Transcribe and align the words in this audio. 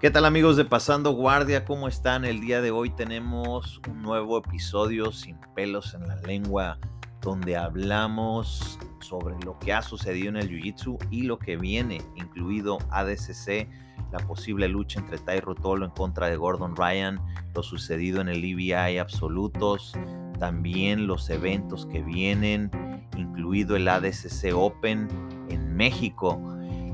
¿Qué 0.00 0.12
tal 0.12 0.26
amigos 0.26 0.56
de 0.56 0.64
Pasando 0.64 1.10
Guardia? 1.10 1.64
¿Cómo 1.64 1.88
están? 1.88 2.24
El 2.24 2.40
día 2.40 2.60
de 2.60 2.70
hoy 2.70 2.90
tenemos 2.90 3.80
un 3.90 4.00
nuevo 4.00 4.38
episodio 4.38 5.10
sin 5.10 5.36
pelos 5.56 5.92
en 5.92 6.06
la 6.06 6.14
lengua 6.20 6.78
donde 7.20 7.56
hablamos 7.56 8.78
sobre 9.00 9.34
lo 9.44 9.58
que 9.58 9.72
ha 9.72 9.82
sucedido 9.82 10.28
en 10.28 10.36
el 10.36 10.50
Jiu-Jitsu 10.50 11.04
y 11.10 11.22
lo 11.22 11.40
que 11.40 11.56
viene, 11.56 12.00
incluido 12.14 12.78
ADCC, 12.90 13.68
la 14.12 14.20
posible 14.24 14.68
lucha 14.68 15.00
entre 15.00 15.18
Tai 15.18 15.40
Rotolo 15.40 15.86
en 15.86 15.90
contra 15.90 16.28
de 16.28 16.36
Gordon 16.36 16.76
Ryan, 16.76 17.20
lo 17.52 17.64
sucedido 17.64 18.20
en 18.20 18.28
el 18.28 18.44
EBI 18.44 18.98
absolutos, 18.98 19.94
también 20.38 21.08
los 21.08 21.28
eventos 21.28 21.86
que 21.86 22.02
vienen, 22.02 22.70
incluido 23.16 23.74
el 23.74 23.88
ADCC 23.88 24.54
Open 24.54 25.08
en 25.48 25.74
México 25.74 26.40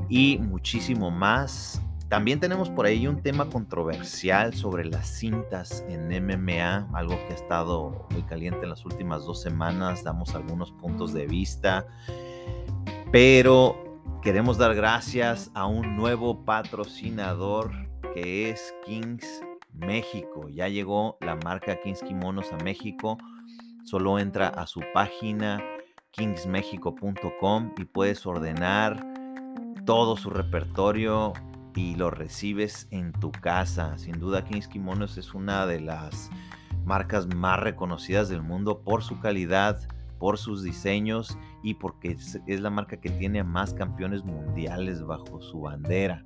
y 0.09 0.39
muchísimo 0.39 1.11
más. 1.11 1.84
También 2.15 2.39
tenemos 2.39 2.71
por 2.71 2.87
ahí 2.87 3.09
un 3.09 3.21
tema 3.21 3.51
controversial 3.51 4.55
sobre 4.55 4.85
las 4.85 5.09
cintas 5.09 5.85
en 5.89 6.07
MMA, 6.07 6.89
algo 6.95 7.17
que 7.17 7.33
ha 7.33 7.35
estado 7.35 8.07
muy 8.13 8.23
caliente 8.23 8.61
en 8.63 8.69
las 8.69 8.85
últimas 8.85 9.25
dos 9.25 9.43
semanas. 9.43 10.05
Damos 10.05 10.33
algunos 10.37 10.71
puntos 10.71 11.13
de 11.13 11.27
vista, 11.27 11.89
pero 13.11 14.01
queremos 14.23 14.59
dar 14.59 14.77
gracias 14.77 15.51
a 15.55 15.67
un 15.67 15.97
nuevo 15.97 16.45
patrocinador 16.45 17.73
que 18.15 18.49
es 18.49 18.73
Kings 18.87 19.27
México. 19.73 20.49
Ya 20.49 20.69
llegó 20.69 21.19
la 21.21 21.35
marca 21.35 21.81
Kings 21.83 22.01
Kimonos 22.01 22.53
a 22.53 22.59
México. 22.59 23.19
Solo 23.83 24.21
entra 24.21 24.47
a 24.51 24.69
su 24.69 24.83
página 24.95 25.61
kingsmexico.com 26.13 27.73
y 27.77 27.85
puedes 27.87 28.25
ordenar 28.25 29.05
todo 29.85 30.17
su 30.17 30.31
repertorio 30.31 31.33
y 31.75 31.97
lo 31.97 32.11
recibes 32.11 32.89
en 32.91 33.13
tu 33.13 33.33
casa. 33.33 33.99
Sin 33.99 34.19
duda 34.19 34.45
Kings 34.45 34.69
Kimonos 34.69 35.19
es 35.19 35.35
una 35.35 35.67
de 35.67 35.81
las 35.81 36.31
marcas 36.85 37.27
más 37.35 37.61
reconocidas 37.61 38.29
del 38.29 38.43
mundo 38.43 38.81
por 38.81 39.03
su 39.03 39.19
calidad, 39.21 39.81
por 40.19 40.39
sus 40.39 40.63
diseños 40.63 41.37
y 41.63 41.75
porque 41.75 42.17
es, 42.47 42.61
la 42.61 42.71
marca 42.71 42.99
que 42.99 43.11
tiene 43.11 43.43
más 43.43 43.75
campeones 43.75 44.25
mundiales 44.25 45.03
bajo 45.03 45.41
su 45.41 45.63
bandera. 45.63 46.23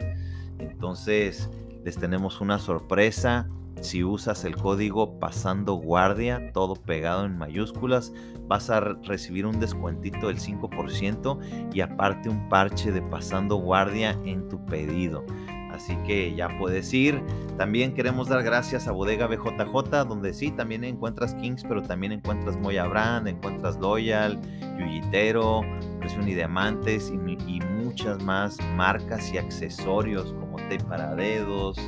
Entonces 0.58 1.50
les 1.84 1.96
tenemos 1.96 2.40
una 2.40 2.58
sorpresa. 2.58 3.48
Si 3.80 4.04
usas 4.04 4.44
el 4.44 4.56
código 4.56 5.18
pasando 5.18 5.74
guardia, 5.74 6.52
todo 6.52 6.74
pegado 6.74 7.24
en 7.24 7.38
mayúsculas, 7.38 8.12
vas 8.46 8.70
a 8.70 8.80
recibir 8.80 9.46
un 9.46 9.60
descuentito 9.60 10.28
del 10.28 10.38
5% 10.38 11.72
y 11.72 11.80
aparte 11.80 12.28
un 12.28 12.48
parche 12.48 12.92
de 12.92 13.02
pasando 13.02 13.56
guardia 13.56 14.18
en 14.24 14.48
tu 14.48 14.64
pedido. 14.66 15.24
Así 15.70 15.96
que 16.06 16.34
ya 16.34 16.58
puedes 16.58 16.92
ir. 16.92 17.22
También 17.56 17.94
queremos 17.94 18.28
dar 18.28 18.42
gracias 18.42 18.88
a 18.88 18.92
Bodega 18.92 19.28
BJJ, 19.28 20.04
donde 20.08 20.34
sí, 20.34 20.50
también 20.50 20.82
encuentras 20.82 21.34
Kings, 21.34 21.62
pero 21.62 21.82
también 21.82 22.10
encuentras 22.10 22.56
Moya 22.56 22.86
Brand, 22.86 23.28
encuentras 23.28 23.78
Loyal, 23.78 24.40
Yuyitero, 24.76 25.60
Presión 26.00 26.28
y 26.28 26.34
Diamantes 26.34 27.12
y, 27.12 27.32
y 27.46 27.60
muchas 27.60 28.20
más 28.24 28.58
marcas 28.74 29.32
y 29.32 29.38
accesorios 29.38 30.32
como 30.32 30.56
tape 30.56 30.82
para 30.84 31.14
dedos, 31.14 31.78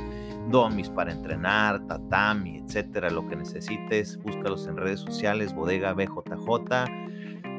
domis 0.51 0.89
para 0.89 1.11
entrenar, 1.11 1.85
tatami, 1.87 2.57
etcétera, 2.57 3.09
lo 3.09 3.27
que 3.27 3.35
necesites, 3.35 4.19
búscalos 4.21 4.67
en 4.67 4.77
redes 4.77 4.99
sociales, 4.99 5.55
bodega 5.55 5.93
BJJ, 5.93 6.85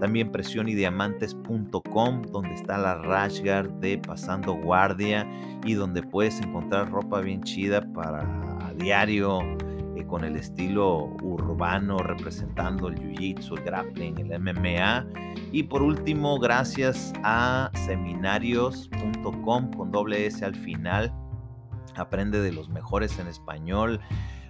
también 0.01 0.31
presionydiamantes.com, 0.31 2.23
donde 2.23 2.55
está 2.55 2.77
la 2.79 2.97
Rashguard 2.97 3.71
de 3.81 3.99
Pasando 3.99 4.55
Guardia 4.55 5.27
y 5.65 5.75
donde 5.75 6.03
puedes 6.03 6.41
encontrar 6.41 6.91
ropa 6.91 7.21
bien 7.21 7.43
chida 7.43 7.81
para 7.93 8.73
diario, 8.77 9.41
eh, 9.97 10.05
con 10.07 10.25
el 10.25 10.37
estilo 10.37 11.15
urbano, 11.23 11.99
representando 11.99 12.89
el 12.89 12.97
jiu-jitsu, 12.97 13.59
el 13.59 13.65
grappling, 13.65 14.19
el 14.19 14.41
MMA. 14.41 15.07
Y 15.53 15.63
por 15.63 15.83
último, 15.83 16.39
gracias 16.39 17.13
a 17.23 17.71
seminarios.com 17.87 19.71
con 19.73 19.93
doble 19.93 20.27
S 20.27 20.45
al 20.45 20.57
final 20.57 21.13
aprende 21.97 22.41
de 22.41 22.53
los 22.53 22.69
mejores 22.69 23.19
en 23.19 23.29
español, 23.29 24.01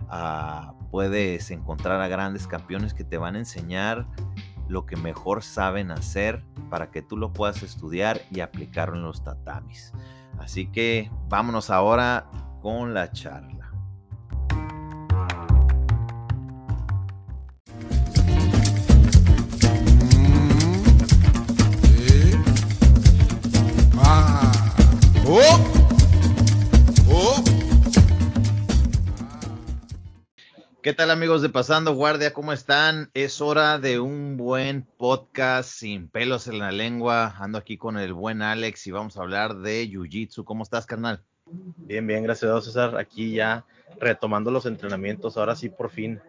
ah, 0.09 0.75
puedes 0.91 1.51
encontrar 1.51 2.01
a 2.01 2.09
grandes 2.09 2.47
campeones 2.47 2.95
que 2.95 3.05
te 3.05 3.19
van 3.19 3.37
a 3.37 3.41
enseñar 3.41 4.07
lo 4.69 4.87
que 4.87 4.97
mejor 4.97 5.43
saben 5.43 5.91
hacer 5.91 6.45
para 6.71 6.91
que 6.91 7.03
tú 7.03 7.17
lo 7.17 7.33
puedas 7.33 7.63
estudiar 7.63 8.23
y 8.31 8.41
aplicarlo 8.41 8.97
en 8.97 9.03
los 9.03 9.23
tatamis. 9.23 9.93
Así 10.39 10.67
que 10.67 11.11
vámonos 11.29 11.71
ahora 11.71 12.31
con 12.63 12.95
la 12.95 13.13
charla. 13.13 13.71
Ah. 23.99 24.53
¡Oh! 25.27 25.82
¿Qué 30.83 30.93
tal 30.93 31.13
amigos 31.13 31.43
de 31.43 31.49
Pasando 31.49 31.95
Guardia? 31.95 32.33
¿Cómo 32.33 32.53
están? 32.53 33.09
Es 33.15 33.41
hora 33.41 33.79
de 33.79 34.01
un 34.01 34.37
buen 34.37 34.83
podcast 34.83 35.71
sin 35.71 36.09
pelos 36.09 36.49
en 36.49 36.59
la 36.59 36.73
lengua. 36.73 37.37
Ando 37.39 37.57
aquí 37.57 37.79
con 37.79 37.99
el 37.99 38.13
buen 38.13 38.43
Alex 38.43 38.89
y 38.89 38.91
vamos 38.91 39.17
a 39.17 39.21
hablar 39.21 39.59
de 39.59 39.89
Jiu-Jitsu. 39.89 40.43
¿Cómo 40.43 40.65
estás, 40.65 40.85
carnal? 40.85 41.23
Bien, 41.47 42.05
bien, 42.05 42.25
gracias 42.25 42.51
a 42.51 42.55
Dios, 42.55 42.65
César. 42.65 42.97
Aquí 42.97 43.33
ya 43.33 43.65
retomando 44.01 44.51
los 44.51 44.67
entrenamientos, 44.67 45.37
ahora 45.37 45.55
sí, 45.55 45.69
por 45.69 45.89
fin. 45.89 46.21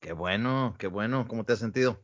Qué 0.00 0.14
bueno, 0.14 0.74
qué 0.78 0.86
bueno. 0.86 1.28
¿Cómo 1.28 1.44
te 1.44 1.52
has 1.52 1.58
sentido? 1.58 2.00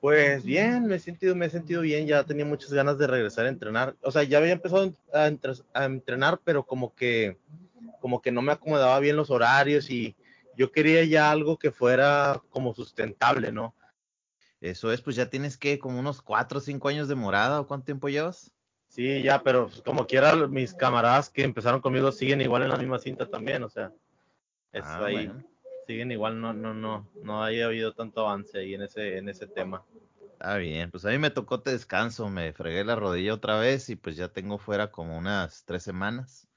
Pues 0.00 0.42
bien, 0.42 0.86
me 0.86 0.96
he 0.96 0.98
sentido, 0.98 1.36
me 1.36 1.46
he 1.46 1.50
sentido 1.50 1.82
bien. 1.82 2.08
Ya 2.08 2.24
tenía 2.24 2.46
muchas 2.46 2.72
ganas 2.72 2.98
de 2.98 3.06
regresar 3.06 3.46
a 3.46 3.50
entrenar. 3.50 3.94
O 4.02 4.10
sea, 4.10 4.24
ya 4.24 4.38
había 4.38 4.54
empezado 4.54 4.92
a, 5.12 5.30
a 5.72 5.84
entrenar, 5.84 6.40
pero 6.42 6.66
como 6.66 6.96
que, 6.96 7.38
como 8.00 8.20
que 8.20 8.32
no 8.32 8.42
me 8.42 8.50
acomodaba 8.50 8.98
bien 8.98 9.14
los 9.14 9.30
horarios 9.30 9.88
y 9.88 10.16
yo 10.56 10.72
quería 10.72 11.04
ya 11.04 11.30
algo 11.30 11.58
que 11.58 11.70
fuera 11.70 12.42
como 12.50 12.74
sustentable, 12.74 13.52
¿no? 13.52 13.74
Eso 14.60 14.92
es, 14.92 15.02
pues 15.02 15.14
ya 15.14 15.28
tienes 15.28 15.58
que 15.58 15.78
como 15.78 16.00
unos 16.00 16.22
cuatro 16.22 16.58
o 16.58 16.60
cinco 16.60 16.88
años 16.88 17.06
de 17.06 17.14
morada, 17.14 17.60
¿o 17.60 17.66
cuánto 17.66 17.84
tiempo 17.84 18.08
llevas? 18.08 18.50
Sí, 18.88 19.22
ya, 19.22 19.42
pero 19.42 19.68
como 19.84 20.06
quiera, 20.06 20.34
mis 20.46 20.72
camaradas 20.72 21.28
que 21.28 21.42
empezaron 21.42 21.80
conmigo 21.80 22.12
siguen 22.12 22.40
igual 22.40 22.62
en 22.62 22.70
la 22.70 22.76
misma 22.76 22.98
cinta 22.98 23.26
también, 23.28 23.62
o 23.62 23.68
sea, 23.68 23.92
es 24.72 24.84
ah, 24.86 25.04
ahí, 25.04 25.30
siguen 25.86 26.12
igual, 26.12 26.40
no, 26.40 26.54
no, 26.54 26.72
no, 26.72 27.10
no 27.22 27.42
haya 27.42 27.66
habido 27.66 27.92
tanto 27.92 28.20
avance 28.20 28.58
ahí 28.58 28.74
en 28.74 28.82
ese, 28.82 29.18
en 29.18 29.28
ese 29.28 29.46
tema. 29.46 29.84
Está 30.32 30.56
bien, 30.56 30.90
pues 30.90 31.04
a 31.04 31.10
mí 31.10 31.18
me 31.18 31.30
tocó 31.30 31.60
te 31.60 31.72
descanso, 31.72 32.30
me 32.30 32.52
fregué 32.52 32.84
la 32.84 32.96
rodilla 32.96 33.34
otra 33.34 33.58
vez 33.58 33.90
y 33.90 33.96
pues 33.96 34.16
ya 34.16 34.28
tengo 34.28 34.58
fuera 34.58 34.90
como 34.90 35.18
unas 35.18 35.64
tres 35.64 35.82
semanas, 35.82 36.48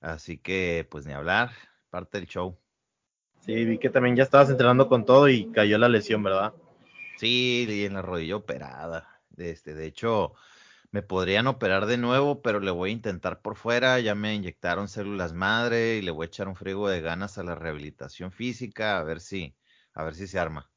así 0.00 0.38
que 0.38 0.86
pues 0.90 1.06
ni 1.06 1.12
hablar, 1.12 1.50
parte 1.90 2.18
del 2.18 2.28
show. 2.28 2.61
Sí, 3.44 3.64
vi 3.64 3.78
que 3.78 3.90
también 3.90 4.14
ya 4.14 4.22
estabas 4.22 4.50
entrenando 4.50 4.88
con 4.88 5.04
todo 5.04 5.28
y 5.28 5.50
cayó 5.50 5.76
la 5.76 5.88
lesión, 5.88 6.22
¿verdad? 6.22 6.52
Sí, 7.16 7.66
y 7.68 7.84
en 7.84 7.94
la 7.94 8.02
rodilla 8.02 8.36
operada. 8.36 9.20
Este, 9.36 9.74
de 9.74 9.86
hecho, 9.86 10.34
me 10.92 11.02
podrían 11.02 11.48
operar 11.48 11.86
de 11.86 11.98
nuevo, 11.98 12.40
pero 12.40 12.60
le 12.60 12.70
voy 12.70 12.90
a 12.90 12.92
intentar 12.92 13.40
por 13.40 13.56
fuera. 13.56 13.98
Ya 13.98 14.14
me 14.14 14.34
inyectaron 14.34 14.86
células 14.86 15.32
madre 15.32 15.96
y 15.96 16.02
le 16.02 16.12
voy 16.12 16.24
a 16.24 16.28
echar 16.28 16.46
un 16.46 16.54
frigo 16.54 16.88
de 16.88 17.00
ganas 17.00 17.36
a 17.36 17.42
la 17.42 17.56
rehabilitación 17.56 18.30
física, 18.30 18.98
a 18.98 19.02
ver 19.02 19.20
si, 19.20 19.56
a 19.92 20.04
ver 20.04 20.14
si 20.14 20.28
se 20.28 20.38
arma. 20.38 20.70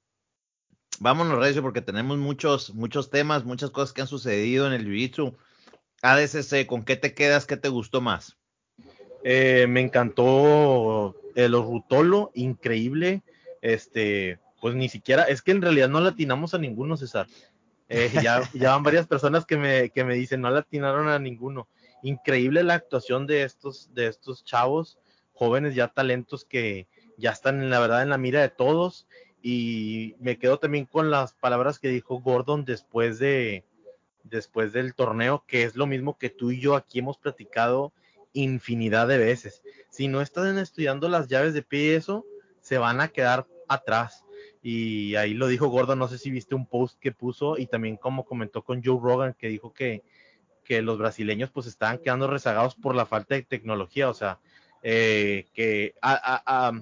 Vámonos, 0.99 1.37
Recio, 1.37 1.61
porque 1.61 1.81
tenemos 1.81 2.17
muchos, 2.17 2.73
muchos 2.73 3.11
temas, 3.11 3.43
muchas 3.43 3.69
cosas 3.69 3.93
que 3.93 4.01
han 4.01 4.07
sucedido 4.07 4.65
en 4.65 4.73
el 4.73 4.87
Jiu-Jitsu. 4.87 5.35
ADCC, 6.01 6.65
¿con 6.65 6.83
qué 6.83 6.95
te 6.95 7.13
quedas? 7.13 7.45
¿Qué 7.45 7.57
te 7.57 7.69
gustó 7.69 8.01
más? 8.01 8.37
Eh, 9.27 9.65
me 9.67 9.81
encantó 9.81 11.15
el 11.33 11.53
Rutolo, 11.53 12.29
increíble. 12.35 13.23
Este, 13.59 14.37
pues 14.61 14.75
ni 14.75 14.87
siquiera, 14.87 15.23
es 15.23 15.41
que 15.41 15.49
en 15.49 15.63
realidad 15.63 15.89
no 15.89 15.99
latinamos 15.99 16.53
a 16.53 16.59
ninguno, 16.59 16.95
César. 16.95 17.25
Eh, 17.89 18.11
ya, 18.21 18.43
ya 18.53 18.69
van 18.69 18.83
varias 18.83 19.07
personas 19.07 19.43
que 19.47 19.57
me, 19.57 19.89
que 19.89 20.03
me 20.03 20.13
dicen, 20.13 20.41
no 20.41 20.51
latinaron 20.51 21.07
a 21.07 21.17
ninguno. 21.17 21.67
Increíble 22.03 22.63
la 22.63 22.75
actuación 22.75 23.25
de 23.25 23.41
estos, 23.41 23.91
de 23.95 24.05
estos 24.05 24.45
chavos, 24.45 24.99
jóvenes 25.33 25.73
ya 25.73 25.87
talentos 25.87 26.45
que 26.45 26.85
ya 27.17 27.31
están 27.31 27.63
en 27.63 27.71
la 27.71 27.79
verdad 27.79 28.03
en 28.03 28.09
la 28.09 28.19
mira 28.19 28.43
de 28.43 28.49
todos. 28.49 29.07
Y 29.41 30.13
me 30.19 30.37
quedo 30.37 30.59
también 30.59 30.85
con 30.85 31.09
las 31.09 31.33
palabras 31.33 31.79
que 31.79 31.87
dijo 31.87 32.19
Gordon 32.19 32.63
después 32.63 33.17
de 33.17 33.63
después 34.21 34.71
del 34.71 34.93
torneo, 34.93 35.43
que 35.47 35.63
es 35.63 35.75
lo 35.75 35.87
mismo 35.87 36.15
que 36.19 36.29
tú 36.29 36.51
y 36.51 36.59
yo 36.59 36.75
aquí 36.75 36.99
hemos 36.99 37.17
platicado 37.17 37.91
infinidad 38.35 39.07
de 39.07 39.17
veces. 39.17 39.63
Si 39.89 40.07
no 40.07 40.21
están 40.21 40.59
estudiando 40.59 41.09
las 41.09 41.27
llaves 41.27 41.55
de 41.55 41.63
pie 41.63 41.85
y 41.85 41.95
eso, 41.95 42.25
se 42.61 42.77
van 42.77 43.01
a 43.01 43.07
quedar 43.07 43.47
atrás. 43.67 44.23
Y 44.61 45.15
ahí 45.15 45.33
lo 45.33 45.47
dijo 45.47 45.67
Gordo, 45.67 45.95
no 45.95 46.07
sé 46.07 46.17
si 46.17 46.29
viste 46.29 46.55
un 46.55 46.67
post 46.67 46.99
que 46.99 47.11
puso 47.11 47.57
y 47.57 47.67
también 47.67 47.97
como 47.97 48.25
comentó 48.25 48.63
con 48.63 48.83
Joe 48.83 48.99
Rogan 49.01 49.35
que 49.37 49.47
dijo 49.47 49.73
que, 49.73 50.03
que 50.63 50.81
los 50.81 50.97
brasileños 50.97 51.51
pues 51.51 51.67
estaban 51.67 51.99
quedando 51.99 52.27
rezagados 52.27 52.75
por 52.75 52.95
la 52.95 53.05
falta 53.05 53.35
de 53.35 53.43
tecnología. 53.43 54.09
O 54.09 54.13
sea, 54.13 54.39
eh, 54.81 55.47
que 55.53 55.95
a, 56.01 56.73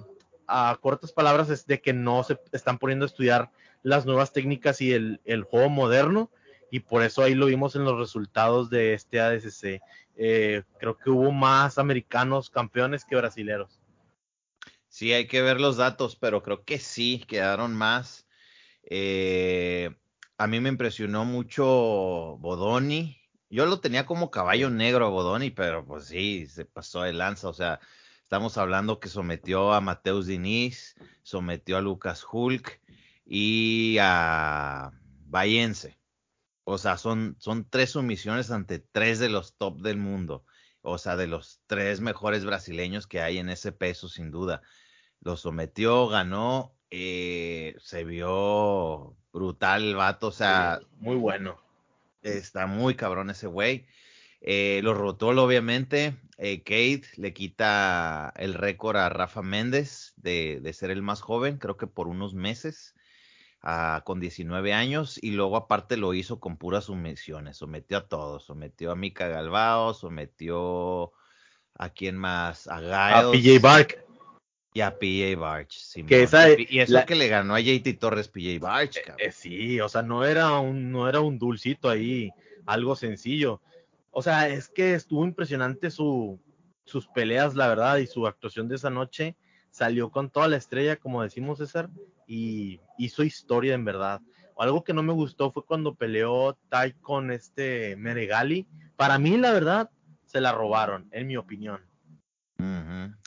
a, 0.46 0.76
cortas 0.80 1.12
palabras 1.12 1.50
es 1.50 1.66
de 1.66 1.80
que 1.80 1.92
no 1.92 2.22
se 2.24 2.38
están 2.52 2.78
poniendo 2.78 3.04
a 3.04 3.08
estudiar 3.08 3.50
las 3.82 4.06
nuevas 4.06 4.32
técnicas 4.32 4.80
y 4.80 4.92
el, 4.92 5.20
el 5.24 5.42
juego 5.44 5.68
moderno, 5.68 6.30
y 6.74 6.80
por 6.80 7.04
eso 7.04 7.22
ahí 7.22 7.36
lo 7.36 7.46
vimos 7.46 7.76
en 7.76 7.84
los 7.84 7.96
resultados 7.96 8.68
de 8.68 8.94
este 8.94 9.20
ADCC. 9.20 9.80
Eh, 10.16 10.64
creo 10.80 10.98
que 10.98 11.08
hubo 11.08 11.30
más 11.30 11.78
americanos 11.78 12.50
campeones 12.50 13.04
que 13.04 13.14
brasileros. 13.14 13.80
Sí, 14.88 15.12
hay 15.12 15.28
que 15.28 15.40
ver 15.40 15.60
los 15.60 15.76
datos, 15.76 16.16
pero 16.16 16.42
creo 16.42 16.64
que 16.64 16.80
sí, 16.80 17.24
quedaron 17.28 17.76
más. 17.76 18.26
Eh, 18.82 19.88
a 20.36 20.48
mí 20.48 20.58
me 20.58 20.68
impresionó 20.68 21.24
mucho 21.24 21.64
Bodoni. 22.40 23.20
Yo 23.50 23.66
lo 23.66 23.78
tenía 23.78 24.04
como 24.04 24.32
caballo 24.32 24.68
negro 24.68 25.06
a 25.06 25.10
Bodoni, 25.10 25.52
pero 25.52 25.86
pues 25.86 26.06
sí, 26.06 26.48
se 26.48 26.64
pasó 26.64 27.02
de 27.02 27.12
lanza. 27.12 27.48
O 27.48 27.54
sea, 27.54 27.78
estamos 28.24 28.58
hablando 28.58 28.98
que 28.98 29.08
sometió 29.08 29.74
a 29.74 29.80
Mateus 29.80 30.26
Diniz, 30.26 30.96
sometió 31.22 31.76
a 31.76 31.82
Lucas 31.82 32.26
Hulk 32.28 32.80
y 33.24 33.96
a 34.00 34.90
Bayense. 35.26 35.96
O 36.64 36.78
sea, 36.78 36.96
son, 36.96 37.36
son 37.38 37.68
tres 37.68 37.90
sumisiones 37.90 38.50
ante 38.50 38.78
tres 38.78 39.18
de 39.18 39.28
los 39.28 39.56
top 39.56 39.80
del 39.80 39.98
mundo. 39.98 40.44
O 40.80 40.98
sea, 40.98 41.16
de 41.16 41.26
los 41.26 41.60
tres 41.66 42.00
mejores 42.00 42.44
brasileños 42.44 43.06
que 43.06 43.20
hay 43.20 43.38
en 43.38 43.48
ese 43.48 43.72
peso, 43.72 44.08
sin 44.08 44.30
duda. 44.30 44.62
Lo 45.20 45.36
sometió, 45.36 46.08
ganó, 46.08 46.74
eh, 46.90 47.74
se 47.80 48.04
vio 48.04 49.16
brutal 49.32 49.84
el 49.84 49.96
vato, 49.96 50.28
o 50.28 50.32
sea. 50.32 50.80
muy 50.98 51.16
bueno. 51.16 51.60
Está 52.22 52.66
muy 52.66 52.94
cabrón 52.94 53.30
ese 53.30 53.46
güey. 53.46 53.86
Eh, 54.40 54.80
lo 54.82 54.94
rotó, 54.94 55.28
obviamente. 55.28 56.16
Eh, 56.36 56.58
Kate 56.62 57.04
le 57.16 57.32
quita 57.32 58.32
el 58.36 58.54
récord 58.54 58.96
a 58.96 59.08
Rafa 59.08 59.42
Méndez 59.42 60.14
de, 60.16 60.60
de, 60.60 60.72
ser 60.72 60.90
el 60.90 61.02
más 61.02 61.20
joven, 61.20 61.58
creo 61.58 61.76
que 61.76 61.86
por 61.86 62.08
unos 62.08 62.34
meses 62.34 62.94
con 64.04 64.20
19 64.20 64.74
años 64.74 65.18
y 65.22 65.30
luego 65.30 65.56
aparte 65.56 65.96
lo 65.96 66.12
hizo 66.12 66.38
con 66.38 66.58
puras 66.58 66.84
sumisiones, 66.84 67.56
sometió 67.56 67.96
a 67.96 68.06
todos, 68.06 68.44
sometió 68.44 68.90
a 68.90 68.96
Mika 68.96 69.28
Galvao, 69.28 69.94
sometió 69.94 71.12
a 71.74 71.88
quién 71.88 72.16
más, 72.16 72.68
a 72.68 72.78
Giles. 72.78 72.94
A 72.94 73.30
PJ 73.30 73.58
Bark. 73.60 74.04
Y 74.74 74.80
a 74.80 74.98
PJ 74.98 75.36
Barch, 75.38 76.04
que 76.06 76.24
esa, 76.24 76.50
y 76.50 76.80
eso 76.80 77.06
que 77.06 77.14
le 77.14 77.28
ganó 77.28 77.54
a 77.54 77.60
JT 77.60 77.96
Torres 77.98 78.26
PJ 78.26 78.58
Barch, 78.58 78.96
eh, 78.96 79.14
eh, 79.18 79.30
sí, 79.30 79.80
o 79.80 79.88
sea, 79.88 80.02
no 80.02 80.24
era 80.24 80.58
un, 80.58 80.90
no 80.90 81.08
era 81.08 81.20
un 81.20 81.38
dulcito 81.38 81.88
ahí, 81.88 82.32
algo 82.66 82.96
sencillo. 82.96 83.62
O 84.10 84.20
sea, 84.20 84.48
es 84.48 84.68
que 84.68 84.94
estuvo 84.94 85.24
impresionante 85.24 85.92
su, 85.92 86.40
sus 86.84 87.06
peleas, 87.06 87.54
la 87.54 87.68
verdad, 87.68 87.98
y 87.98 88.08
su 88.08 88.26
actuación 88.26 88.66
de 88.66 88.74
esa 88.74 88.90
noche 88.90 89.36
salió 89.70 90.10
con 90.10 90.28
toda 90.28 90.48
la 90.48 90.56
estrella, 90.56 90.96
como 90.96 91.22
decimos 91.22 91.58
César, 91.58 91.88
y 92.26 92.80
hizo 92.98 93.22
historia 93.22 93.74
en 93.74 93.84
verdad. 93.84 94.20
Algo 94.58 94.84
que 94.84 94.94
no 94.94 95.02
me 95.02 95.12
gustó 95.12 95.50
fue 95.50 95.64
cuando 95.64 95.94
peleó 95.94 96.56
Tai 96.68 96.92
con 97.00 97.30
este 97.30 97.96
Meregali. 97.96 98.66
Para 98.96 99.18
mí, 99.18 99.36
la 99.36 99.52
verdad, 99.52 99.90
se 100.24 100.40
la 100.40 100.52
robaron, 100.52 101.08
en 101.12 101.26
mi 101.26 101.36
opinión. 101.36 101.80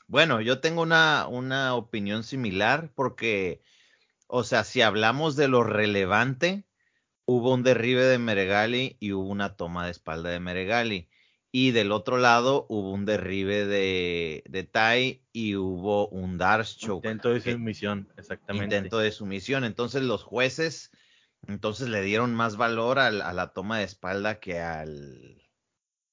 Bueno, 0.07 0.39
yo 0.39 0.61
tengo 0.61 0.81
una, 0.81 1.27
una 1.27 1.75
opinión 1.75 2.23
similar 2.23 2.91
porque, 2.95 3.61
o 4.27 4.45
sea, 4.45 4.63
si 4.63 4.81
hablamos 4.81 5.35
de 5.35 5.49
lo 5.49 5.63
relevante, 5.63 6.63
hubo 7.25 7.53
un 7.53 7.61
derribe 7.61 8.03
de 8.03 8.17
Meregali 8.17 8.95
y 9.01 9.11
hubo 9.11 9.29
una 9.29 9.57
toma 9.57 9.85
de 9.85 9.91
espalda 9.91 10.29
de 10.29 10.39
Meregali. 10.39 11.09
Y 11.51 11.71
del 11.71 11.91
otro 11.91 12.17
lado 12.17 12.65
hubo 12.69 12.91
un 12.91 13.05
derribe 13.05 13.65
de, 13.65 14.43
de 14.47 14.63
Tai 14.63 15.23
y 15.31 15.55
hubo 15.55 16.07
un 16.09 16.37
Dark 16.37 16.65
Choke. 16.65 17.05
Intento 17.05 17.29
de 17.29 17.41
sumisión, 17.41 18.09
exactamente. 18.17 18.75
Intento 18.75 18.99
de 18.99 19.11
sumisión. 19.11 19.63
Entonces 19.63 20.03
los 20.03 20.23
jueces 20.23 20.91
entonces 21.45 21.87
le 21.89 22.01
dieron 22.01 22.33
más 22.33 22.57
valor 22.57 22.99
a 22.99 23.11
la 23.11 23.53
toma 23.53 23.79
de 23.79 23.85
espalda 23.85 24.39
que 24.39 24.59
al, 24.59 25.41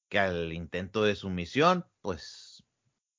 que 0.08 0.18
al 0.18 0.52
intento 0.52 1.02
de 1.02 1.16
sumisión. 1.16 1.86
Pues 2.02 2.64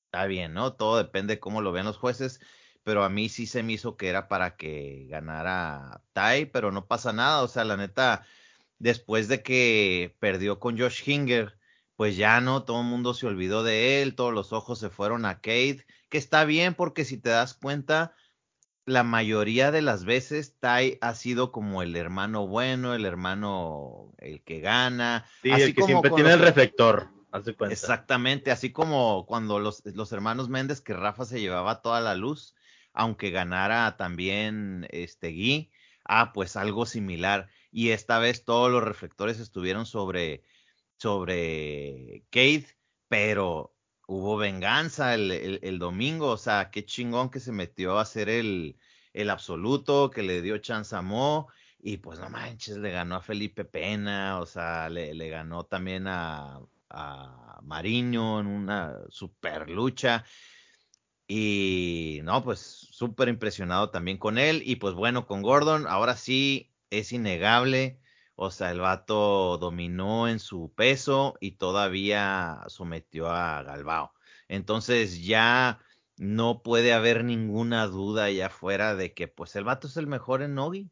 está 0.06 0.26
bien, 0.26 0.54
¿no? 0.54 0.74
Todo 0.74 0.98
depende 0.98 1.34
de 1.34 1.40
cómo 1.40 1.60
lo 1.60 1.72
vean 1.72 1.86
los 1.86 1.98
jueces. 1.98 2.40
Pero 2.84 3.02
a 3.02 3.08
mí 3.08 3.28
sí 3.28 3.46
se 3.46 3.62
me 3.62 3.72
hizo 3.72 3.96
que 3.96 4.08
era 4.08 4.28
para 4.28 4.56
que 4.56 5.06
ganara 5.08 6.02
Tai, 6.12 6.46
pero 6.46 6.70
no 6.70 6.86
pasa 6.86 7.12
nada. 7.12 7.42
O 7.42 7.48
sea, 7.48 7.64
la 7.64 7.76
neta, 7.76 8.24
después 8.78 9.28
de 9.28 9.42
que 9.42 10.16
perdió 10.20 10.60
con 10.60 10.78
Josh 10.78 11.02
Hinger 11.08 11.55
pues 11.96 12.16
ya 12.16 12.40
no, 12.40 12.64
todo 12.64 12.80
el 12.80 12.86
mundo 12.86 13.14
se 13.14 13.26
olvidó 13.26 13.62
de 13.62 14.02
él, 14.02 14.14
todos 14.14 14.32
los 14.32 14.52
ojos 14.52 14.78
se 14.78 14.90
fueron 14.90 15.24
a 15.24 15.36
Kate, 15.36 15.86
que 16.08 16.18
está 16.18 16.44
bien 16.44 16.74
porque 16.74 17.04
si 17.04 17.16
te 17.18 17.30
das 17.30 17.54
cuenta, 17.54 18.14
la 18.84 19.02
mayoría 19.02 19.72
de 19.72 19.82
las 19.82 20.04
veces 20.04 20.56
Tai 20.60 20.98
ha 21.00 21.14
sido 21.14 21.50
como 21.50 21.82
el 21.82 21.96
hermano 21.96 22.46
bueno, 22.46 22.94
el 22.94 23.04
hermano 23.04 24.12
el 24.18 24.42
que 24.42 24.60
gana. 24.60 25.26
Sí, 25.42 25.50
así 25.50 25.62
el 25.62 25.74
que 25.74 25.82
siempre 25.82 26.10
tiene 26.10 26.32
el 26.32 26.40
reflector. 26.40 27.08
Cuenta. 27.58 27.70
Exactamente, 27.70 28.50
así 28.50 28.72
como 28.72 29.26
cuando 29.26 29.58
los, 29.58 29.84
los 29.84 30.10
hermanos 30.12 30.48
Méndez, 30.48 30.80
que 30.80 30.94
Rafa 30.94 31.26
se 31.26 31.38
llevaba 31.38 31.82
toda 31.82 32.00
la 32.00 32.14
luz, 32.14 32.54
aunque 32.94 33.30
ganara 33.30 33.98
también 33.98 34.86
este 34.90 35.32
Gui, 35.32 35.70
ah, 36.04 36.32
pues 36.32 36.56
algo 36.56 36.86
similar. 36.86 37.48
Y 37.70 37.90
esta 37.90 38.18
vez 38.18 38.44
todos 38.46 38.70
los 38.70 38.82
reflectores 38.82 39.38
estuvieron 39.38 39.84
sobre 39.84 40.44
sobre 40.96 42.24
Kate, 42.30 42.66
pero 43.08 43.74
hubo 44.06 44.36
venganza 44.36 45.14
el, 45.14 45.78
domingo, 45.78 46.30
o 46.30 46.36
sea, 46.36 46.70
qué 46.70 46.84
chingón 46.84 47.30
que 47.30 47.40
se 47.40 47.52
metió 47.52 47.98
a 47.98 48.02
hacer 48.02 48.28
el, 48.28 48.78
el 49.12 49.30
absoluto, 49.30 50.10
que 50.10 50.22
le 50.22 50.42
dio 50.42 50.58
chance 50.58 50.94
a 50.94 51.02
Mo, 51.02 51.48
y 51.78 51.98
pues 51.98 52.18
no 52.18 52.30
manches, 52.30 52.76
le 52.78 52.90
ganó 52.90 53.16
a 53.16 53.22
Felipe 53.22 53.64
Pena, 53.64 54.40
o 54.40 54.46
sea, 54.46 54.88
le, 54.88 55.14
le 55.14 55.28
ganó 55.28 55.64
también 55.66 56.06
a, 56.06 56.60
a 56.90 57.60
Mariño 57.62 58.40
en 58.40 58.46
una 58.46 58.98
super 59.08 59.68
lucha. 59.70 60.24
Y 61.28 62.20
no, 62.22 62.42
pues 62.44 62.60
súper 62.60 63.28
impresionado 63.28 63.90
también 63.90 64.18
con 64.18 64.38
él. 64.38 64.62
Y 64.64 64.76
pues 64.76 64.94
bueno, 64.94 65.26
con 65.26 65.42
Gordon, 65.42 65.86
ahora 65.88 66.16
sí 66.16 66.72
es 66.90 67.12
innegable 67.12 68.00
o 68.36 68.50
sea, 68.50 68.70
el 68.70 68.80
vato 68.80 69.56
dominó 69.58 70.28
en 70.28 70.38
su 70.38 70.70
peso 70.74 71.36
y 71.40 71.52
todavía 71.52 72.62
sometió 72.68 73.30
a 73.30 73.62
Galbao. 73.62 74.12
Entonces 74.46 75.24
ya 75.24 75.80
no 76.18 76.62
puede 76.62 76.92
haber 76.92 77.24
ninguna 77.24 77.86
duda 77.86 78.24
allá 78.24 78.46
afuera 78.46 78.94
de 78.94 79.14
que 79.14 79.26
pues 79.26 79.56
el 79.56 79.64
vato 79.64 79.86
es 79.86 79.96
el 79.96 80.06
mejor 80.06 80.42
en 80.42 80.54
Nogi. 80.54 80.90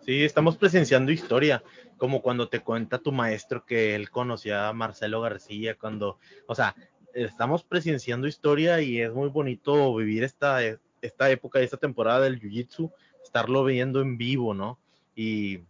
Sí, 0.00 0.24
estamos 0.24 0.56
presenciando 0.56 1.12
historia, 1.12 1.62
como 1.98 2.22
cuando 2.22 2.48
te 2.48 2.60
cuenta 2.60 2.98
tu 2.98 3.12
maestro 3.12 3.66
que 3.66 3.94
él 3.94 4.08
conocía 4.10 4.68
a 4.68 4.72
Marcelo 4.72 5.20
García, 5.20 5.76
cuando, 5.76 6.18
o 6.46 6.54
sea, 6.54 6.74
estamos 7.12 7.64
presenciando 7.64 8.26
historia 8.26 8.80
y 8.80 9.02
es 9.02 9.12
muy 9.12 9.28
bonito 9.28 9.94
vivir 9.96 10.24
esta, 10.24 10.60
esta 11.02 11.30
época, 11.30 11.60
esta 11.60 11.76
temporada 11.76 12.20
del 12.20 12.40
Jiu-Jitsu, 12.40 12.90
estarlo 13.22 13.64
viendo 13.64 14.00
en 14.00 14.16
vivo, 14.16 14.54
¿no? 14.54 14.78
Y, 15.20 15.64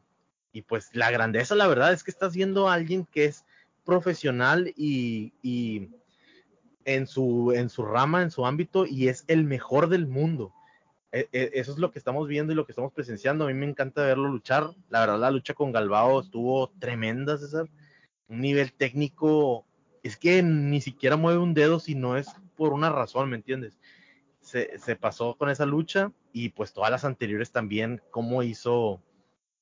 pues 0.66 0.90
la 0.92 1.10
grandeza, 1.10 1.54
la 1.54 1.66
verdad, 1.66 1.94
es 1.94 2.04
que 2.04 2.10
estás 2.10 2.34
viendo 2.34 2.68
a 2.68 2.74
alguien 2.74 3.06
que 3.06 3.24
es 3.24 3.46
profesional 3.82 4.74
y, 4.76 5.32
en, 6.84 7.06
su, 7.06 7.52
en 7.54 7.70
su 7.70 7.86
rama, 7.86 8.20
en 8.22 8.30
su 8.30 8.44
ámbito, 8.44 8.84
y 8.84 9.08
es 9.08 9.24
el 9.26 9.44
mejor 9.44 9.88
del 9.88 10.06
mundo. 10.06 10.52
E, 11.12 11.28
e, 11.32 11.52
eso 11.54 11.72
es 11.72 11.78
lo 11.78 11.90
que 11.90 11.98
estamos 11.98 12.28
viendo 12.28 12.52
y 12.52 12.56
lo 12.56 12.66
que 12.66 12.72
estamos 12.72 12.92
presenciando. 12.92 13.44
A 13.44 13.48
mí 13.48 13.54
me 13.54 13.64
encanta 13.64 14.02
verlo 14.02 14.28
luchar. 14.28 14.74
La 14.90 15.00
verdad, 15.00 15.18
la 15.18 15.30
lucha 15.30 15.54
con 15.54 15.72
Galbao 15.72 16.20
estuvo 16.20 16.68
tremenda, 16.78 17.38
César. 17.38 17.70
Un 18.28 18.42
nivel 18.42 18.74
técnico, 18.74 19.64
es 20.02 20.18
que 20.18 20.42
ni 20.42 20.82
siquiera 20.82 21.16
mueve 21.16 21.38
un 21.38 21.54
dedo 21.54 21.80
si 21.80 21.94
no 21.94 22.18
es 22.18 22.28
por 22.54 22.74
una 22.74 22.90
razón, 22.90 23.30
¿me 23.30 23.36
entiendes? 23.36 23.78
Se, 24.42 24.78
se 24.78 24.94
pasó 24.94 25.36
con 25.38 25.48
esa 25.48 25.64
lucha 25.64 26.12
y 26.34 26.50
pues 26.50 26.74
todas 26.74 26.90
las 26.90 27.06
anteriores 27.06 27.50
también, 27.50 28.02
cómo 28.10 28.42
hizo 28.42 29.00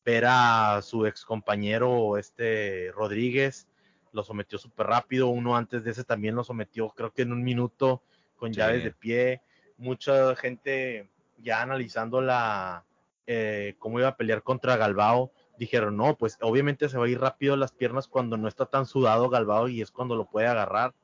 ver 0.06 0.24
a 0.28 0.80
su 0.82 1.04
ex 1.04 1.24
compañero, 1.24 2.16
este 2.16 2.92
Rodríguez, 2.92 3.66
lo 4.12 4.22
sometió 4.22 4.56
súper 4.56 4.86
rápido. 4.86 5.26
Uno 5.26 5.56
antes 5.56 5.82
de 5.82 5.90
ese 5.90 6.04
también 6.04 6.36
lo 6.36 6.44
sometió, 6.44 6.90
creo 6.90 7.12
que 7.12 7.22
en 7.22 7.32
un 7.32 7.42
minuto, 7.42 8.02
con 8.36 8.52
llaves 8.52 8.84
de 8.84 8.92
pie. 8.92 9.42
Mucha 9.76 10.36
gente 10.36 11.10
ya 11.38 11.60
analizando 11.60 12.20
la 12.20 12.84
eh, 13.26 13.74
cómo 13.80 13.98
iba 13.98 14.08
a 14.08 14.16
pelear 14.16 14.44
contra 14.44 14.76
Galbao, 14.76 15.32
dijeron, 15.58 15.96
no, 15.96 16.16
pues 16.16 16.38
obviamente 16.40 16.88
se 16.88 16.98
va 16.98 17.06
a 17.06 17.08
ir 17.08 17.18
rápido 17.18 17.56
las 17.56 17.72
piernas 17.72 18.06
cuando 18.06 18.36
no 18.36 18.46
está 18.46 18.66
tan 18.66 18.86
sudado 18.86 19.28
Galbao 19.28 19.68
y 19.68 19.82
es 19.82 19.90
cuando 19.90 20.14
lo 20.14 20.26
puede 20.26 20.46
agarrar. 20.46 20.94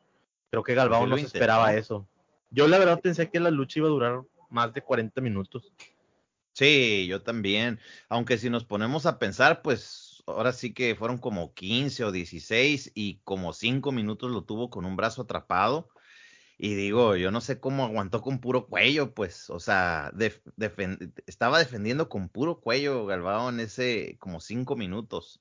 Creo 0.50 0.62
que 0.62 0.74
Galbao 0.74 1.08
no 1.08 1.16
se 1.16 1.26
esperaba 1.26 1.74
eso. 1.74 2.06
Yo 2.50 2.68
la 2.68 2.78
verdad 2.78 3.00
pensé 3.00 3.28
que 3.30 3.40
la 3.40 3.50
lucha 3.50 3.80
iba 3.80 3.88
a 3.88 3.90
durar 3.90 4.22
más 4.48 4.72
de 4.72 4.82
40 4.82 5.20
minutos. 5.20 5.72
Sí, 6.54 7.06
yo 7.08 7.22
también. 7.22 7.80
Aunque 8.08 8.38
si 8.38 8.50
nos 8.50 8.64
ponemos 8.64 9.06
a 9.06 9.18
pensar, 9.18 9.62
pues 9.62 10.22
ahora 10.26 10.52
sí 10.52 10.74
que 10.74 10.94
fueron 10.94 11.18
como 11.18 11.54
15 11.54 12.04
o 12.04 12.12
16 12.12 12.92
y 12.94 13.20
como 13.24 13.52
5 13.52 13.90
minutos 13.92 14.30
lo 14.30 14.44
tuvo 14.44 14.70
con 14.70 14.84
un 14.84 14.96
brazo 14.96 15.22
atrapado. 15.22 15.88
Y 16.58 16.74
digo, 16.74 17.16
yo 17.16 17.30
no 17.32 17.40
sé 17.40 17.60
cómo 17.60 17.84
aguantó 17.84 18.22
con 18.22 18.40
puro 18.40 18.66
cuello, 18.68 19.14
pues, 19.14 19.50
o 19.50 19.60
sea, 19.60 20.12
estaba 21.26 21.58
defendiendo 21.58 22.08
con 22.08 22.28
puro 22.28 22.60
cuello 22.60 23.06
Galvao 23.06 23.50
en 23.50 23.60
ese 23.60 24.16
como 24.20 24.40
cinco 24.40 24.76
minutos. 24.76 25.40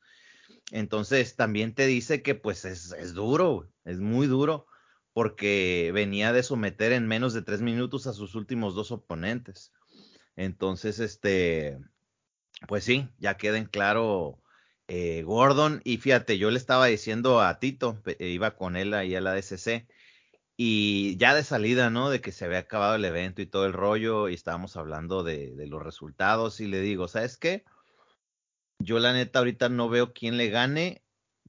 Entonces 0.72 1.36
también 1.36 1.76
te 1.76 1.88
dice 1.88 2.22
que 2.24 2.36
pues 2.36 2.66
es, 2.66 2.94
es 2.94 3.14
duro, 3.14 3.70
es 3.86 4.00
muy 4.00 4.28
duro, 4.28 4.68
porque 5.14 5.92
venía 5.94 6.34
de 6.34 6.44
someter 6.44 6.92
en 6.94 7.08
menos 7.08 7.34
de 7.34 7.42
tres 7.44 7.62
minutos 7.62 8.08
a 8.08 8.14
sus 8.14 8.36
últimos 8.36 8.76
dos 8.76 8.92
oponentes. 8.92 9.74
Entonces, 10.36 11.00
este, 11.00 11.78
pues 12.68 12.84
sí, 12.84 13.10
ya 13.20 13.38
queda 13.38 13.58
en 13.58 13.66
claro 13.66 14.42
eh, 14.88 15.24
Gordon. 15.24 15.82
Y 15.84 15.98
fíjate, 15.98 16.38
yo 16.38 16.52
le 16.52 16.58
estaba 16.58 16.88
diciendo 16.88 17.42
a 17.42 17.60
Tito, 17.60 18.02
iba 18.20 18.56
con 18.56 18.76
él 18.76 18.94
ahí 18.94 19.16
a 19.16 19.22
la 19.22 19.34
DCC, 19.34 19.88
y 20.58 21.18
ya 21.18 21.34
de 21.34 21.44
salida, 21.44 21.90
¿no? 21.90 22.10
De 22.10 22.22
que 22.22 22.32
se 22.32 22.46
había 22.46 22.60
acabado 22.60 22.96
el 22.96 23.06
evento 23.06 23.42
y 23.42 23.48
todo 23.48 23.66
el 23.66 23.74
rollo, 23.74 24.30
y 24.30 24.34
estábamos 24.36 24.78
hablando 24.78 25.24
de, 25.24 25.54
los 25.68 25.82
resultados, 25.82 26.60
y 26.60 26.68
le 26.68 26.82
digo, 26.82 27.08
¿sabes 27.08 27.38
qué? 27.38 27.64
Yo 28.80 29.00
la 29.00 29.14
neta 29.14 29.40
ahorita 29.40 29.70
no 29.70 29.90
veo 29.90 30.14
quién 30.14 30.38
le 30.38 30.50
gane, 30.50 31.04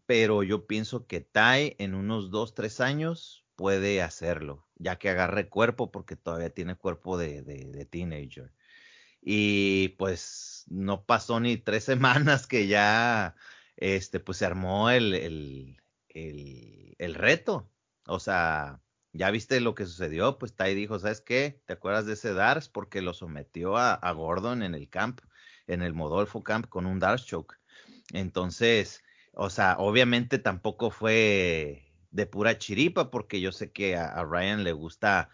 pero 0.06 0.42
yo 0.42 0.66
pienso 0.66 1.06
que 1.06 1.20
Tai 1.20 1.76
en 1.78 1.94
unos 1.94 2.30
dos, 2.30 2.54
tres 2.54 2.80
años 2.80 3.44
puede 3.56 4.02
hacerlo, 4.02 4.66
ya 4.76 4.96
que 4.96 5.10
agarre 5.10 5.48
cuerpo, 5.48 5.90
porque 5.90 6.16
todavía 6.16 6.50
tiene 6.50 6.76
cuerpo 6.76 7.18
de, 7.18 7.42
de 7.42 7.86
teenager. 7.86 8.52
Y 9.22 9.90
pues 9.98 10.64
no 10.68 11.04
pasó 11.04 11.40
ni 11.40 11.56
tres 11.56 11.84
semanas 11.84 12.46
que 12.46 12.66
ya, 12.66 13.36
este, 13.76 14.20
pues 14.20 14.38
se 14.38 14.46
armó 14.46 14.90
el, 14.90 15.14
el, 15.14 15.82
el, 16.98 17.14
reto. 17.14 17.70
O 18.06 18.20
sea, 18.20 18.80
ya 19.12 19.30
viste 19.30 19.60
lo 19.60 19.74
que 19.74 19.86
sucedió, 19.86 20.38
pues 20.38 20.54
Tai 20.54 20.74
dijo, 20.74 20.98
¿sabes 20.98 21.20
qué? 21.20 21.62
¿Te 21.66 21.74
acuerdas 21.74 22.06
de 22.06 22.14
ese 22.14 22.34
Dars? 22.34 22.68
Porque 22.68 23.02
lo 23.02 23.14
sometió 23.14 23.76
a, 23.76 23.94
a 23.94 24.12
Gordon 24.12 24.62
en 24.62 24.74
el 24.74 24.88
camp, 24.88 25.20
en 25.66 25.82
el 25.82 25.94
Modolfo 25.94 26.42
Camp 26.42 26.68
con 26.68 26.86
un 26.86 26.98
Dars 26.98 27.24
choke. 27.24 27.58
Entonces, 28.12 29.02
o 29.32 29.50
sea, 29.50 29.76
obviamente 29.78 30.38
tampoco 30.38 30.90
fue 30.90 31.92
de 32.10 32.26
pura 32.26 32.58
chiripa, 32.58 33.10
porque 33.10 33.40
yo 33.40 33.52
sé 33.52 33.72
que 33.72 33.96
a, 33.96 34.06
a 34.06 34.24
Ryan 34.24 34.64
le 34.64 34.72
gusta, 34.72 35.30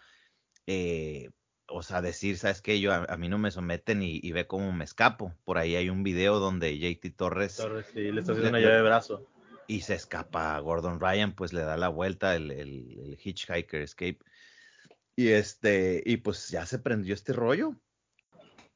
eh, 0.67 1.29
o 1.71 1.83
sea, 1.83 2.01
decir, 2.01 2.37
¿sabes 2.37 2.61
qué? 2.61 2.79
Yo, 2.79 2.93
a, 2.93 3.17
mí 3.17 3.29
no 3.29 3.37
me 3.37 3.51
someten 3.51 4.01
y, 4.01 4.19
y, 4.21 4.31
ve 4.31 4.47
cómo 4.47 4.71
me 4.71 4.83
escapo. 4.83 5.33
Por 5.45 5.57
ahí 5.57 5.75
hay 5.75 5.89
un 5.89 6.03
video 6.03 6.39
donde 6.39 6.77
JT 6.77 7.15
Torres... 7.15 7.57
Torres, 7.57 7.85
sí, 7.93 8.11
le 8.11 8.21
está 8.21 8.33
haciendo 8.33 8.49
una 8.49 8.59
llave 8.59 8.75
de 8.75 8.81
brazo 8.81 9.27
y 9.69 9.81
se 9.81 9.93
escapa. 9.93 10.59
Gordon 10.59 10.99
Ryan 10.99 11.31
pues 11.33 11.53
le 11.53 11.61
da 11.61 11.77
la 11.77 11.89
vuelta, 11.89 12.35
el, 12.35 12.49
el, 12.49 13.17
Hitchhiker 13.23 13.81
Escape. 13.81 14.17
Y 15.15 15.27
este, 15.27 16.01
y 16.03 16.17
pues 16.17 16.49
ya 16.49 16.65
se 16.65 16.79
prendió 16.79 17.13
este 17.13 17.33
rollo. 17.33 17.75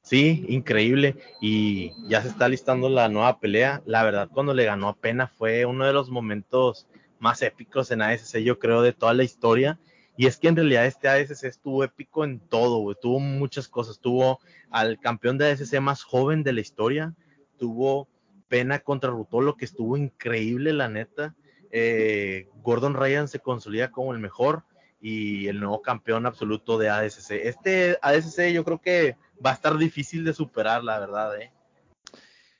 Sí, 0.04 0.46
increíble. 0.48 1.16
Y 1.42 1.94
ya 2.08 2.22
se 2.22 2.28
está 2.28 2.48
listando 2.48 2.90
la 2.90 3.10
nueva 3.10 3.40
pelea. 3.40 3.82
La 3.88 4.04
verdad, 4.04 4.30
cuando 4.32 4.54
le 4.54 4.66
ganó 4.66 4.88
a 4.88 4.96
Pena 4.96 5.28
fue 5.28 5.66
uno 5.66 5.86
de 5.88 5.94
los 5.94 6.12
momentos 6.12 6.88
más 7.18 7.42
épicos 7.42 7.90
en 7.90 8.04
ASC, 8.04 8.38
yo 8.40 8.60
creo, 8.60 8.84
de 8.84 8.94
toda 8.94 9.16
la 9.16 9.24
historia. 9.24 9.80
Y 10.16 10.28
es 10.28 10.38
que 10.38 10.48
en 10.48 10.56
realidad 10.56 10.86
este 10.86 11.08
ASC 11.08 11.44
estuvo 11.46 11.84
épico 11.84 12.24
en 12.24 12.40
todo, 12.40 12.94
Tuvo 12.96 13.20
muchas 13.20 13.68
cosas. 13.68 14.00
Tuvo 14.00 14.40
al 14.70 15.00
campeón 15.00 15.38
de 15.38 15.52
ASC 15.52 15.80
más 15.80 16.04
joven 16.04 16.44
de 16.44 16.54
la 16.54 16.62
historia. 16.62 17.14
Tuvo 17.58 18.08
pena 18.48 18.80
contra 18.80 19.10
Rutolo, 19.10 19.58
que 19.58 19.66
estuvo 19.66 19.98
increíble, 19.98 20.74
la 20.74 20.88
neta. 20.88 21.36
Eh, 21.72 22.50
Gordon 22.62 22.94
Ryan 22.94 23.28
se 23.28 23.40
consolida 23.40 23.92
como 23.92 24.14
el 24.14 24.20
mejor 24.20 24.64
y 25.02 25.48
el 25.48 25.60
nuevo 25.60 25.82
campeón 25.82 26.26
absoluto 26.26 26.78
de 26.78 26.90
ADCC. 26.90 27.32
Este 27.32 27.98
ADCC 28.02 28.54
yo 28.54 28.64
creo 28.64 28.80
que 28.80 29.18
va 29.44 29.50
a 29.52 29.54
estar 29.56 29.78
difícil 29.78 30.24
de 30.24 30.34
superar, 30.34 30.84
la 30.84 31.00
verdad, 31.00 31.42
¿eh? 31.42 31.52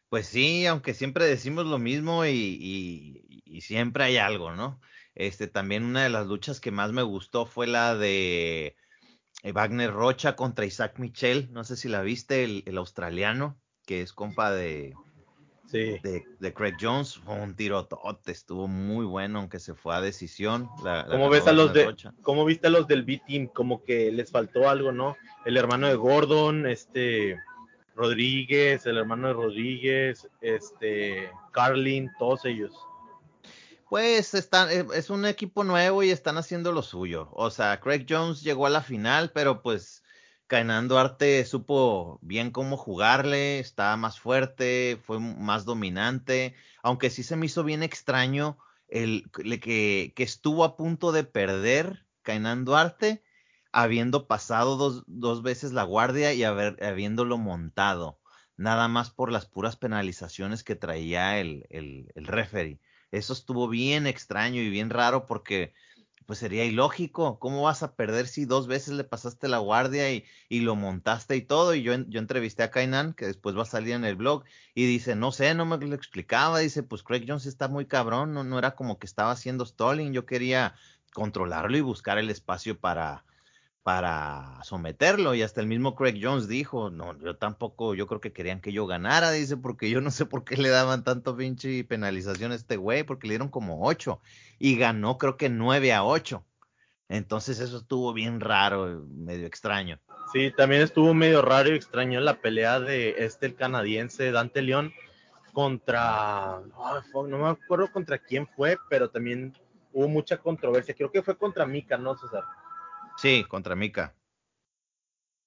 Pues 0.10 0.28
sí, 0.28 0.66
aunque 0.66 0.94
siempre 0.94 1.26
decimos 1.26 1.66
lo 1.66 1.80
mismo 1.80 2.26
y, 2.26 3.42
siempre 3.62 4.04
hay 4.04 4.18
algo, 4.18 4.52
¿no? 4.52 4.80
Este, 5.16 5.48
también 5.48 5.84
una 5.84 6.04
de 6.04 6.10
las 6.10 6.28
luchas 6.28 6.60
que 6.60 6.72
más 6.72 6.92
me 6.92 7.04
gustó 7.04 7.46
fue 7.46 7.68
la 7.68 7.96
de 7.96 8.76
eh, 9.44 9.52
Wagner 9.52 9.92
Rocha 9.92 10.36
contra 10.36 10.66
Isaac 10.66 11.00
Michel. 11.00 11.50
No 11.52 11.64
sé 11.64 11.76
si 11.76 11.90
la 11.90 12.02
viste, 12.02 12.44
el 12.44 12.78
australiano, 12.78 13.58
que 13.86 14.02
es 14.02 14.14
compa 14.14 14.52
de, 14.52 14.94
de, 15.74 16.54
Craig 16.54 16.76
Jones. 16.80 17.18
Fue 17.18 17.36
un 17.36 17.56
tirotote, 17.56 18.32
estuvo 18.32 18.68
muy 18.68 19.06
bueno, 19.06 19.40
aunque 19.40 19.60
se 19.60 19.74
fue 19.74 19.96
a 19.96 20.02
decisión. 20.02 20.70
¿Cómo, 21.10 21.30
ves 21.30 21.48
a 21.48 21.52
los 21.52 21.74
de, 21.74 21.96
¿Cómo 22.22 22.46
viste 22.46 22.68
a 22.68 22.70
los 22.70 22.88
del 22.88 23.04
B-Team? 23.04 23.48
Como 23.48 23.84
que 23.84 24.12
les 24.12 24.32
faltó 24.32 24.70
algo, 24.70 24.92
¿no? 24.92 25.18
El 25.46 25.58
hermano 25.58 25.88
de 25.88 25.96
Gordon, 25.96 26.68
este 26.68 27.38
Rodríguez, 27.96 28.86
el 28.86 28.98
hermano 28.98 29.28
de 29.28 29.34
Rodríguez, 29.34 30.28
este 30.42 31.30
Carlin, 31.52 32.12
todos 32.20 32.46
ellos. 32.46 32.74
Pues 33.94 34.34
están, 34.34 34.72
eh, 34.72 34.88
es 34.96 35.12
un 35.12 35.24
equipo 35.24 35.64
nuevo 35.64 36.02
y 36.02 36.10
están 36.10 36.40
haciendo 36.40 36.72
lo 36.72 36.82
suyo. 36.82 37.30
O 37.32 37.52
sea, 37.52 37.80
Craig 37.80 38.08
Jones 38.10 38.42
llegó 38.42 38.66
a 38.66 38.72
la 38.72 38.82
final, 38.82 39.30
pero 39.36 39.62
pues 39.62 40.04
Kainan 40.48 40.88
Duarte 40.88 41.46
supo 41.46 42.18
bien 42.24 42.50
cómo 42.50 42.76
jugarle, 42.76 43.60
estaba 43.60 43.96
más 43.96 44.20
fuerte, 44.20 45.00
fue 45.04 45.20
más 45.20 45.66
dominante, 45.66 46.56
aunque 46.82 47.12
sí 47.12 47.22
se 47.22 47.36
me 47.36 47.46
hizo 47.46 47.64
bien 47.64 47.84
extraño 47.84 48.58
el 48.88 49.30
que, 49.62 50.12
que 50.16 50.24
estuvo 50.24 50.64
a 50.64 50.76
punto 50.76 51.12
de 51.12 51.24
perder 51.24 52.08
Kainan 52.24 52.66
Duarte, 52.66 53.22
habiendo 53.72 54.26
pasado 54.26 54.76
dos, 54.76 55.04
dos 55.06 55.44
veces 55.44 55.72
la 55.72 55.84
guardia 55.84 56.34
y 56.34 56.44
haber, 56.44 56.84
habiéndolo 56.84 57.38
montado, 57.38 58.20
nada 58.58 58.88
más 58.88 59.12
por 59.12 59.32
las 59.32 59.46
puras 59.46 59.76
penalizaciones 59.76 60.64
que 60.64 60.74
traía 60.74 61.38
el, 61.38 61.68
el, 61.70 62.12
el 62.16 62.26
referee. 62.26 62.80
Eso 63.14 63.34
estuvo 63.34 63.68
bien 63.68 64.08
extraño 64.08 64.60
y 64.60 64.72
bien 64.72 64.90
raro 64.90 65.28
porque 65.28 65.76
pues 66.26 66.40
sería 66.40 66.66
ilógico. 66.66 67.38
¿Cómo 67.38 67.62
vas 67.62 67.84
a 67.84 67.96
perder 67.96 68.28
si 68.28 68.46
dos 68.46 68.66
veces 68.66 68.96
le 68.96 69.04
pasaste 69.04 69.48
la 69.48 69.60
guardia 69.60 70.12
y, 70.12 70.26
y 70.50 70.62
lo 70.62 70.76
montaste 70.76 71.36
y 71.36 71.42
todo? 71.42 71.76
Y 71.76 71.84
yo, 71.84 71.94
yo 72.08 72.20
entrevisté 72.20 72.64
a 72.64 72.72
Kainan, 72.72 73.14
que 73.14 73.28
después 73.28 73.56
va 73.56 73.62
a 73.62 73.66
salir 73.66 73.94
en 73.94 74.04
el 74.04 74.16
blog, 74.16 74.46
y 74.74 74.88
dice, 74.88 75.16
no 75.16 75.32
sé, 75.32 75.54
no 75.54 75.66
me 75.68 75.78
lo 75.78 75.94
explicaba. 75.94 76.58
Dice, 76.58 76.82
pues 76.82 77.04
Craig 77.04 77.26
Jones 77.28 77.46
está 77.46 77.68
muy 77.68 77.86
cabrón, 77.86 78.34
no, 78.34 78.44
no 78.44 78.58
era 78.58 78.74
como 78.74 78.98
que 78.98 79.06
estaba 79.06 79.30
haciendo 79.30 79.64
stalling. 79.64 80.12
Yo 80.12 80.26
quería 80.26 80.74
controlarlo 81.14 81.78
y 81.78 81.82
buscar 81.82 82.18
el 82.18 82.32
espacio 82.32 82.80
para, 82.80 83.26
para 83.84 84.64
someterlo. 84.64 85.36
Y 85.36 85.42
hasta 85.42 85.62
el 85.62 85.68
mismo 85.68 85.96
Craig 85.96 86.20
Jones 86.22 86.48
dijo, 86.48 86.90
no, 86.90 87.18
yo 87.20 87.36
tampoco, 87.36 87.94
yo 87.94 88.08
creo 88.08 88.22
que 88.22 88.34
querían 88.34 88.62
que 88.62 88.72
yo 88.72 88.88
ganara, 88.88 89.32
dice, 89.32 89.58
porque 89.58 89.90
yo 89.90 90.02
no 90.02 90.10
sé 90.10 90.26
por 90.26 90.46
qué 90.46 90.58
le 90.58 90.70
daban 90.70 91.04
tanto 91.04 91.36
pinche 91.36 91.84
penalización 91.84 92.52
a 92.52 92.56
este 92.56 92.78
güey, 92.78 93.04
porque 93.04 93.28
le 93.28 93.34
dieron 93.34 93.50
como 93.50 93.86
ocho 93.86 94.22
y 94.58 94.78
ganó 94.78 95.18
creo 95.18 95.38
que 95.38 95.50
nueve 95.50 95.94
a 95.94 96.04
ocho. 96.04 96.46
Entonces 97.10 97.60
eso 97.60 97.78
estuvo 97.78 98.14
bien 98.14 98.40
raro, 98.40 99.06
medio 99.10 99.46
extraño. 99.46 100.00
Sí, 100.32 100.52
también 100.56 100.82
estuvo 100.82 101.14
medio 101.14 101.42
raro 101.42 101.70
y 101.70 101.76
extraño 101.76 102.20
la 102.22 102.36
pelea 102.36 102.80
de 102.80 103.16
este 103.20 103.46
el 103.46 103.56
canadiense 103.56 104.32
Dante 104.32 104.62
León 104.62 104.94
contra, 105.52 106.62
no 107.14 107.38
me 107.38 107.50
acuerdo 107.50 107.92
contra 107.92 108.18
quién 108.18 108.48
fue, 108.48 108.78
pero 108.90 109.10
también 109.10 109.54
hubo 109.92 110.08
mucha 110.08 110.38
controversia. 110.38 110.96
Creo 110.96 111.12
que 111.12 111.22
fue 111.22 111.38
contra 111.38 111.68
Mika, 111.68 111.98
¿no, 111.98 112.18
César? 112.18 112.44
Sí, 113.18 113.46
contra 113.48 113.76
Mika. 113.76 114.16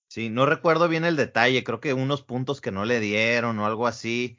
Sí, 0.09 0.31
no 0.31 0.47
recuerdo 0.47 0.89
bien 0.89 1.05
el 1.05 1.17
detalle, 1.17 1.65
creo 1.65 1.81
que 1.81 1.93
unos 1.93 2.23
puntos 2.23 2.61
que 2.61 2.71
no 2.71 2.85
le 2.85 3.01
dieron 3.01 3.59
o 3.59 3.67
algo 3.67 3.87
así. 3.87 4.39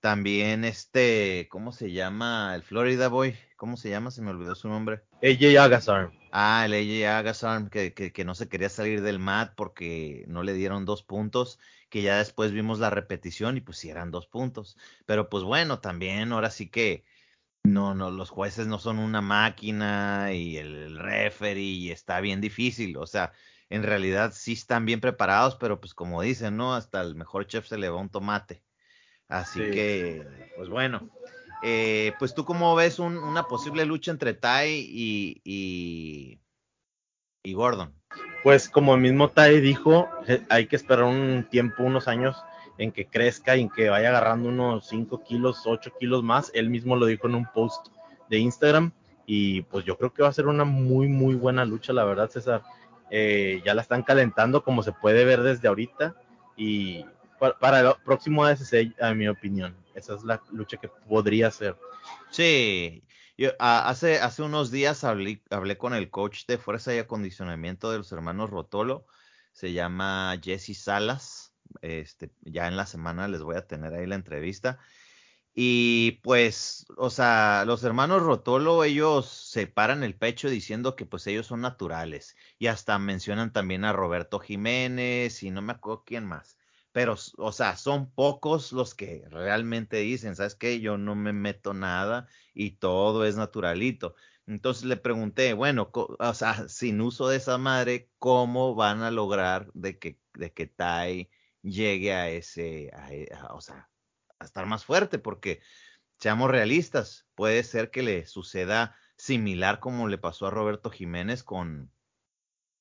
También 0.00 0.64
este, 0.64 1.48
¿cómo 1.50 1.72
se 1.72 1.90
llama? 1.90 2.54
El 2.54 2.62
Florida 2.62 3.08
Boy, 3.08 3.34
¿cómo 3.56 3.76
se 3.76 3.90
llama? 3.90 4.10
Se 4.10 4.22
me 4.22 4.30
olvidó 4.30 4.54
su 4.54 4.68
nombre. 4.68 5.02
AJ 5.22 5.58
Agasarm. 5.58 6.12
Ah, 6.30 6.64
el 6.66 6.74
AJ 6.74 7.18
Agasarm, 7.18 7.70
que, 7.70 7.94
que, 7.94 8.12
que, 8.12 8.24
no 8.24 8.34
se 8.34 8.48
quería 8.48 8.68
salir 8.68 9.02
del 9.02 9.18
mat 9.18 9.54
porque 9.56 10.24
no 10.28 10.42
le 10.42 10.52
dieron 10.52 10.84
dos 10.84 11.02
puntos, 11.02 11.58
que 11.88 12.02
ya 12.02 12.18
después 12.18 12.52
vimos 12.52 12.78
la 12.78 12.90
repetición 12.90 13.56
y 13.56 13.62
pues 13.62 13.78
sí 13.78 13.88
eran 13.88 14.10
dos 14.10 14.26
puntos. 14.26 14.76
Pero 15.06 15.28
pues 15.30 15.44
bueno, 15.44 15.80
también 15.80 16.30
ahora 16.32 16.50
sí 16.50 16.68
que 16.68 17.04
no, 17.72 17.94
no, 17.94 18.10
los 18.10 18.30
jueces 18.30 18.66
no 18.66 18.78
son 18.78 18.98
una 18.98 19.20
máquina 19.20 20.32
y 20.32 20.56
el 20.56 20.98
referee 20.98 21.90
está 21.92 22.20
bien 22.20 22.40
difícil, 22.40 22.96
o 22.96 23.06
sea, 23.06 23.32
en 23.68 23.82
realidad 23.82 24.32
sí 24.34 24.52
están 24.52 24.84
bien 24.86 25.00
preparados, 25.00 25.56
pero 25.56 25.80
pues 25.80 25.94
como 25.94 26.22
dicen, 26.22 26.56
¿no? 26.56 26.74
Hasta 26.74 27.00
el 27.00 27.14
mejor 27.14 27.46
chef 27.46 27.66
se 27.66 27.78
le 27.78 27.88
va 27.88 28.00
un 28.00 28.08
tomate. 28.08 28.62
Así 29.28 29.58
que, 29.58 30.24
pues 30.56 30.68
bueno, 30.68 31.10
eh, 31.62 32.12
pues 32.18 32.34
tú 32.34 32.44
cómo 32.44 32.76
ves 32.76 33.00
una 33.00 33.48
posible 33.48 33.84
lucha 33.84 34.12
entre 34.12 34.34
Tai 34.34 34.70
y, 34.70 35.40
y, 35.44 36.40
y, 37.42 37.52
Gordon. 37.54 37.92
Pues 38.44 38.68
como 38.68 38.94
el 38.94 39.00
mismo 39.00 39.30
Tai 39.30 39.60
dijo, 39.60 40.08
eh, 40.28 40.46
hay 40.48 40.68
que 40.68 40.76
esperar 40.76 41.04
un 41.04 41.48
tiempo, 41.50 41.82
unos 41.82 42.06
años 42.06 42.36
en 42.78 42.92
que 42.92 43.06
crezca 43.06 43.56
y 43.56 43.62
en 43.62 43.70
que 43.70 43.88
vaya 43.88 44.08
agarrando 44.10 44.48
unos 44.48 44.86
5 44.88 45.22
kilos, 45.24 45.62
8 45.64 45.92
kilos 45.98 46.22
más. 46.22 46.50
Él 46.54 46.70
mismo 46.70 46.96
lo 46.96 47.06
dijo 47.06 47.26
en 47.26 47.34
un 47.34 47.46
post 47.52 47.88
de 48.28 48.38
Instagram 48.38 48.92
Y 49.26 49.62
pues 49.62 49.84
yo 49.84 49.96
creo 49.96 50.12
que 50.12 50.22
va 50.22 50.28
a 50.28 50.32
ser 50.32 50.46
una 50.46 50.64
muy, 50.64 51.08
muy 51.08 51.34
buena 51.34 51.64
lucha, 51.64 51.92
la 51.92 52.04
verdad, 52.04 52.30
César. 52.30 52.62
Eh, 53.10 53.62
ya 53.64 53.74
la 53.74 53.82
están 53.82 54.02
calentando 54.02 54.62
como 54.62 54.82
se 54.82 54.92
puede 54.92 55.24
ver 55.24 55.42
desde 55.42 55.68
ahorita. 55.68 56.14
Y 56.56 57.04
para, 57.38 57.80
el 57.80 57.94
próximo 58.04 58.44
ASC, 58.44 58.94
a 59.00 59.14
mi 59.14 59.28
opinión, 59.28 59.76
esa 59.94 60.14
es 60.14 60.24
la 60.24 60.42
lucha 60.50 60.76
que 60.76 60.88
podría 60.88 61.50
ser. 61.50 61.76
Sí, 62.30 63.04
yo, 63.36 63.50
hace, 63.58 64.18
hace 64.18 64.42
unos 64.42 64.70
días 64.70 65.04
hablé, 65.04 65.42
hablé 65.50 65.76
con 65.76 65.94
el 65.94 66.10
coach 66.10 66.46
de 66.46 66.58
fuerza 66.58 66.94
y 66.94 66.98
acondicionamiento 66.98 67.90
de 67.90 67.98
los 67.98 68.10
hermanos 68.12 68.50
Rotolo. 68.50 69.06
Se 69.52 69.72
llama 69.72 70.34
Jesse 70.42 70.78
Salas. 70.78 71.45
Este, 71.82 72.32
ya 72.42 72.68
en 72.68 72.76
la 72.76 72.86
semana 72.86 73.28
les 73.28 73.42
voy 73.42 73.56
a 73.56 73.66
tener 73.66 73.94
ahí 73.94 74.06
la 74.06 74.14
entrevista. 74.16 74.78
Y 75.58 76.20
pues, 76.22 76.86
o 76.98 77.08
sea, 77.08 77.64
los 77.66 77.82
hermanos 77.82 78.22
Rotolo, 78.22 78.84
ellos 78.84 79.26
se 79.26 79.66
paran 79.66 80.04
el 80.04 80.14
pecho 80.14 80.50
diciendo 80.50 80.96
que 80.96 81.06
pues 81.06 81.26
ellos 81.26 81.46
son 81.46 81.62
naturales. 81.62 82.36
Y 82.58 82.66
hasta 82.66 82.98
mencionan 82.98 83.52
también 83.52 83.84
a 83.86 83.94
Roberto 83.94 84.38
Jiménez 84.38 85.42
y 85.42 85.50
no 85.50 85.62
me 85.62 85.72
acuerdo 85.72 86.04
quién 86.04 86.26
más. 86.26 86.58
Pero, 86.92 87.16
o 87.38 87.52
sea, 87.52 87.76
son 87.76 88.10
pocos 88.10 88.72
los 88.72 88.94
que 88.94 89.24
realmente 89.30 89.98
dicen, 89.98 90.36
¿sabes 90.36 90.54
qué? 90.56 90.80
Yo 90.80 90.98
no 90.98 91.14
me 91.14 91.32
meto 91.32 91.72
nada 91.74 92.28
y 92.54 92.72
todo 92.72 93.24
es 93.24 93.36
naturalito. 93.36 94.14
Entonces 94.46 94.84
le 94.84 94.96
pregunté, 94.96 95.54
bueno, 95.54 95.90
o 95.92 96.34
sea, 96.34 96.68
sin 96.68 97.00
uso 97.00 97.28
de 97.28 97.36
esa 97.36 97.58
madre, 97.58 98.10
¿cómo 98.18 98.74
van 98.74 99.02
a 99.02 99.10
lograr 99.10 99.70
de 99.74 99.98
que, 99.98 100.18
de 100.34 100.52
que 100.52 100.66
Tai 100.66 101.30
llegue 101.66 102.14
a 102.14 102.28
ese, 102.30 102.90
a, 102.92 103.54
o 103.54 103.60
sea, 103.60 103.88
a 104.38 104.44
estar 104.44 104.66
más 104.66 104.84
fuerte, 104.84 105.18
porque 105.18 105.60
seamos 106.18 106.50
realistas, 106.50 107.26
puede 107.34 107.62
ser 107.62 107.90
que 107.90 108.02
le 108.02 108.26
suceda 108.26 108.96
similar 109.16 109.80
como 109.80 110.08
le 110.08 110.18
pasó 110.18 110.46
a 110.46 110.50
Roberto 110.50 110.90
Jiménez 110.90 111.42
con, 111.42 111.90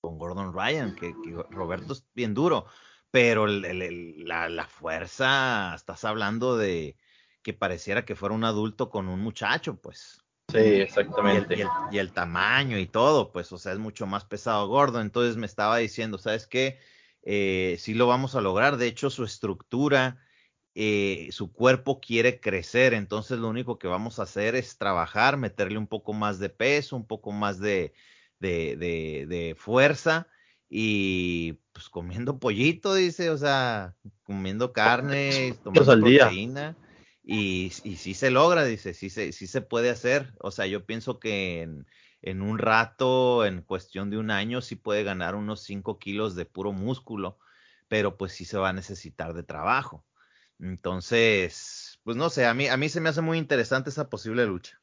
con 0.01 0.17
Gordon 0.17 0.53
Ryan, 0.53 0.95
que, 0.95 1.13
Roberto 1.49 1.93
es 1.93 2.05
bien 2.13 2.33
duro, 2.33 2.65
pero 3.11 3.47
la, 3.47 4.49
la, 4.49 4.67
fuerza, 4.67 5.73
estás 5.75 6.03
hablando 6.03 6.57
de 6.57 6.97
que 7.41 7.53
pareciera 7.53 8.05
que 8.05 8.15
fuera 8.15 8.35
un 8.35 8.43
adulto 8.43 8.89
con 8.89 9.07
un 9.07 9.21
muchacho, 9.21 9.77
pues. 9.77 10.21
Sí, 10.51 10.59
exactamente. 10.59 11.55
Y 11.57 11.61
el, 11.61 11.67
y 11.91 11.97
el, 11.97 12.11
tamaño 12.11 12.77
y 12.77 12.85
todo, 12.85 13.31
pues, 13.31 13.51
o 13.51 13.57
sea, 13.57 13.71
es 13.71 13.79
mucho 13.79 14.05
más 14.05 14.25
pesado 14.25 14.67
Gordon. 14.67 15.01
Entonces 15.03 15.37
me 15.37 15.45
estaba 15.45 15.77
diciendo, 15.77 16.17
¿sabes 16.17 16.45
qué? 16.45 16.79
Eh, 17.25 17.75
sí 17.79 17.93
lo 17.93 18.07
vamos 18.07 18.35
a 18.35 18.41
lograr. 18.41 18.77
De 18.77 18.87
hecho, 18.87 19.09
su 19.09 19.23
estructura 19.23 20.19
eh, 20.77 21.29
su 21.31 21.53
cuerpo 21.53 22.01
quiere 22.01 22.41
crecer, 22.41 22.93
entonces 22.93 23.39
lo 23.39 23.47
único 23.47 23.79
que 23.79 23.87
vamos 23.87 24.19
a 24.19 24.23
hacer 24.23 24.55
es 24.55 24.77
trabajar, 24.77 25.37
meterle 25.37 25.77
un 25.77 25.87
poco 25.87 26.11
más 26.11 26.37
de 26.37 26.49
peso, 26.49 26.97
un 26.97 27.07
poco 27.07 27.31
más 27.31 27.61
de, 27.61 27.93
de, 28.41 28.75
de, 28.75 29.55
fuerza 29.57 30.27
y 30.67 31.53
pues 31.71 31.87
comiendo 31.87 32.39
pollito, 32.39 32.93
dice, 32.93 33.29
o 33.29 33.37
sea, 33.37 33.95
comiendo 34.23 34.73
carne, 34.73 35.55
tomando 35.63 35.97
proteína. 35.97 36.75
Y, 37.23 37.71
y 37.85 37.95
sí 37.95 38.13
se 38.13 38.29
logra, 38.29 38.65
dice, 38.65 38.93
sí 38.93 39.09
se, 39.09 39.31
sí 39.31 39.47
se 39.47 39.61
puede 39.61 39.89
hacer. 39.89 40.33
O 40.41 40.51
sea, 40.51 40.67
yo 40.67 40.85
pienso 40.85 41.19
que 41.19 41.61
en, 41.61 41.87
en 42.25 42.41
un 42.41 42.57
rato, 42.57 43.45
en 43.45 43.61
cuestión 43.61 44.09
de 44.09 44.17
un 44.17 44.31
año, 44.31 44.59
sí 44.61 44.75
puede 44.75 45.03
ganar 45.03 45.35
unos 45.35 45.61
5 45.61 45.99
kilos 45.99 46.35
de 46.35 46.47
puro 46.47 46.71
músculo, 46.73 47.37
pero 47.87 48.17
pues 48.17 48.33
sí 48.33 48.45
se 48.45 48.57
va 48.57 48.69
a 48.69 48.73
necesitar 48.73 49.35
de 49.35 49.43
trabajo. 49.43 50.03
Entonces, 50.59 51.99
pues 52.03 52.17
no 52.17 52.31
sé, 52.31 52.47
a 52.47 52.55
mí, 52.55 52.67
a 52.67 52.77
mí 52.77 52.89
se 52.89 52.99
me 52.99 53.09
hace 53.09 53.21
muy 53.21 53.37
interesante 53.37 53.91
esa 53.91 54.09
posible 54.09 54.43
lucha. 54.47 54.81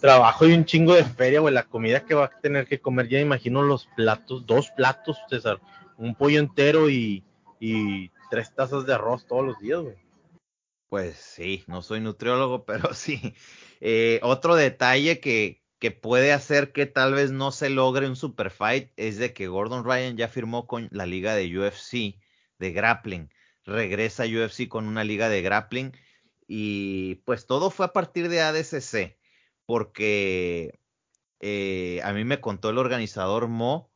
Trabajo 0.00 0.46
y 0.46 0.54
un 0.54 0.64
chingo 0.64 0.94
de 0.94 1.04
feria, 1.04 1.40
güey. 1.40 1.52
La 1.52 1.64
comida 1.64 2.06
que 2.06 2.14
va 2.14 2.24
a 2.24 2.40
tener 2.40 2.66
que 2.66 2.80
comer, 2.80 3.08
ya 3.08 3.20
imagino 3.20 3.62
los 3.62 3.86
platos, 3.94 4.46
dos 4.46 4.70
platos, 4.70 5.18
César. 5.28 5.60
Un 5.98 6.14
pollo 6.14 6.40
entero 6.40 6.88
y, 6.88 7.22
y 7.60 8.10
tres 8.30 8.54
tazas 8.54 8.86
de 8.86 8.94
arroz 8.94 9.26
todos 9.26 9.44
los 9.44 9.58
días, 9.58 9.80
güey. 9.80 9.96
Pues 10.88 11.16
sí, 11.16 11.64
no 11.66 11.82
soy 11.82 12.00
nutriólogo, 12.00 12.64
pero 12.66 12.94
sí. 12.94 13.34
Eh, 13.82 14.20
otro 14.22 14.54
detalle 14.54 15.20
que, 15.20 15.59
que 15.80 15.90
puede 15.90 16.32
hacer 16.32 16.72
que 16.72 16.86
tal 16.86 17.14
vez 17.14 17.32
no 17.32 17.50
se 17.50 17.70
logre 17.70 18.06
un 18.06 18.14
super 18.14 18.50
fight 18.50 18.92
es 18.96 19.16
de 19.16 19.32
que 19.32 19.48
Gordon 19.48 19.84
Ryan 19.84 20.16
ya 20.16 20.28
firmó 20.28 20.66
con 20.66 20.88
la 20.92 21.06
liga 21.06 21.34
de 21.34 21.58
UFC 21.58 22.20
de 22.58 22.72
grappling. 22.72 23.30
Regresa 23.64 24.24
UFC 24.24 24.68
con 24.68 24.86
una 24.86 25.04
liga 25.04 25.30
de 25.30 25.40
grappling 25.40 25.92
y 26.46 27.16
pues 27.24 27.46
todo 27.46 27.70
fue 27.70 27.86
a 27.86 27.92
partir 27.94 28.28
de 28.28 28.42
ADCC 28.42 29.16
porque 29.64 30.78
eh, 31.40 32.00
a 32.04 32.12
mí 32.12 32.24
me 32.24 32.40
contó 32.40 32.68
el 32.68 32.78
organizador 32.78 33.48
Mo, 33.48 33.90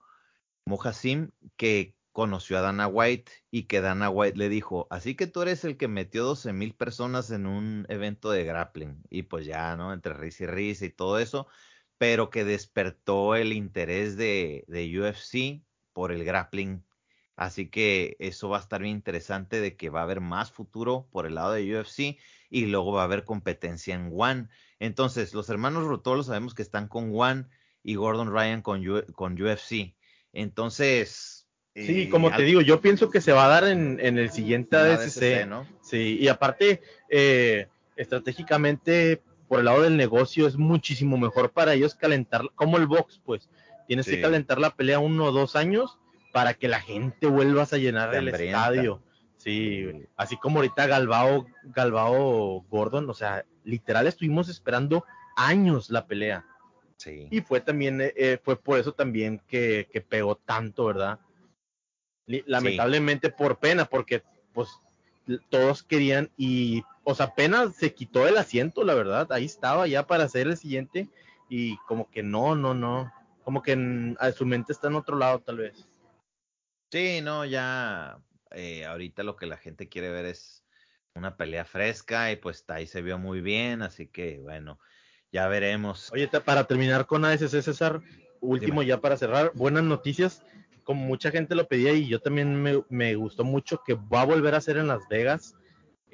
Mo 0.64 0.80
Hassim, 0.82 1.32
que 1.56 1.94
conoció 2.12 2.56
a 2.56 2.62
Dana 2.62 2.86
White 2.86 3.30
y 3.50 3.64
que 3.64 3.80
Dana 3.80 4.08
White 4.08 4.38
le 4.38 4.48
dijo, 4.48 4.86
así 4.88 5.16
que 5.16 5.26
tú 5.26 5.42
eres 5.42 5.64
el 5.64 5.76
que 5.76 5.88
metió 5.88 6.24
12 6.24 6.52
mil 6.52 6.74
personas 6.74 7.30
en 7.32 7.46
un 7.46 7.86
evento 7.90 8.30
de 8.30 8.44
grappling 8.44 9.02
y 9.10 9.22
pues 9.24 9.44
ya, 9.44 9.76
¿no? 9.76 9.92
Entre 9.92 10.14
risa 10.14 10.44
y 10.44 10.46
risa 10.46 10.86
y 10.86 10.90
todo 10.90 11.18
eso, 11.18 11.48
pero 11.98 12.30
que 12.30 12.44
despertó 12.44 13.34
el 13.34 13.52
interés 13.52 14.16
de, 14.16 14.64
de 14.68 15.00
UFC 15.00 15.64
por 15.92 16.12
el 16.12 16.24
grappling 16.24 16.82
Así 17.36 17.68
que 17.68 18.16
eso 18.20 18.48
va 18.48 18.58
a 18.58 18.60
estar 18.60 18.80
bien 18.80 18.94
interesante 18.94 19.60
de 19.60 19.76
que 19.76 19.90
va 19.90 20.00
a 20.00 20.04
haber 20.04 20.20
más 20.20 20.52
futuro 20.52 21.08
por 21.10 21.26
el 21.26 21.34
lado 21.34 21.52
de 21.52 21.78
UFC 21.78 22.18
y 22.48 22.66
luego 22.66 22.92
va 22.92 23.02
a 23.02 23.04
haber 23.04 23.24
competencia 23.24 23.94
en 23.94 24.12
One. 24.12 24.48
Entonces, 24.78 25.34
los 25.34 25.48
hermanos 25.50 25.84
Rotolo 25.84 26.22
sabemos 26.22 26.54
que 26.54 26.62
están 26.62 26.86
con 26.86 27.10
One 27.12 27.46
y 27.82 27.96
Gordon 27.96 28.32
Ryan 28.32 28.62
con, 28.62 28.84
con 29.14 29.40
UFC. 29.40 29.94
Entonces... 30.32 31.48
Sí, 31.74 32.02
eh, 32.02 32.08
como 32.08 32.30
te 32.30 32.42
digo, 32.42 32.60
yo 32.60 32.80
pienso 32.80 33.10
que 33.10 33.20
se 33.20 33.32
va 33.32 33.46
a 33.46 33.48
dar 33.48 33.64
en, 33.64 33.98
el 33.98 34.30
siguiente 34.30 34.76
ADCC. 34.76 35.48
¿no? 35.48 35.66
Sí, 35.82 36.18
y 36.20 36.28
aparte, 36.28 36.82
eh, 37.10 37.66
estratégicamente, 37.96 39.22
por 39.54 39.60
el 39.60 39.66
lado 39.66 39.82
del 39.82 39.96
negocio, 39.96 40.48
es 40.48 40.56
muchísimo 40.56 41.16
mejor 41.16 41.52
para 41.52 41.74
ellos 41.74 41.94
calentar, 41.94 42.42
como 42.56 42.76
el 42.76 42.88
box, 42.88 43.20
pues. 43.24 43.48
Tienes 43.86 44.04
que 44.04 44.20
calentar 44.20 44.58
la 44.58 44.74
pelea 44.74 44.98
uno 44.98 45.26
o 45.26 45.30
dos 45.30 45.54
años 45.54 45.96
para 46.32 46.54
que 46.54 46.66
la 46.66 46.80
gente 46.80 47.28
vuelva 47.28 47.62
a 47.62 47.76
llenar 47.76 48.12
el 48.16 48.26
estadio. 48.26 49.00
Sí, 49.36 50.08
así 50.16 50.36
como 50.38 50.56
ahorita 50.56 50.88
Galbao, 50.88 51.46
Galbao 51.66 52.64
Gordon, 52.68 53.08
o 53.08 53.14
sea, 53.14 53.44
literal 53.62 54.08
estuvimos 54.08 54.48
esperando 54.48 55.04
años 55.36 55.88
la 55.88 56.04
pelea. 56.04 56.44
Sí. 56.96 57.28
Y 57.30 57.40
fue 57.40 57.60
también, 57.60 58.00
eh, 58.00 58.12
eh, 58.16 58.40
fue 58.42 58.56
por 58.60 58.80
eso 58.80 58.92
también 58.92 59.40
que, 59.46 59.86
pegó 60.08 60.34
tanto, 60.34 60.86
¿verdad? 60.86 61.20
Lamentablemente 62.26 63.30
por 63.30 63.60
pena, 63.60 63.84
porque 63.84 64.24
pues 64.52 64.68
todos 65.48 65.84
querían 65.84 66.28
y, 66.36 66.82
o 67.04 67.14
sea, 67.14 67.26
apenas 67.26 67.76
se 67.76 67.94
quitó 67.94 68.26
el 68.26 68.36
asiento, 68.36 68.84
la 68.84 68.94
verdad, 68.94 69.30
ahí 69.32 69.44
estaba 69.44 69.86
ya 69.86 70.06
para 70.06 70.24
hacer 70.24 70.46
el 70.46 70.56
siguiente 70.56 71.08
y 71.48 71.76
como 71.86 72.10
que 72.10 72.22
no, 72.22 72.54
no, 72.56 72.74
no, 72.74 73.12
como 73.44 73.62
que 73.62 74.14
a 74.18 74.32
su 74.32 74.46
mente 74.46 74.72
está 74.72 74.88
en 74.88 74.96
otro 74.96 75.16
lado 75.16 75.40
tal 75.40 75.58
vez. 75.58 75.86
Sí, 76.90 77.20
no, 77.22 77.44
ya 77.44 78.18
eh, 78.50 78.84
ahorita 78.84 79.22
lo 79.22 79.36
que 79.36 79.46
la 79.46 79.56
gente 79.56 79.88
quiere 79.88 80.10
ver 80.10 80.26
es 80.26 80.64
una 81.14 81.36
pelea 81.36 81.64
fresca 81.64 82.32
y 82.32 82.36
pues 82.36 82.64
ahí 82.68 82.86
se 82.86 83.02
vio 83.02 83.18
muy 83.18 83.40
bien, 83.40 83.82
así 83.82 84.06
que 84.06 84.38
bueno, 84.40 84.78
ya 85.32 85.48
veremos. 85.48 86.10
Oye, 86.12 86.28
para 86.28 86.64
terminar 86.64 87.06
con 87.06 87.24
ASC 87.24 87.48
César, 87.48 88.00
último 88.40 88.82
ya 88.82 89.00
para 89.00 89.16
cerrar, 89.16 89.52
buenas 89.54 89.84
noticias, 89.84 90.42
como 90.84 91.04
mucha 91.04 91.30
gente 91.30 91.54
lo 91.54 91.66
pedía 91.66 91.92
y 91.92 92.06
yo 92.06 92.20
también 92.20 92.84
me, 92.88 93.14
gustó 93.14 93.44
mucho 93.44 93.82
que 93.84 93.94
va 93.94 94.22
a 94.22 94.26
volver 94.26 94.54
a 94.54 94.60
ser 94.60 94.76
en 94.76 94.88
Las 94.88 95.08
Vegas, 95.08 95.56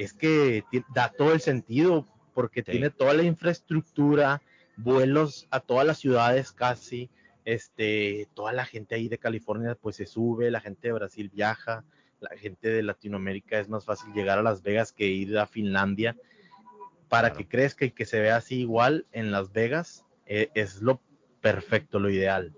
es 0.01 0.15
que 0.15 0.65
da 0.95 1.11
todo 1.11 1.33
el 1.33 1.41
sentido 1.41 2.07
porque 2.33 2.63
tiene 2.63 2.89
toda 2.89 3.13
la 3.13 3.23
infraestructura, 3.23 4.41
vuelos 4.77 5.47
a 5.51 5.61
todas 5.61 5.87
las 5.87 5.99
ciudades 5.99 6.53
casi, 6.53 7.11
este, 7.45 8.27
toda 8.35 8.53
la 8.53 8.65
gente 8.65 8.95
ahí 8.95 9.09
de 9.09 9.19
California 9.19 9.77
pues 9.81 9.97
se 9.97 10.07
sube, 10.07 10.51
la 10.51 10.61
gente 10.61 10.89
de 10.89 10.95
Brasil 10.95 11.31
viaja, 11.33 11.85
la 12.21 12.37
gente 12.37 12.71
de 12.71 12.83
Latinoamérica 12.83 13.59
es 13.59 13.69
más 13.69 13.85
fácil 13.85 14.13
llegar 14.15 14.39
a 14.39 14.43
Las 14.43 14.63
Vegas 14.63 14.93
que 14.93 15.07
ir 15.07 15.37
a 15.39 15.47
Finlandia. 15.47 16.17
Para 17.09 17.33
que 17.33 17.49
crezca 17.49 17.85
y 17.85 17.91
que 17.91 18.07
se 18.07 18.21
vea 18.21 18.37
así 18.37 18.61
igual 18.61 19.05
en 19.11 19.33
Las 19.33 19.53
Vegas, 19.53 20.07
eh, 20.27 20.49
es 20.55 20.81
lo 20.81 21.03
perfecto, 21.41 21.99
lo 21.99 22.09
ideal. 22.09 22.55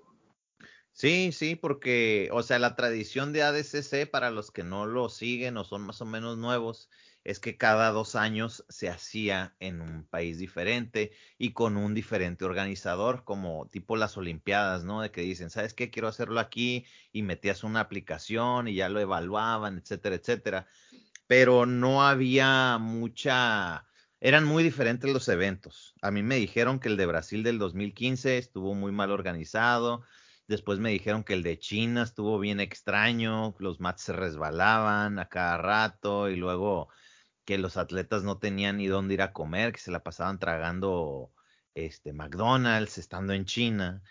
Sí, 0.92 1.32
sí, 1.32 1.56
porque, 1.56 2.28
o 2.32 2.42
sea, 2.42 2.58
la 2.58 2.76
tradición 2.76 3.32
de 3.32 3.42
ADCC, 3.42 4.10
para 4.10 4.30
los 4.30 4.50
que 4.50 4.62
no 4.62 4.84
lo 4.84 5.08
siguen 5.08 5.56
o 5.56 5.64
son 5.64 5.82
más 5.82 6.02
o 6.02 6.04
menos 6.04 6.36
nuevos, 6.36 6.90
es 7.24 7.38
que 7.38 7.56
cada 7.56 7.90
dos 7.90 8.16
años 8.16 8.64
se 8.68 8.88
hacía 8.88 9.54
en 9.60 9.80
un 9.80 10.04
país 10.04 10.38
diferente 10.38 11.12
y 11.38 11.52
con 11.52 11.76
un 11.76 11.94
diferente 11.94 12.44
organizador, 12.44 13.24
como 13.24 13.68
tipo 13.68 13.96
las 13.96 14.16
Olimpiadas, 14.16 14.84
¿no? 14.84 15.02
De 15.02 15.10
que 15.10 15.22
dicen, 15.22 15.50
¿sabes 15.50 15.74
qué? 15.74 15.90
Quiero 15.90 16.08
hacerlo 16.08 16.40
aquí 16.40 16.84
y 17.12 17.22
metías 17.22 17.64
una 17.64 17.80
aplicación 17.80 18.68
y 18.68 18.74
ya 18.74 18.88
lo 18.88 19.00
evaluaban, 19.00 19.78
etcétera, 19.78 20.16
etcétera. 20.16 20.66
Pero 21.26 21.66
no 21.66 22.04
había 22.04 22.78
mucha 22.78 23.86
eran 24.24 24.44
muy 24.44 24.62
diferentes 24.62 25.12
los 25.12 25.28
eventos. 25.28 25.96
A 26.00 26.12
mí 26.12 26.22
me 26.22 26.36
dijeron 26.36 26.78
que 26.78 26.88
el 26.88 26.96
de 26.96 27.06
Brasil 27.06 27.42
del 27.42 27.58
2015 27.58 28.38
estuvo 28.38 28.72
muy 28.72 28.92
mal 28.92 29.10
organizado. 29.10 30.04
Después 30.46 30.78
me 30.78 30.90
dijeron 30.90 31.24
que 31.24 31.32
el 31.32 31.42
de 31.42 31.58
China 31.58 32.04
estuvo 32.04 32.38
bien 32.38 32.60
extraño, 32.60 33.56
los 33.58 33.80
mats 33.80 34.02
se 34.02 34.12
resbalaban 34.12 35.18
a 35.18 35.28
cada 35.28 35.56
rato 35.56 36.30
y 36.30 36.36
luego 36.36 36.88
que 37.44 37.58
los 37.58 37.76
atletas 37.76 38.22
no 38.22 38.38
tenían 38.38 38.78
ni 38.78 38.86
dónde 38.86 39.14
ir 39.14 39.22
a 39.22 39.32
comer, 39.32 39.72
que 39.72 39.80
se 39.80 39.90
la 39.90 40.02
pasaban 40.02 40.38
tragando 40.38 41.30
este 41.74 42.12
McDonald's 42.12 42.98
estando 42.98 43.32
en 43.32 43.44
China. 43.44 44.02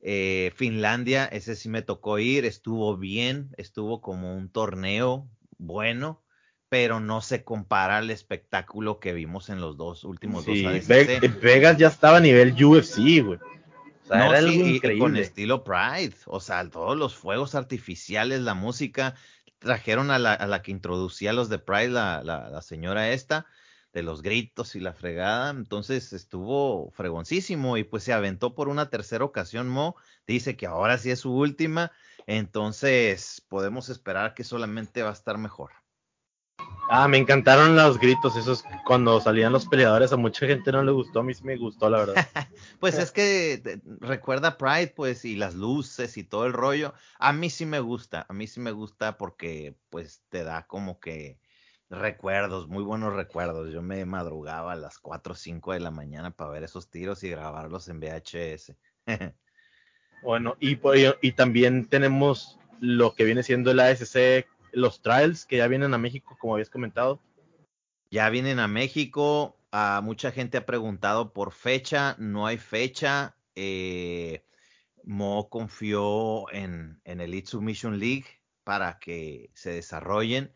Eh, 0.00 0.52
Finlandia, 0.54 1.24
ese 1.24 1.56
sí 1.56 1.68
me 1.68 1.82
tocó 1.82 2.18
ir, 2.18 2.44
estuvo 2.44 2.96
bien, 2.96 3.50
estuvo 3.56 4.02
como 4.02 4.36
un 4.36 4.50
torneo 4.50 5.28
bueno, 5.56 6.22
pero 6.68 7.00
no 7.00 7.22
se 7.22 7.42
compara 7.42 7.98
al 7.98 8.10
espectáculo 8.10 9.00
que 9.00 9.14
vimos 9.14 9.48
en 9.48 9.60
los 9.60 9.76
dos 9.76 10.04
últimos 10.04 10.44
dos 10.44 10.58
ADCC. 10.58 11.40
Vegas 11.40 11.78
ya 11.78 11.88
estaba 11.88 12.18
a 12.18 12.20
nivel 12.20 12.52
UFC, 12.52 13.24
güey. 13.24 13.38
O 13.38 14.06
sea, 14.06 14.28
era 14.28 14.38
algo 14.38 14.66
increíble. 14.66 14.98
con 14.98 15.16
estilo 15.16 15.64
Pride, 15.64 16.14
o 16.26 16.38
sea, 16.38 16.68
todos 16.68 16.98
los 16.98 17.14
fuegos 17.14 17.54
artificiales, 17.54 18.42
la 18.42 18.52
música, 18.52 19.14
trajeron 19.64 20.10
a 20.10 20.18
la, 20.18 20.34
a 20.34 20.46
la 20.46 20.62
que 20.62 20.70
introducía 20.70 21.32
los 21.32 21.48
de 21.48 21.58
Pride, 21.58 21.88
la, 21.88 22.22
la, 22.22 22.50
la, 22.50 22.62
señora 22.62 23.10
esta, 23.10 23.46
de 23.92 24.02
los 24.02 24.22
gritos 24.22 24.76
y 24.76 24.80
la 24.80 24.92
fregada, 24.92 25.50
entonces 25.50 26.12
estuvo 26.12 26.90
fregoncísimo 26.92 27.76
y 27.76 27.84
pues 27.84 28.04
se 28.04 28.12
aventó 28.12 28.54
por 28.54 28.68
una 28.68 28.90
tercera 28.90 29.24
ocasión, 29.24 29.68
Mo, 29.68 29.96
dice 30.26 30.56
que 30.56 30.66
ahora 30.66 30.98
sí 30.98 31.10
es 31.10 31.20
su 31.20 31.32
última, 31.34 31.90
entonces 32.26 33.42
podemos 33.48 33.88
esperar 33.88 34.34
que 34.34 34.44
solamente 34.44 35.02
va 35.02 35.10
a 35.10 35.14
estar 35.14 35.38
mejor. 35.38 35.72
Ah, 36.90 37.08
me 37.08 37.16
encantaron 37.16 37.76
los 37.76 37.98
gritos, 37.98 38.36
esos 38.36 38.62
cuando 38.84 39.18
salían 39.20 39.52
los 39.52 39.66
peleadores, 39.66 40.12
a 40.12 40.16
mucha 40.16 40.46
gente 40.46 40.70
no 40.70 40.82
le 40.82 40.92
gustó, 40.92 41.20
a 41.20 41.22
mí 41.22 41.32
sí 41.32 41.42
me 41.42 41.56
gustó, 41.56 41.88
la 41.88 41.98
verdad. 41.98 42.14
pues 42.80 42.98
es 42.98 43.10
que 43.10 43.80
recuerda 44.00 44.58
Pride, 44.58 44.88
pues, 44.88 45.24
y 45.24 45.36
las 45.36 45.54
luces 45.54 46.16
y 46.18 46.24
todo 46.24 46.46
el 46.46 46.52
rollo. 46.52 46.92
A 47.18 47.32
mí 47.32 47.48
sí 47.48 47.64
me 47.64 47.80
gusta, 47.80 48.26
a 48.28 48.32
mí 48.34 48.46
sí 48.46 48.60
me 48.60 48.70
gusta 48.70 49.16
porque, 49.16 49.74
pues, 49.88 50.22
te 50.28 50.44
da 50.44 50.66
como 50.66 51.00
que 51.00 51.38
recuerdos, 51.88 52.68
muy 52.68 52.84
buenos 52.84 53.14
recuerdos. 53.14 53.72
Yo 53.72 53.80
me 53.80 54.04
madrugaba 54.04 54.72
a 54.72 54.76
las 54.76 54.98
4 54.98 55.32
o 55.32 55.36
5 55.36 55.72
de 55.72 55.80
la 55.80 55.90
mañana 55.90 56.32
para 56.32 56.50
ver 56.50 56.64
esos 56.64 56.90
tiros 56.90 57.24
y 57.24 57.30
grabarlos 57.30 57.88
en 57.88 58.00
VHS. 58.00 58.76
bueno, 60.22 60.56
y, 60.60 60.78
y 61.22 61.32
también 61.32 61.86
tenemos 61.88 62.58
lo 62.80 63.14
que 63.14 63.24
viene 63.24 63.42
siendo 63.42 63.70
el 63.70 63.80
ASC 63.80 64.46
los 64.74 65.02
trials 65.02 65.46
que 65.46 65.58
ya 65.58 65.68
vienen 65.68 65.94
a 65.94 65.98
México, 65.98 66.36
como 66.40 66.54
habías 66.54 66.70
comentado. 66.70 67.20
Ya 68.10 68.28
vienen 68.30 68.58
a 68.58 68.68
México. 68.68 69.56
a 69.72 70.00
mucha 70.02 70.30
gente 70.30 70.58
ha 70.58 70.66
preguntado 70.66 71.32
por 71.32 71.52
fecha. 71.52 72.16
No 72.18 72.46
hay 72.46 72.58
fecha. 72.58 73.36
Eh, 73.54 74.44
Mo 75.04 75.48
confió 75.48 76.50
en, 76.52 77.00
en 77.04 77.20
Elite 77.20 77.50
Submission 77.50 77.98
League 77.98 78.26
para 78.62 78.98
que 78.98 79.50
se 79.54 79.70
desarrollen. 79.70 80.52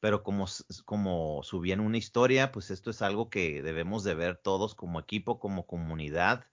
Pero 0.00 0.22
como, 0.22 0.46
como 0.84 1.42
subí 1.44 1.70
en 1.72 1.80
una 1.80 1.98
historia, 1.98 2.50
pues 2.50 2.70
esto 2.70 2.90
es 2.90 3.02
algo 3.02 3.30
que 3.30 3.62
debemos 3.62 4.04
de 4.04 4.14
ver 4.14 4.36
todos 4.36 4.74
como 4.74 4.98
equipo, 4.98 5.38
como 5.38 5.66
comunidad. 5.66 6.46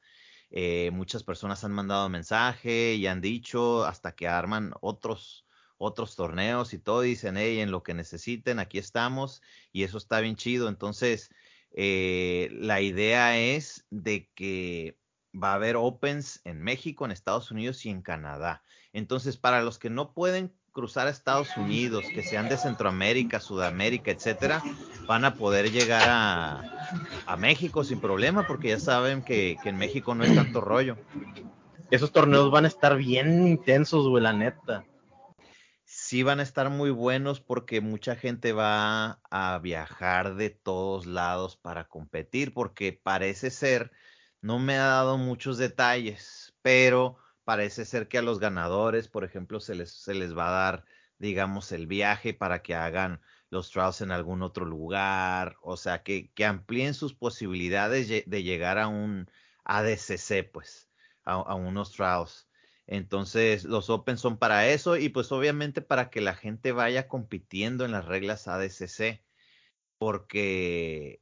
Eh, 0.51 0.91
muchas 0.91 1.23
personas 1.23 1.63
han 1.63 1.71
mandado 1.71 2.10
mensaje 2.10 2.95
y 2.95 3.08
han 3.08 3.21
dicho 3.21 3.86
hasta 3.86 4.13
que 4.13 4.27
arman 4.27 4.73
otros 4.82 5.45
otros 5.79 6.15
torneos 6.15 6.73
y 6.73 6.77
todo, 6.77 7.01
dicen, 7.01 7.37
hey, 7.37 7.61
en 7.61 7.71
lo 7.71 7.81
que 7.83 7.93
necesiten, 7.93 8.59
aquí 8.59 8.77
estamos, 8.77 9.41
y 9.71 9.83
eso 9.83 9.97
está 9.97 10.19
bien 10.19 10.35
chido. 10.35 10.67
Entonces, 10.67 11.31
eh, 11.71 12.49
la 12.51 12.81
idea 12.81 13.39
es 13.39 13.87
de 13.89 14.29
que 14.35 14.99
va 15.33 15.51
a 15.51 15.55
haber 15.55 15.77
Opens 15.77 16.41
en 16.43 16.61
México, 16.61 17.05
en 17.05 17.11
Estados 17.11 17.49
Unidos 17.49 17.85
y 17.85 17.89
en 17.89 18.01
Canadá. 18.01 18.61
Entonces, 18.91 19.37
para 19.37 19.63
los 19.63 19.79
que 19.79 19.89
no 19.89 20.13
pueden 20.13 20.53
cruzar 20.73 21.07
a 21.07 21.11
Estados 21.11 21.55
Unidos, 21.55 22.03
que 22.13 22.23
sean 22.23 22.49
de 22.49 22.57
Centroamérica, 22.57 23.39
Sudamérica, 23.39 24.11
etcétera, 24.11 24.61
van 25.07 25.23
a 25.23 25.35
poder 25.35 25.71
llegar 25.71 26.07
a, 26.09 27.23
a 27.25 27.37
México 27.37 27.85
sin 27.85 28.01
problema, 28.01 28.45
porque 28.47 28.69
ya 28.69 28.79
saben 28.79 29.21
que, 29.21 29.57
que, 29.63 29.69
en 29.69 29.77
México 29.77 30.13
no 30.13 30.25
es 30.25 30.35
tanto 30.35 30.59
rollo. 30.59 30.97
Esos 31.89 32.11
torneos 32.11 32.51
van 32.51 32.65
a 32.65 32.67
estar 32.67 32.97
bien 32.97 33.47
intensos, 33.47 34.07
güey, 34.09 34.21
la 34.21 34.33
neta 34.33 34.85
sí 36.10 36.24
van 36.24 36.39
a 36.39 36.43
estar 36.43 36.72
muy 36.72 36.89
buenos 36.89 37.39
porque 37.39 37.82
mucha 37.82 38.15
gente 38.15 38.52
va 38.52 39.22
a 39.30 39.60
viajar 39.60 40.34
de 40.36 40.50
todos 40.50 41.06
lados 41.06 41.56
para 41.56 41.88
competir, 41.88 42.52
porque 42.52 42.93
parece 42.93 43.52
ser, 43.52 43.91
no 44.41 44.58
me 44.58 44.74
ha 44.78 44.86
dado 44.86 45.19
muchos 45.19 45.60
detalles, 45.60 46.56
pero 46.63 47.17
parece 47.43 47.86
ser 47.86 48.08
que 48.08 48.17
a 48.17 48.24
los 48.24 48.39
ganadores, 48.39 49.08
por 49.08 49.24
ejemplo, 49.24 49.60
se 49.60 49.76
les, 49.76 49.91
se 49.91 50.15
les 50.15 50.36
va 50.36 50.48
a 50.48 50.72
dar, 50.72 50.86
digamos, 51.19 51.72
el 51.72 51.86
viaje 51.86 52.34
para 52.34 52.63
que 52.63 52.74
hagan 52.74 53.22
los 53.52 53.69
trials 53.69 54.02
en 54.02 54.10
algún 54.12 54.41
otro 54.41 54.65
lugar, 54.65 55.58
o 55.62 55.78
sea, 55.78 56.02
que, 56.02 56.32
que 56.34 56.43
amplíen 56.43 56.95
sus 56.95 57.13
posibilidades 57.13 58.08
de 58.08 58.43
llegar 58.43 58.80
a 58.80 58.88
un 58.88 59.30
ADCC, 59.63 60.43
pues, 60.52 60.89
a, 61.24 61.34
a 61.34 61.54
unos 61.54 61.91
trials. 61.91 62.48
Entonces, 62.91 63.65
los 63.65 63.89
Open 63.91 64.17
son 64.17 64.38
para 64.39 64.67
eso 64.67 64.97
y 64.97 65.10
pues 65.10 65.32
obviamente 65.32 65.82
para 65.82 66.10
que 66.10 66.21
la 66.21 66.36
gente 66.36 66.71
vaya 66.71 67.08
compitiendo 67.08 67.86
en 67.86 67.91
las 67.91 68.06
reglas 68.06 68.47
ADCC, 68.47 69.23
porque 69.99 71.21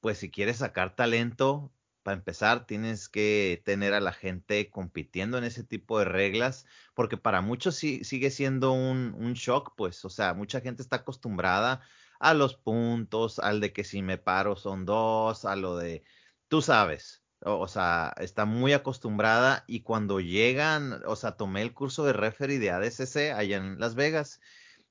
pues 0.00 0.18
si 0.18 0.30
quieres 0.30 0.58
sacar 0.58 0.96
talento, 0.96 1.72
para 2.02 2.16
empezar, 2.18 2.66
tienes 2.66 3.08
que 3.08 3.62
tener 3.64 3.94
a 3.94 4.00
la 4.00 4.12
gente 4.12 4.70
compitiendo 4.70 5.38
en 5.38 5.44
ese 5.44 5.64
tipo 5.64 5.98
de 6.00 6.06
reglas, 6.06 6.66
porque 6.94 7.16
para 7.16 7.40
muchos 7.40 7.76
sí, 7.76 8.04
sigue 8.04 8.30
siendo 8.30 8.72
un, 8.72 9.14
un 9.18 9.34
shock, 9.34 9.74
pues, 9.76 10.04
o 10.04 10.10
sea, 10.10 10.34
mucha 10.34 10.60
gente 10.60 10.82
está 10.82 10.96
acostumbrada 10.96 11.82
a 12.20 12.34
los 12.34 12.56
puntos, 12.56 13.38
al 13.40 13.60
de 13.60 13.72
que 13.72 13.84
si 13.84 14.02
me 14.02 14.18
paro 14.18 14.56
son 14.56 14.84
dos, 14.86 15.44
a 15.44 15.56
lo 15.56 15.76
de, 15.76 16.04
tú 16.48 16.62
sabes, 16.62 17.25
o, 17.46 17.68
sea, 17.68 18.12
está 18.18 18.44
muy 18.44 18.72
acostumbrada 18.72 19.64
y 19.68 19.80
cuando 19.82 20.20
llegan, 20.20 21.02
o 21.06 21.16
sea, 21.16 21.32
tomé 21.36 21.62
el 21.62 21.72
curso 21.74 22.04
de 22.04 22.12
referee 22.12 22.58
de 22.58 22.70
ADCC 22.70 23.32
allá 23.34 23.56
en 23.58 23.78
Las 23.78 23.94
Vegas 23.94 24.40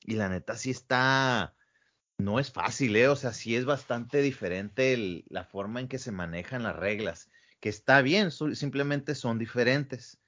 y 0.01 0.15
la 0.15 0.29
neta 0.29 0.55
sí 0.57 0.71
está, 0.71 1.53
no 2.17 2.39
es 2.39 2.51
fácil, 2.51 2.95
¿eh? 2.95 3.09
O 3.09 3.15
sea, 3.17 3.33
sí 3.33 3.55
es 3.55 3.65
bastante 3.65 4.21
diferente 4.21 5.23
la 5.27 5.43
forma 5.43 5.81
en 5.81 5.87
que 5.89 5.99
se 5.99 6.11
manejan 6.11 6.63
las 6.63 6.75
reglas, 6.75 7.29
que 7.59 7.69
está 7.69 8.01
bien, 8.01 8.31
simplemente 8.31 9.15
son 9.15 9.37
diferentes. 9.37 10.19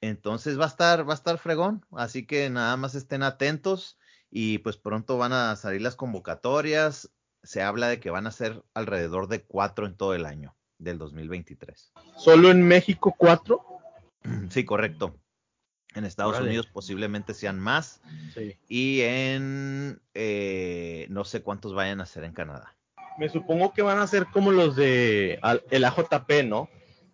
Entonces 0.00 0.58
va 0.58 0.64
a 0.66 0.68
estar, 0.68 1.08
va 1.08 1.14
a 1.14 1.16
estar 1.16 1.38
fregón, 1.38 1.84
así 1.92 2.26
que 2.26 2.50
nada 2.50 2.76
más 2.76 2.94
estén 2.94 3.22
atentos 3.22 3.98
y 4.30 4.58
pues 4.58 4.76
pronto 4.76 5.18
van 5.18 5.32
a 5.32 5.56
salir 5.56 5.82
las 5.82 5.96
convocatorias. 5.96 7.10
Se 7.42 7.62
habla 7.62 7.88
de 7.88 8.00
que 8.00 8.10
van 8.10 8.26
a 8.26 8.32
ser 8.32 8.62
alrededor 8.74 9.28
de 9.28 9.44
cuatro 9.44 9.86
en 9.86 9.96
todo 9.96 10.14
el 10.14 10.26
año 10.26 10.56
del 10.82 10.98
2023. 10.98 11.92
¿Solo 12.16 12.50
en 12.50 12.62
México 12.62 13.14
cuatro? 13.16 13.64
Sí, 14.50 14.64
correcto. 14.64 15.16
En 15.94 16.04
Estados 16.04 16.40
Unidos 16.40 16.66
posiblemente 16.66 17.34
sean 17.34 17.58
más. 17.58 18.00
Sí. 18.34 18.56
Y 18.68 19.00
en 19.02 20.00
eh, 20.14 21.06
no 21.10 21.24
sé 21.24 21.42
cuántos 21.42 21.74
vayan 21.74 22.00
a 22.00 22.06
ser 22.06 22.24
en 22.24 22.32
Canadá. 22.32 22.76
Me 23.18 23.28
supongo 23.28 23.72
que 23.72 23.82
van 23.82 23.98
a 23.98 24.06
ser 24.06 24.26
como 24.26 24.52
los 24.52 24.76
de 24.76 25.38
el 25.70 25.84
AJP, 25.84 26.44
¿no? 26.44 26.70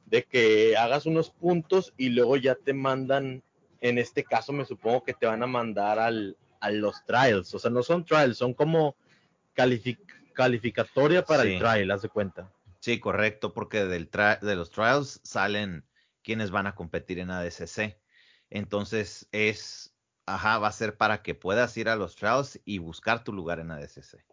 De 0.07 0.23
que 0.25 0.77
hagas 0.77 1.07
unos 1.07 1.31
puntos 1.31 1.93
y 1.97 2.11
luego 2.11 2.37
ya 2.37 2.55
te 2.55 2.73
mandan, 2.73 3.43
en 3.81 3.99
este 3.99 4.23
caso 4.23 4.53
me 4.53 4.65
supongo 4.65 5.03
que 5.03 5.15
te 5.15 5.27
van 5.27 5.43
a 5.43 5.47
mandar 5.47 5.99
al, 5.99 6.37
a 6.61 6.71
los 6.71 7.05
trials. 7.05 7.53
O 7.55 7.59
sea, 7.59 7.71
no 7.71 7.83
son 7.83 8.05
trials, 8.05 8.39
son 8.39 8.55
como 8.55 8.95
calificatoria 9.55 11.25
para 11.25 11.43
el 11.43 11.59
trial, 11.59 11.91
haz 11.91 12.03
de 12.03 12.09
cuenta. 12.09 12.53
Sí, 12.89 13.01
correcto, 13.01 13.53
porque 13.53 13.85
del 13.85 14.09
de 14.09 14.57
los 14.57 14.71
trials 14.71 15.21
salen 15.23 15.85
quienes 16.25 16.51
van 16.51 16.67
a 16.67 16.75
competir 16.75 17.19
en 17.19 17.31
ADCC. 17.31 17.99
Entonces 18.49 19.29
es, 19.31 19.95
ajá, 20.25 20.57
va 20.57 20.69
a 20.69 20.73
ser 20.73 20.97
para 20.97 21.21
que 21.21 21.35
puedas 21.35 21.77
ir 21.77 21.91
a 21.91 21.97
los 21.97 22.17
trials 22.17 22.59
y 22.65 22.79
buscar 22.79 23.25
tu 23.25 23.35
lugar 23.35 23.61
en 23.61 23.73
ADCC. 23.73 24.25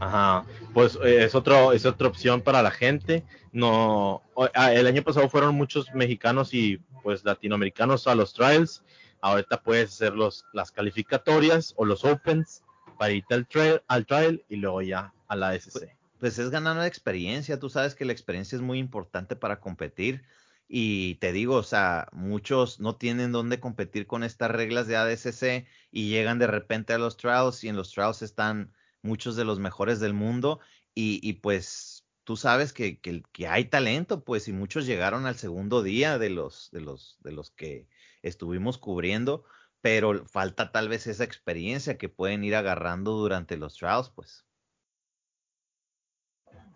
Ajá, 0.00 0.44
pues 0.74 0.98
eh, 1.04 1.22
es 1.22 1.36
otro, 1.36 1.72
es 1.72 1.86
otra 1.86 2.08
opción 2.08 2.40
para 2.42 2.60
la 2.60 2.72
gente. 2.72 3.24
No, 3.52 4.20
ah, 4.56 4.72
el 4.72 4.88
año 4.88 5.04
pasado 5.04 5.30
fueron 5.30 5.54
muchos 5.54 5.86
mexicanos 5.94 6.54
y 6.54 6.78
pues 7.04 7.24
latinoamericanos 7.24 8.08
a 8.08 8.16
los 8.16 8.34
trials. 8.34 8.82
Ahorita 9.20 9.62
puedes 9.62 9.92
hacer 9.92 10.12
los, 10.12 10.44
las 10.52 10.72
calificatorias 10.72 11.72
o 11.76 11.84
los 11.84 12.04
opens 12.04 12.64
para 12.98 13.12
irte 13.12 13.34
al 13.34 13.46
trial, 13.46 13.84
al 13.86 14.06
trial 14.06 14.44
y 14.48 14.56
luego 14.56 14.82
ya 14.82 15.14
a 15.28 15.36
la 15.36 15.50
ADCC 15.50 15.96
pues 16.26 16.40
es 16.40 16.50
ganar 16.50 16.74
una 16.74 16.88
experiencia. 16.88 17.60
Tú 17.60 17.70
sabes 17.70 17.94
que 17.94 18.04
la 18.04 18.10
experiencia 18.10 18.56
es 18.56 18.62
muy 18.62 18.80
importante 18.80 19.36
para 19.36 19.60
competir. 19.60 20.24
Y 20.66 21.14
te 21.20 21.30
digo, 21.30 21.54
o 21.54 21.62
sea, 21.62 22.08
muchos 22.10 22.80
no 22.80 22.96
tienen 22.96 23.30
dónde 23.30 23.60
competir 23.60 24.08
con 24.08 24.24
estas 24.24 24.50
reglas 24.50 24.88
de 24.88 24.96
ADCC 24.96 25.68
y 25.92 26.08
llegan 26.08 26.40
de 26.40 26.48
repente 26.48 26.92
a 26.92 26.98
los 26.98 27.16
trials 27.16 27.62
y 27.62 27.68
en 27.68 27.76
los 27.76 27.92
trials 27.92 28.22
están 28.22 28.72
muchos 29.02 29.36
de 29.36 29.44
los 29.44 29.60
mejores 29.60 30.00
del 30.00 30.14
mundo 30.14 30.58
y, 30.96 31.20
y 31.22 31.34
pues 31.34 32.04
tú 32.24 32.36
sabes 32.36 32.72
que, 32.72 32.98
que, 32.98 33.22
que, 33.30 33.46
hay 33.46 33.66
talento, 33.66 34.24
pues, 34.24 34.48
y 34.48 34.52
muchos 34.52 34.84
llegaron 34.84 35.26
al 35.26 35.36
segundo 35.36 35.84
día 35.84 36.18
de 36.18 36.30
los, 36.30 36.70
de 36.72 36.80
los, 36.80 37.18
de 37.20 37.30
los 37.30 37.52
que 37.52 37.86
estuvimos 38.22 38.78
cubriendo, 38.78 39.44
pero 39.80 40.26
falta 40.26 40.72
tal 40.72 40.88
vez 40.88 41.06
esa 41.06 41.22
experiencia 41.22 41.98
que 41.98 42.08
pueden 42.08 42.42
ir 42.42 42.56
agarrando 42.56 43.12
durante 43.12 43.56
los 43.56 43.76
trials, 43.76 44.10
pues. 44.10 44.45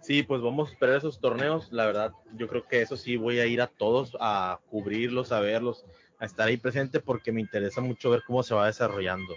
Sí, 0.01 0.23
pues 0.23 0.41
vamos 0.41 0.69
a 0.69 0.73
esperar 0.73 0.97
esos 0.97 1.21
torneos. 1.21 1.71
La 1.73 1.87
verdad, 1.87 2.13
yo 2.35 2.49
creo 2.49 2.67
que 2.67 2.81
eso 2.81 2.97
sí 2.97 3.17
voy 3.17 3.39
a 3.39 3.47
ir 3.47 3.61
a 3.61 3.67
todos 3.67 4.17
a 4.19 4.61
cubrirlos, 4.71 5.31
a 5.31 5.41
verlos, 5.41 5.85
a 6.19 6.25
estar 6.25 6.49
ahí 6.49 6.57
presente 6.57 7.01
porque 7.01 7.33
me 7.33 7.41
interesa 7.41 7.81
mucho 7.81 8.11
ver 8.11 8.23
cómo 8.27 8.43
se 8.43 8.55
va 8.55 8.67
desarrollando 8.67 9.35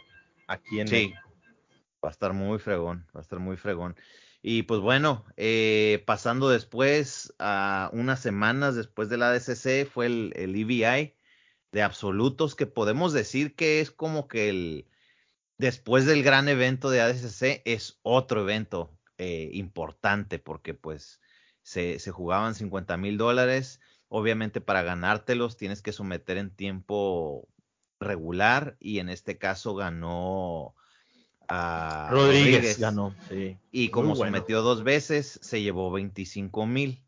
aquí 0.47 0.79
en 0.79 0.87
sí. 0.87 1.13
Va 2.03 2.09
a 2.09 2.11
estar 2.11 2.33
muy 2.33 2.59
fregón, 2.59 3.05
va 3.15 3.19
a 3.19 3.23
estar 3.23 3.39
muy 3.39 3.57
fregón. 3.57 3.95
Y 4.41 4.63
pues 4.63 4.81
bueno, 4.81 5.25
eh, 5.37 6.03
pasando 6.05 6.49
después 6.49 7.33
a 7.39 7.89
unas 7.93 8.19
semanas 8.19 8.75
después 8.75 9.09
de 9.09 9.17
la 9.17 9.29
ADCC 9.29 9.89
fue 9.89 10.07
el, 10.07 10.33
el 10.35 10.55
EVI 10.55 11.15
de 11.71 11.81
absolutos 11.81 12.55
que 12.55 12.67
podemos 12.67 13.13
decir 13.13 13.55
que 13.55 13.79
es 13.79 13.89
como 13.89 14.27
que 14.27 14.49
el 14.49 14.87
después 15.57 16.05
del 16.05 16.23
gran 16.23 16.49
evento 16.49 16.89
de 16.89 17.01
ADCC 17.01 17.61
es 17.65 17.99
otro 18.03 18.41
evento 18.41 18.91
eh, 19.23 19.49
importante 19.53 20.37
porque 20.37 20.73
pues 20.73 21.21
se, 21.61 21.97
se 21.99 22.11
jugaban 22.11 22.55
50 22.55 22.97
mil 22.97 23.17
dólares. 23.17 23.79
Obviamente 24.09 24.59
para 24.59 24.83
ganártelos 24.83 25.55
tienes 25.55 25.81
que 25.81 25.93
someter 25.93 26.37
en 26.37 26.49
tiempo 26.49 27.47
regular 28.01 28.75
y 28.81 28.99
en 28.99 29.07
este 29.07 29.37
caso 29.37 29.75
ganó 29.75 30.75
a 31.47 32.09
Rodríguez, 32.11 32.77
ganó, 32.79 33.15
Y 33.71 33.89
como 33.89 34.17
sometió 34.17 34.61
dos 34.61 34.83
veces, 34.83 35.39
se 35.41 35.61
llevó 35.61 35.89
25 35.89 36.65
mil. 36.65 37.01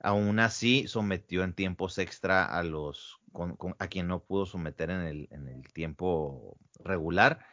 Aún 0.00 0.38
así, 0.38 0.86
sometió 0.86 1.42
en 1.42 1.54
tiempos 1.54 1.98
extra 1.98 2.44
a 2.44 2.62
los 2.62 3.18
a 3.78 3.88
quien 3.88 4.06
no 4.06 4.20
pudo 4.20 4.46
someter 4.46 4.90
en 4.90 5.00
el, 5.00 5.28
en 5.32 5.48
el 5.48 5.72
tiempo 5.72 6.56
regular. 6.84 7.44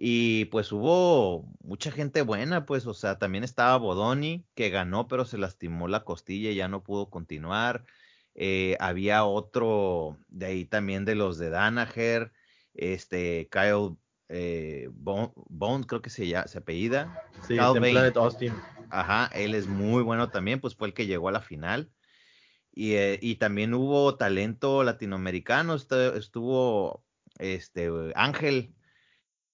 Y 0.00 0.44
pues 0.44 0.70
hubo 0.70 1.52
mucha 1.60 1.90
gente 1.90 2.22
buena, 2.22 2.66
pues, 2.66 2.86
o 2.86 2.94
sea, 2.94 3.18
también 3.18 3.42
estaba 3.42 3.76
Bodoni, 3.78 4.46
que 4.54 4.70
ganó, 4.70 5.08
pero 5.08 5.24
se 5.24 5.38
lastimó 5.38 5.88
la 5.88 6.04
costilla 6.04 6.52
y 6.52 6.54
ya 6.54 6.68
no 6.68 6.84
pudo 6.84 7.10
continuar. 7.10 7.84
Eh, 8.36 8.76
había 8.78 9.24
otro 9.24 10.16
de 10.28 10.46
ahí 10.46 10.64
también 10.66 11.04
de 11.04 11.16
los 11.16 11.36
de 11.36 11.50
Danaher, 11.50 12.30
este, 12.74 13.48
Kyle 13.50 13.96
eh, 14.28 14.88
Bone, 14.92 15.84
creo 15.84 16.00
que 16.00 16.10
se, 16.10 16.32
se 16.46 16.58
apellida. 16.58 17.20
Sí, 17.48 17.56
Planet 17.56 18.16
Austin. 18.16 18.54
Ajá, 18.90 19.28
él 19.34 19.56
es 19.56 19.66
muy 19.66 20.04
bueno 20.04 20.30
también, 20.30 20.60
pues 20.60 20.76
fue 20.76 20.86
el 20.86 20.94
que 20.94 21.06
llegó 21.06 21.28
a 21.28 21.32
la 21.32 21.40
final. 21.40 21.90
Y, 22.72 22.92
eh, 22.92 23.18
y 23.20 23.34
también 23.34 23.74
hubo 23.74 24.14
talento 24.14 24.84
latinoamericano, 24.84 25.74
estuvo 25.74 27.02
este 27.40 27.90
Ángel, 28.14 28.76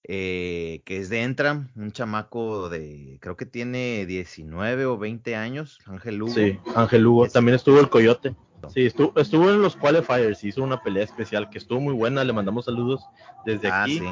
eh, 0.06 0.82
que 0.84 0.98
es 0.98 1.08
de 1.08 1.22
Entram, 1.22 1.70
un 1.76 1.90
chamaco 1.90 2.68
de, 2.68 3.16
creo 3.20 3.36
que 3.36 3.46
tiene 3.46 4.04
19 4.04 4.84
o 4.84 4.98
20 4.98 5.34
años, 5.34 5.78
Ángel 5.86 6.16
Lugo. 6.16 6.32
Sí, 6.34 6.58
Ángel 6.74 7.02
Lugo, 7.02 7.26
también 7.28 7.54
estuvo 7.54 7.80
el 7.80 7.88
Coyote. 7.88 8.34
Sí, 8.72 8.86
estuvo, 8.86 9.18
estuvo 9.18 9.50
en 9.50 9.62
los 9.62 9.76
qualifiers, 9.76 10.44
hizo 10.44 10.62
una 10.62 10.82
pelea 10.82 11.04
especial 11.04 11.48
que 11.48 11.58
estuvo 11.58 11.80
muy 11.80 11.94
buena, 11.94 12.22
le 12.22 12.32
mandamos 12.32 12.66
saludos 12.66 13.02
desde 13.46 13.68
ah, 13.68 13.82
aquí. 13.82 14.02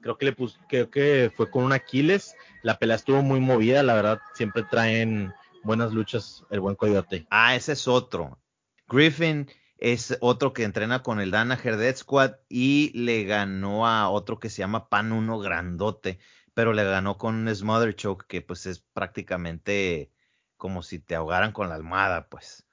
Creo 0.00 0.18
que 0.18 0.26
le 0.26 0.32
pus, 0.32 0.60
creo 0.68 0.90
que 0.90 1.32
fue 1.34 1.50
con 1.50 1.64
un 1.64 1.72
Aquiles, 1.72 2.36
la 2.62 2.78
pelea 2.78 2.96
estuvo 2.96 3.22
muy 3.22 3.40
movida, 3.40 3.82
la 3.82 3.94
verdad, 3.94 4.20
siempre 4.34 4.62
traen 4.62 5.32
buenas 5.64 5.92
luchas 5.92 6.44
el 6.50 6.60
buen 6.60 6.76
Coyote. 6.76 7.26
Ah, 7.30 7.56
ese 7.56 7.72
es 7.72 7.88
otro. 7.88 8.38
Griffin 8.86 9.48
es 9.78 10.16
otro 10.20 10.52
que 10.52 10.64
entrena 10.64 11.02
con 11.02 11.20
el 11.20 11.30
Danaher 11.30 11.76
Dead 11.76 11.96
Squad 11.96 12.36
y 12.48 12.92
le 12.94 13.24
ganó 13.24 13.86
a 13.86 14.08
otro 14.08 14.38
que 14.38 14.50
se 14.50 14.58
llama 14.58 14.88
Pan 14.88 15.12
Uno 15.12 15.38
Grandote, 15.38 16.18
pero 16.54 16.72
le 16.72 16.84
ganó 16.84 17.18
con 17.18 17.34
un 17.34 17.54
Smother 17.54 17.94
Choke 17.94 18.26
que 18.26 18.40
pues 18.40 18.66
es 18.66 18.80
prácticamente 18.80 20.10
como 20.56 20.82
si 20.82 20.98
te 20.98 21.14
ahogaran 21.14 21.52
con 21.52 21.68
la 21.68 21.74
almohada, 21.74 22.28
pues. 22.28 22.66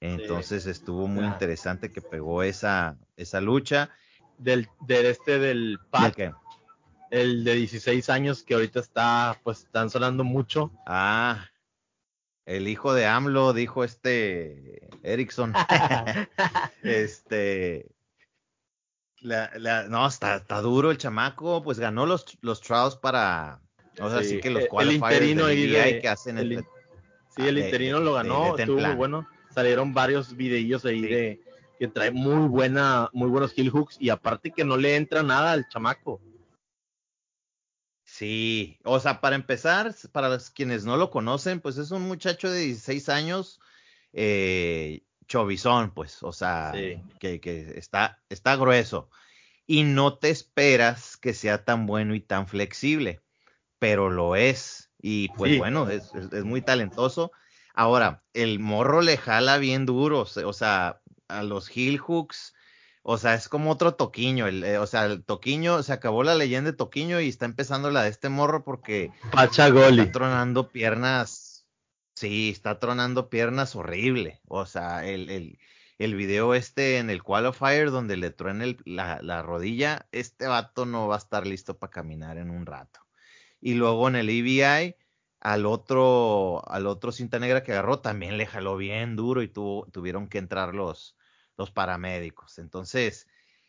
Entonces 0.00 0.66
estuvo 0.66 1.06
muy 1.06 1.24
interesante 1.24 1.90
que 1.90 2.02
pegó 2.02 2.42
esa, 2.42 2.96
esa 3.16 3.40
lucha. 3.40 3.90
Del, 4.36 4.68
del 4.80 5.06
este 5.06 5.38
del 5.38 5.78
Pat, 5.90 6.18
el 7.10 7.44
de 7.44 7.54
16 7.54 8.10
años 8.10 8.42
que 8.42 8.54
ahorita 8.54 8.80
está, 8.80 9.38
pues 9.44 9.60
están 9.60 9.90
sonando 9.90 10.24
mucho. 10.24 10.72
Ah, 10.86 11.46
el 12.46 12.68
hijo 12.68 12.94
de 12.94 13.06
AMLO, 13.06 13.52
dijo 13.52 13.84
este 13.84 14.88
Erickson. 15.02 15.54
este. 16.82 17.86
La, 19.20 19.50
no, 19.88 20.06
está, 20.06 20.36
está, 20.36 20.60
duro 20.60 20.90
el 20.90 20.98
chamaco, 20.98 21.62
pues 21.62 21.78
ganó 21.78 22.06
los, 22.06 22.38
los 22.40 22.60
trials 22.60 22.96
para. 22.96 23.60
O 24.00 24.10
sea, 24.10 24.22
sí, 24.24 24.40
que 24.40 24.50
los 24.50 24.64
el 24.80 24.92
interino 24.92 25.46
ahí 25.46 26.00
que 26.00 26.08
hacen 26.08 26.38
el, 26.38 26.64
Sí, 27.36 27.46
el 27.46 27.58
interino 27.58 28.00
lo 28.00 28.14
ganó, 28.14 28.56
estuvo 28.56 28.80
muy 28.80 28.94
bueno. 28.94 29.28
Salieron 29.54 29.94
varios 29.94 30.36
videillos 30.36 30.84
ahí 30.84 31.02
de 31.02 31.40
que 31.78 31.88
trae 31.88 32.10
muy 32.10 32.48
buena, 32.48 33.10
muy 33.12 33.28
buenos 33.28 33.52
kill 33.52 33.70
hooks 33.70 33.96
y 34.00 34.10
aparte 34.10 34.50
que 34.50 34.64
no 34.64 34.76
le 34.76 34.96
entra 34.96 35.22
nada 35.22 35.52
al 35.52 35.68
chamaco. 35.68 36.20
Sí, 38.12 38.78
o 38.84 39.00
sea, 39.00 39.22
para 39.22 39.36
empezar, 39.36 39.94
para 40.12 40.28
los, 40.28 40.50
quienes 40.50 40.84
no 40.84 40.98
lo 40.98 41.10
conocen, 41.10 41.62
pues 41.62 41.78
es 41.78 41.92
un 41.92 42.02
muchacho 42.02 42.50
de 42.50 42.60
16 42.60 43.08
años, 43.08 43.58
eh, 44.12 45.02
chovizón, 45.26 45.94
pues, 45.94 46.22
o 46.22 46.30
sea, 46.30 46.72
que, 47.18 47.40
que, 47.40 47.72
está, 47.74 48.22
está 48.28 48.56
grueso. 48.56 49.08
Y 49.66 49.84
no 49.84 50.18
te 50.18 50.28
esperas 50.28 51.16
que 51.16 51.32
sea 51.32 51.64
tan 51.64 51.86
bueno 51.86 52.14
y 52.14 52.20
tan 52.20 52.46
flexible, 52.46 53.22
pero 53.78 54.10
lo 54.10 54.36
es. 54.36 54.90
Y 55.00 55.30
pues 55.30 55.56
bueno, 55.56 55.88
es, 55.88 56.12
es, 56.14 56.44
muy 56.44 56.60
talentoso. 56.60 57.32
Ahora, 57.72 58.22
el 58.34 58.58
morro 58.58 59.00
le 59.00 59.16
jala 59.16 59.56
bien 59.56 59.86
duro, 59.86 60.26
o 60.44 60.52
sea, 60.52 61.00
a 61.28 61.42
los 61.42 61.74
heel 61.74 61.96
hooks 61.96 62.52
o 63.02 63.18
sea, 63.18 63.34
es 63.34 63.48
como 63.48 63.70
otro 63.70 63.94
Toquiño. 63.94 64.46
El, 64.46 64.62
eh, 64.64 64.78
o 64.78 64.86
sea, 64.86 65.06
el 65.06 65.24
Toquiño, 65.24 65.82
se 65.82 65.92
acabó 65.92 66.22
la 66.22 66.36
leyenda 66.36 66.70
de 66.70 66.76
Toquiño 66.76 67.20
y 67.20 67.28
está 67.28 67.46
empezando 67.46 67.90
la 67.90 68.04
de 68.04 68.10
este 68.10 68.28
morro 68.28 68.64
porque. 68.64 69.10
Pachagoli. 69.32 70.02
Está 70.02 70.12
tronando 70.12 70.70
piernas. 70.70 71.66
Sí, 72.14 72.50
está 72.50 72.78
tronando 72.78 73.28
piernas 73.28 73.74
horrible. 73.74 74.40
O 74.46 74.66
sea, 74.66 75.04
el, 75.04 75.28
el, 75.30 75.58
el 75.98 76.14
video 76.14 76.54
este 76.54 76.98
en 76.98 77.10
el 77.10 77.22
qualifier 77.22 77.90
donde 77.90 78.16
le 78.16 78.30
truena 78.30 78.66
la, 78.84 79.20
la, 79.20 79.42
rodilla, 79.42 80.06
este 80.12 80.46
vato 80.46 80.86
no 80.86 81.08
va 81.08 81.16
a 81.16 81.18
estar 81.18 81.46
listo 81.46 81.78
para 81.78 81.90
caminar 81.90 82.38
en 82.38 82.50
un 82.50 82.66
rato. 82.66 83.00
Y 83.60 83.74
luego 83.74 84.08
en 84.08 84.16
el 84.16 84.28
EBI, 84.28 84.94
al 85.40 85.66
otro, 85.66 86.62
al 86.68 86.86
otro 86.86 87.10
cinta 87.10 87.40
negra 87.40 87.64
que 87.64 87.72
agarró, 87.72 87.98
también 88.00 88.36
le 88.36 88.46
jaló 88.46 88.76
bien 88.76 89.16
duro 89.16 89.42
y 89.42 89.48
tuvo, 89.48 89.86
tuvieron 89.90 90.28
que 90.28 90.38
entrar 90.38 90.74
los 90.74 91.16
los 91.62 91.70
paramédicos. 91.70 92.58
Entonces, 92.58 93.28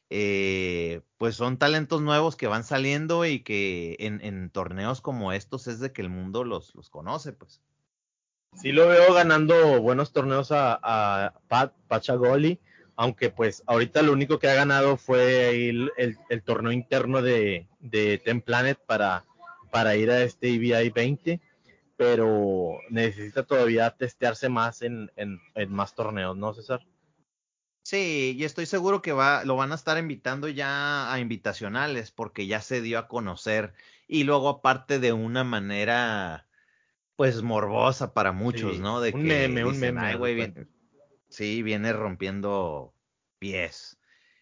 eh, 0.10 1.02
pues 1.18 1.36
son 1.36 1.58
talentos 1.58 2.02
nuevos 2.02 2.36
que 2.36 2.48
van 2.48 2.64
saliendo 2.64 3.24
y 3.26 3.42
que 3.42 3.96
en, 4.00 4.50
torneos 4.50 5.00
como 5.00 5.32
estos 5.32 5.68
es 5.68 5.80
de 5.80 5.92
que 5.92 6.02
el 6.02 6.10
mundo 6.10 6.44
los, 6.44 6.74
los 6.74 6.90
conoce, 6.90 7.34
pues. 7.34 7.62
Sí 8.56 8.72
lo 8.72 8.88
veo 8.88 9.14
ganando 9.14 9.80
buenos 9.82 10.12
torneos 10.12 10.50
a, 10.52 11.34
Pat, 11.48 11.74
Pachagoli, 11.88 12.60
aunque 12.96 13.30
pues 13.30 13.64
ahorita 13.68 14.02
lo 14.02 14.12
único 14.12 14.40
que 14.40 14.50
ha 14.50 14.56
ganado 14.56 14.98
fue 14.98 15.70
el, 15.70 15.92
el, 15.98 16.44
torneo 16.44 16.72
interno 16.72 17.22
de, 17.22 17.68
de 17.80 18.20
Ten 18.20 18.42
Planet 18.42 18.80
para, 18.86 19.26
para 19.72 19.96
ir 19.96 20.10
a 20.10 20.22
este 20.24 20.50
EVI 20.50 20.90
20, 20.90 21.42
pero 21.98 22.78
necesita 22.90 23.44
todavía 23.44 23.90
testearse 23.92 24.50
más 24.50 24.82
en, 24.82 25.12
en, 25.16 25.40
en 25.56 25.72
más 25.72 25.96
torneos, 25.96 26.36
¿no, 26.36 26.54
César? 26.54 26.86
Sí, 27.86 28.36
y 28.38 28.44
estoy 28.46 28.66
seguro 28.66 29.02
que 29.02 29.12
va, 29.12 29.44
lo 29.44 29.58
van 29.58 29.72
a 29.74 29.76
estar 29.76 29.98
invitando 29.98 30.48
ya 30.48 31.12
a 31.12 31.20
invitacionales 31.20 32.12
porque 32.12 32.48
ya 32.48 32.62
se 32.62 32.82
dio 32.82 32.98
a 32.98 33.08
conocer 33.10 33.74
y 34.08 34.24
luego 34.24 34.48
aparte 34.50 35.00
de 35.00 35.12
una 35.12 35.44
manera 35.44 36.48
pues 37.18 37.42
morbosa 37.44 38.14
para 38.14 38.32
muchos, 38.32 38.80
¿no? 38.80 39.02
De 39.02 39.12
un 39.12 39.26
meme, 39.28 39.66
un 39.66 39.80
meme. 39.80 40.54
sí, 41.30 41.64
viene 41.64 41.94
rompiendo 41.94 42.96
pies. 43.40 44.00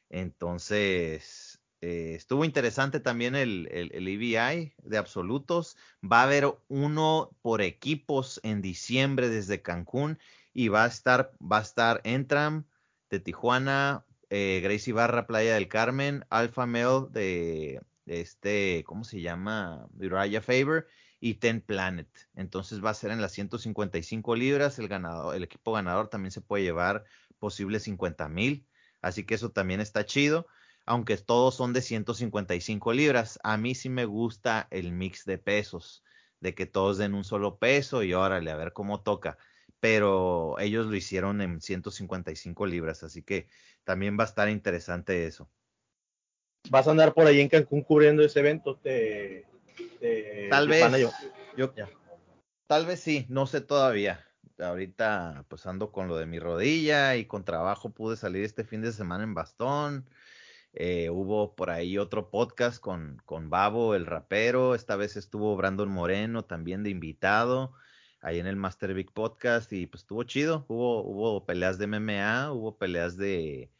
Entonces, 0.09 1.61
eh, 1.81 2.13
estuvo 2.15 2.45
interesante 2.45 2.99
también 2.99 3.35
el, 3.35 3.67
el, 3.71 3.91
el 3.93 4.07
EVI 4.07 4.73
de 4.77 4.97
absolutos. 4.97 5.77
Va 6.03 6.21
a 6.21 6.23
haber 6.23 6.45
uno 6.67 7.37
por 7.41 7.61
equipos 7.61 8.39
en 8.43 8.61
diciembre 8.61 9.29
desde 9.29 9.61
Cancún 9.61 10.19
y 10.53 10.67
va 10.67 10.83
a 10.85 10.87
estar, 10.87 11.33
va 11.41 11.59
a 11.59 11.61
estar 11.61 12.01
Entram, 12.03 12.65
de 13.11 13.19
Tijuana, 13.19 14.05
eh, 14.29 14.61
Gracie 14.63 14.93
Barra, 14.93 15.27
Playa 15.27 15.55
del 15.55 15.67
Carmen, 15.67 16.25
Alpha 16.29 16.65
Male 16.65 17.07
de, 17.11 17.81
este, 18.05 18.83
¿cómo 18.87 19.03
se 19.03 19.21
llama? 19.21 19.87
Uriah 19.99 20.41
Faber 20.41 20.87
y 21.19 21.35
Ten 21.35 21.61
Planet. 21.61 22.07
Entonces 22.35 22.83
va 22.83 22.89
a 22.91 22.95
ser 22.95 23.11
en 23.11 23.21
las 23.21 23.33
155 23.33 24.35
libras. 24.35 24.79
El, 24.79 24.87
ganador, 24.87 25.35
el 25.35 25.43
equipo 25.43 25.73
ganador 25.73 26.07
también 26.07 26.31
se 26.31 26.41
puede 26.41 26.63
llevar 26.63 27.03
posible 27.37 27.79
50 27.79 28.29
mil. 28.29 28.65
Así 29.01 29.25
que 29.25 29.35
eso 29.35 29.51
también 29.51 29.81
está 29.81 30.05
chido. 30.05 30.47
Aunque 30.85 31.17
todos 31.17 31.55
son 31.55 31.73
de 31.73 31.81
155 31.81 32.93
libras. 32.93 33.37
A 33.43 33.57
mí 33.57 33.75
sí 33.75 33.89
me 33.89 34.05
gusta 34.05 34.67
el 34.71 34.93
mix 34.93 35.25
de 35.25 35.37
pesos. 35.37 36.03
De 36.39 36.55
que 36.55 36.65
todos 36.65 36.97
den 36.97 37.13
un 37.13 37.25
solo 37.25 37.59
peso 37.59 38.01
y 38.01 38.13
órale, 38.13 38.49
a 38.49 38.55
ver 38.55 38.71
cómo 38.73 39.01
toca. 39.01 39.37
Pero 39.81 40.57
ellos 40.59 40.85
lo 40.85 40.95
hicieron 40.95 41.41
en 41.41 41.59
155 41.59 42.65
libras. 42.65 43.03
Así 43.03 43.23
que 43.23 43.47
también 43.83 44.17
va 44.17 44.23
a 44.23 44.27
estar 44.27 44.47
interesante 44.47 45.25
eso. 45.25 45.49
¿Vas 46.69 46.87
a 46.87 46.91
andar 46.91 47.13
por 47.13 47.25
ahí 47.25 47.41
en 47.41 47.49
Cancún 47.49 47.81
cubriendo 47.81 48.23
ese 48.23 48.39
evento? 48.39 48.79
Tal 50.49 50.67
vez. 50.69 51.11
Yo, 51.57 51.73
Tal 52.67 52.85
vez 52.85 52.99
sí, 52.99 53.25
no 53.27 53.47
sé 53.47 53.59
todavía. 53.59 54.25
Ahorita 54.59 55.45
pues 55.47 55.65
ando 55.65 55.91
con 55.91 56.07
lo 56.07 56.17
de 56.17 56.27
mi 56.27 56.39
rodilla 56.39 57.15
y 57.15 57.25
con 57.25 57.43
trabajo 57.43 57.89
pude 57.89 58.15
salir 58.15 58.45
este 58.45 58.63
fin 58.63 58.81
de 58.81 58.91
semana 58.91 59.23
en 59.23 59.33
bastón. 59.33 60.07
Eh, 60.73 61.09
hubo 61.09 61.55
por 61.55 61.71
ahí 61.71 61.97
otro 61.97 62.29
podcast 62.29 62.79
con, 62.79 63.21
con 63.25 63.49
Babo, 63.49 63.95
el 63.95 64.05
rapero. 64.05 64.75
Esta 64.75 64.95
vez 64.95 65.17
estuvo 65.17 65.57
Brandon 65.57 65.89
Moreno 65.89 66.45
también 66.45 66.83
de 66.83 66.91
invitado 66.91 67.73
ahí 68.21 68.39
en 68.39 68.47
el 68.47 68.55
Master 68.55 68.93
Big 68.93 69.11
Podcast 69.11 69.73
y 69.73 69.87
pues 69.87 70.03
estuvo 70.03 70.23
chido. 70.23 70.65
Hubo, 70.69 71.03
hubo 71.03 71.45
peleas 71.45 71.77
de 71.77 71.87
MMA, 71.87 72.51
hubo 72.53 72.77
peleas 72.77 73.17
de, 73.17 73.71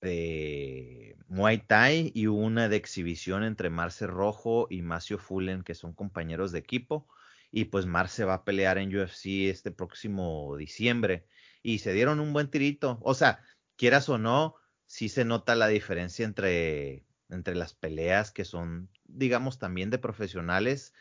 de 0.00 1.16
Muay 1.28 1.58
Thai 1.58 2.12
y 2.14 2.26
una 2.26 2.68
de 2.68 2.76
exhibición 2.76 3.42
entre 3.42 3.70
Marce 3.70 4.06
Rojo 4.06 4.66
y 4.70 4.82
Macio 4.82 5.18
Fullen, 5.18 5.62
que 5.62 5.74
son 5.74 5.94
compañeros 5.94 6.52
de 6.52 6.58
equipo. 6.58 7.08
Y 7.50 7.66
pues 7.66 7.86
Marce 7.86 8.24
va 8.24 8.34
a 8.34 8.44
pelear 8.44 8.78
en 8.78 8.94
UFC 8.94 9.48
este 9.48 9.70
próximo 9.70 10.56
diciembre. 10.56 11.26
Y 11.62 11.78
se 11.78 11.92
dieron 11.92 12.20
un 12.20 12.32
buen 12.32 12.50
tirito. 12.50 12.98
O 13.02 13.14
sea, 13.14 13.42
quieras 13.76 14.08
o 14.08 14.18
no, 14.18 14.56
sí 14.86 15.08
se 15.08 15.24
nota 15.24 15.54
la 15.54 15.68
diferencia 15.68 16.24
entre, 16.24 17.06
entre 17.30 17.54
las 17.54 17.72
peleas 17.72 18.30
que 18.30 18.44
son, 18.44 18.90
digamos, 19.04 19.58
también 19.58 19.90
de 19.90 19.98
profesionales, 19.98 20.92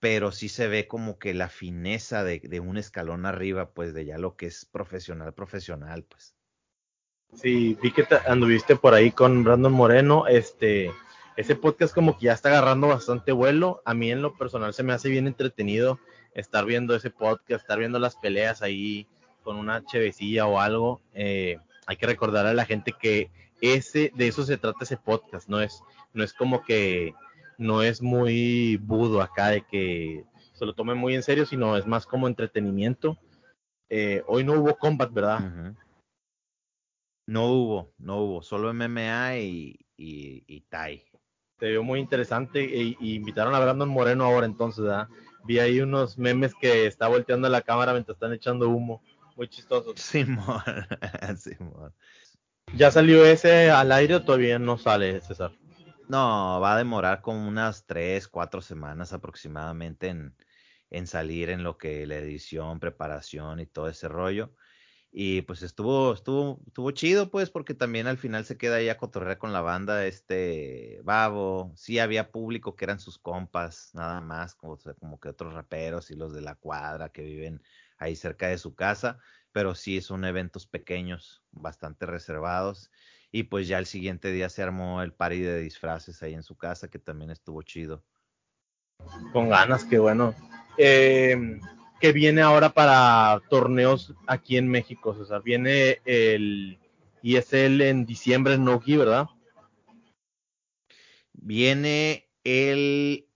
pero 0.00 0.32
sí 0.32 0.48
se 0.48 0.68
ve 0.68 0.86
como 0.86 1.18
que 1.18 1.34
la 1.34 1.48
fineza 1.48 2.24
de, 2.24 2.40
de 2.40 2.60
un 2.60 2.76
escalón 2.76 3.26
arriba, 3.26 3.70
pues 3.70 3.94
de 3.94 4.04
ya 4.04 4.18
lo 4.18 4.36
que 4.36 4.46
es 4.46 4.64
profesional, 4.64 5.32
profesional, 5.32 6.04
pues. 6.04 6.34
Sí, 7.34 7.76
vi 7.82 7.90
que 7.90 8.06
anduviste 8.26 8.76
por 8.76 8.94
ahí 8.94 9.10
con 9.10 9.42
Brandon 9.42 9.72
Moreno. 9.72 10.26
Este, 10.26 10.92
ese 11.36 11.56
podcast 11.56 11.92
como 11.92 12.16
que 12.16 12.26
ya 12.26 12.32
está 12.32 12.50
agarrando 12.50 12.88
bastante 12.88 13.32
vuelo. 13.32 13.82
A 13.84 13.94
mí 13.94 14.10
en 14.10 14.22
lo 14.22 14.36
personal 14.36 14.72
se 14.72 14.84
me 14.84 14.92
hace 14.92 15.08
bien 15.08 15.26
entretenido 15.26 15.98
estar 16.34 16.64
viendo 16.64 16.94
ese 16.94 17.10
podcast, 17.10 17.62
estar 17.62 17.78
viendo 17.78 17.98
las 17.98 18.16
peleas 18.16 18.62
ahí 18.62 19.08
con 19.42 19.56
una 19.56 19.84
chevecilla 19.84 20.46
o 20.46 20.60
algo. 20.60 21.00
Eh, 21.12 21.58
hay 21.86 21.96
que 21.96 22.06
recordar 22.06 22.46
a 22.46 22.54
la 22.54 22.64
gente 22.64 22.92
que 22.92 23.30
ese, 23.60 24.12
de 24.14 24.28
eso 24.28 24.44
se 24.44 24.56
trata 24.56 24.84
ese 24.84 24.96
podcast. 24.96 25.48
No 25.48 25.60
es, 25.60 25.82
no 26.12 26.22
es 26.22 26.32
como 26.32 26.62
que 26.62 27.14
no 27.58 27.82
es 27.82 28.02
muy 28.02 28.76
budo 28.78 29.20
acá 29.20 29.48
de 29.48 29.62
que 29.62 30.24
se 30.52 30.64
lo 30.64 30.74
tome 30.74 30.94
muy 30.94 31.14
en 31.14 31.22
serio, 31.22 31.46
sino 31.46 31.76
es 31.76 31.86
más 31.86 32.06
como 32.06 32.28
entretenimiento. 32.28 33.18
Eh, 33.88 34.22
hoy 34.26 34.44
no 34.44 34.54
hubo 34.54 34.76
combat, 34.76 35.12
¿verdad? 35.12 35.74
No 37.26 37.46
hubo, 37.46 37.92
no 37.98 38.18
hubo, 38.18 38.42
solo 38.42 38.72
MMA 38.72 39.38
y, 39.38 39.78
y, 39.96 40.44
y 40.46 40.60
Thai. 40.62 41.02
Se 41.58 41.68
vio 41.68 41.82
muy 41.82 42.00
interesante 42.00 42.60
e, 42.64 42.96
y 43.00 43.14
invitaron 43.14 43.54
a 43.54 43.60
Brandon 43.60 43.88
Moreno 43.88 44.24
ahora 44.24 44.46
entonces, 44.46 44.84
¿verdad? 44.84 45.08
Vi 45.44 45.58
ahí 45.58 45.80
unos 45.80 46.18
memes 46.18 46.54
que 46.54 46.86
está 46.86 47.08
volteando 47.08 47.48
la 47.48 47.62
cámara 47.62 47.92
mientras 47.92 48.16
están 48.16 48.32
echando 48.32 48.68
humo, 48.68 49.02
muy 49.36 49.48
chistosos. 49.48 50.00
Simón, 50.00 50.62
Simón. 51.36 51.92
¿Ya 52.76 52.90
salió 52.90 53.24
ese 53.24 53.70
al 53.70 53.92
aire 53.92 54.16
o 54.16 54.24
todavía 54.24 54.58
no 54.58 54.78
sale, 54.78 55.20
César? 55.20 55.52
No, 56.06 56.60
va 56.60 56.74
a 56.74 56.78
demorar 56.78 57.22
como 57.22 57.48
unas 57.48 57.86
tres, 57.86 58.28
cuatro 58.28 58.60
semanas 58.60 59.12
aproximadamente 59.14 60.08
en, 60.08 60.36
en 60.90 61.06
salir 61.06 61.48
en 61.48 61.62
lo 61.64 61.78
que 61.78 62.06
la 62.06 62.16
edición, 62.16 62.78
preparación 62.78 63.58
y 63.60 63.66
todo 63.66 63.88
ese 63.88 64.08
rollo. 64.08 64.54
Y 65.12 65.42
pues 65.42 65.62
estuvo, 65.62 66.14
estuvo, 66.14 66.62
estuvo 66.66 66.90
chido, 66.92 67.30
pues, 67.30 67.50
porque 67.50 67.74
también 67.74 68.06
al 68.08 68.18
final 68.18 68.44
se 68.46 68.58
queda 68.58 68.76
ahí 68.76 68.88
a 68.90 68.98
cotorrear 68.98 69.38
con 69.38 69.52
la 69.52 69.62
banda, 69.62 70.06
este 70.06 71.00
Babo, 71.04 71.72
sí 71.76 71.98
había 72.00 72.32
público 72.32 72.76
que 72.76 72.84
eran 72.86 73.00
sus 73.00 73.18
compas, 73.18 73.90
nada 73.94 74.20
más, 74.20 74.54
como, 74.56 74.78
como 75.00 75.20
que 75.20 75.28
otros 75.30 75.54
raperos 75.54 76.10
y 76.10 76.16
los 76.16 76.34
de 76.34 76.42
la 76.42 76.56
cuadra 76.56 77.10
que 77.10 77.22
viven 77.22 77.62
ahí 77.98 78.16
cerca 78.16 78.48
de 78.48 78.58
su 78.58 78.74
casa, 78.74 79.20
pero 79.52 79.74
sí 79.74 80.00
son 80.02 80.24
eventos 80.26 80.66
pequeños, 80.66 81.44
bastante 81.52 82.06
reservados. 82.06 82.90
Y 83.36 83.42
pues 83.42 83.66
ya 83.66 83.80
el 83.80 83.86
siguiente 83.86 84.30
día 84.30 84.48
se 84.48 84.62
armó 84.62 85.02
el 85.02 85.12
party 85.12 85.40
de 85.40 85.58
disfraces 85.58 86.22
ahí 86.22 86.34
en 86.34 86.44
su 86.44 86.56
casa, 86.56 86.86
que 86.86 87.00
también 87.00 87.32
estuvo 87.32 87.60
chido. 87.62 88.04
Con 89.32 89.48
ganas, 89.48 89.84
qué 89.84 89.98
bueno. 89.98 90.36
Eh, 90.78 91.58
que 92.00 92.12
viene 92.12 92.42
ahora 92.42 92.68
para 92.68 93.42
torneos 93.50 94.14
aquí 94.28 94.56
en 94.56 94.68
México, 94.68 95.16
César. 95.16 95.42
Viene 95.42 96.00
el 96.04 96.78
ISL 97.22 97.80
en 97.80 98.06
diciembre 98.06 98.54
en 98.54 98.66
Nogi, 98.66 98.96
¿verdad? 98.98 99.26
Viene 101.32 102.30
el, 102.44 103.26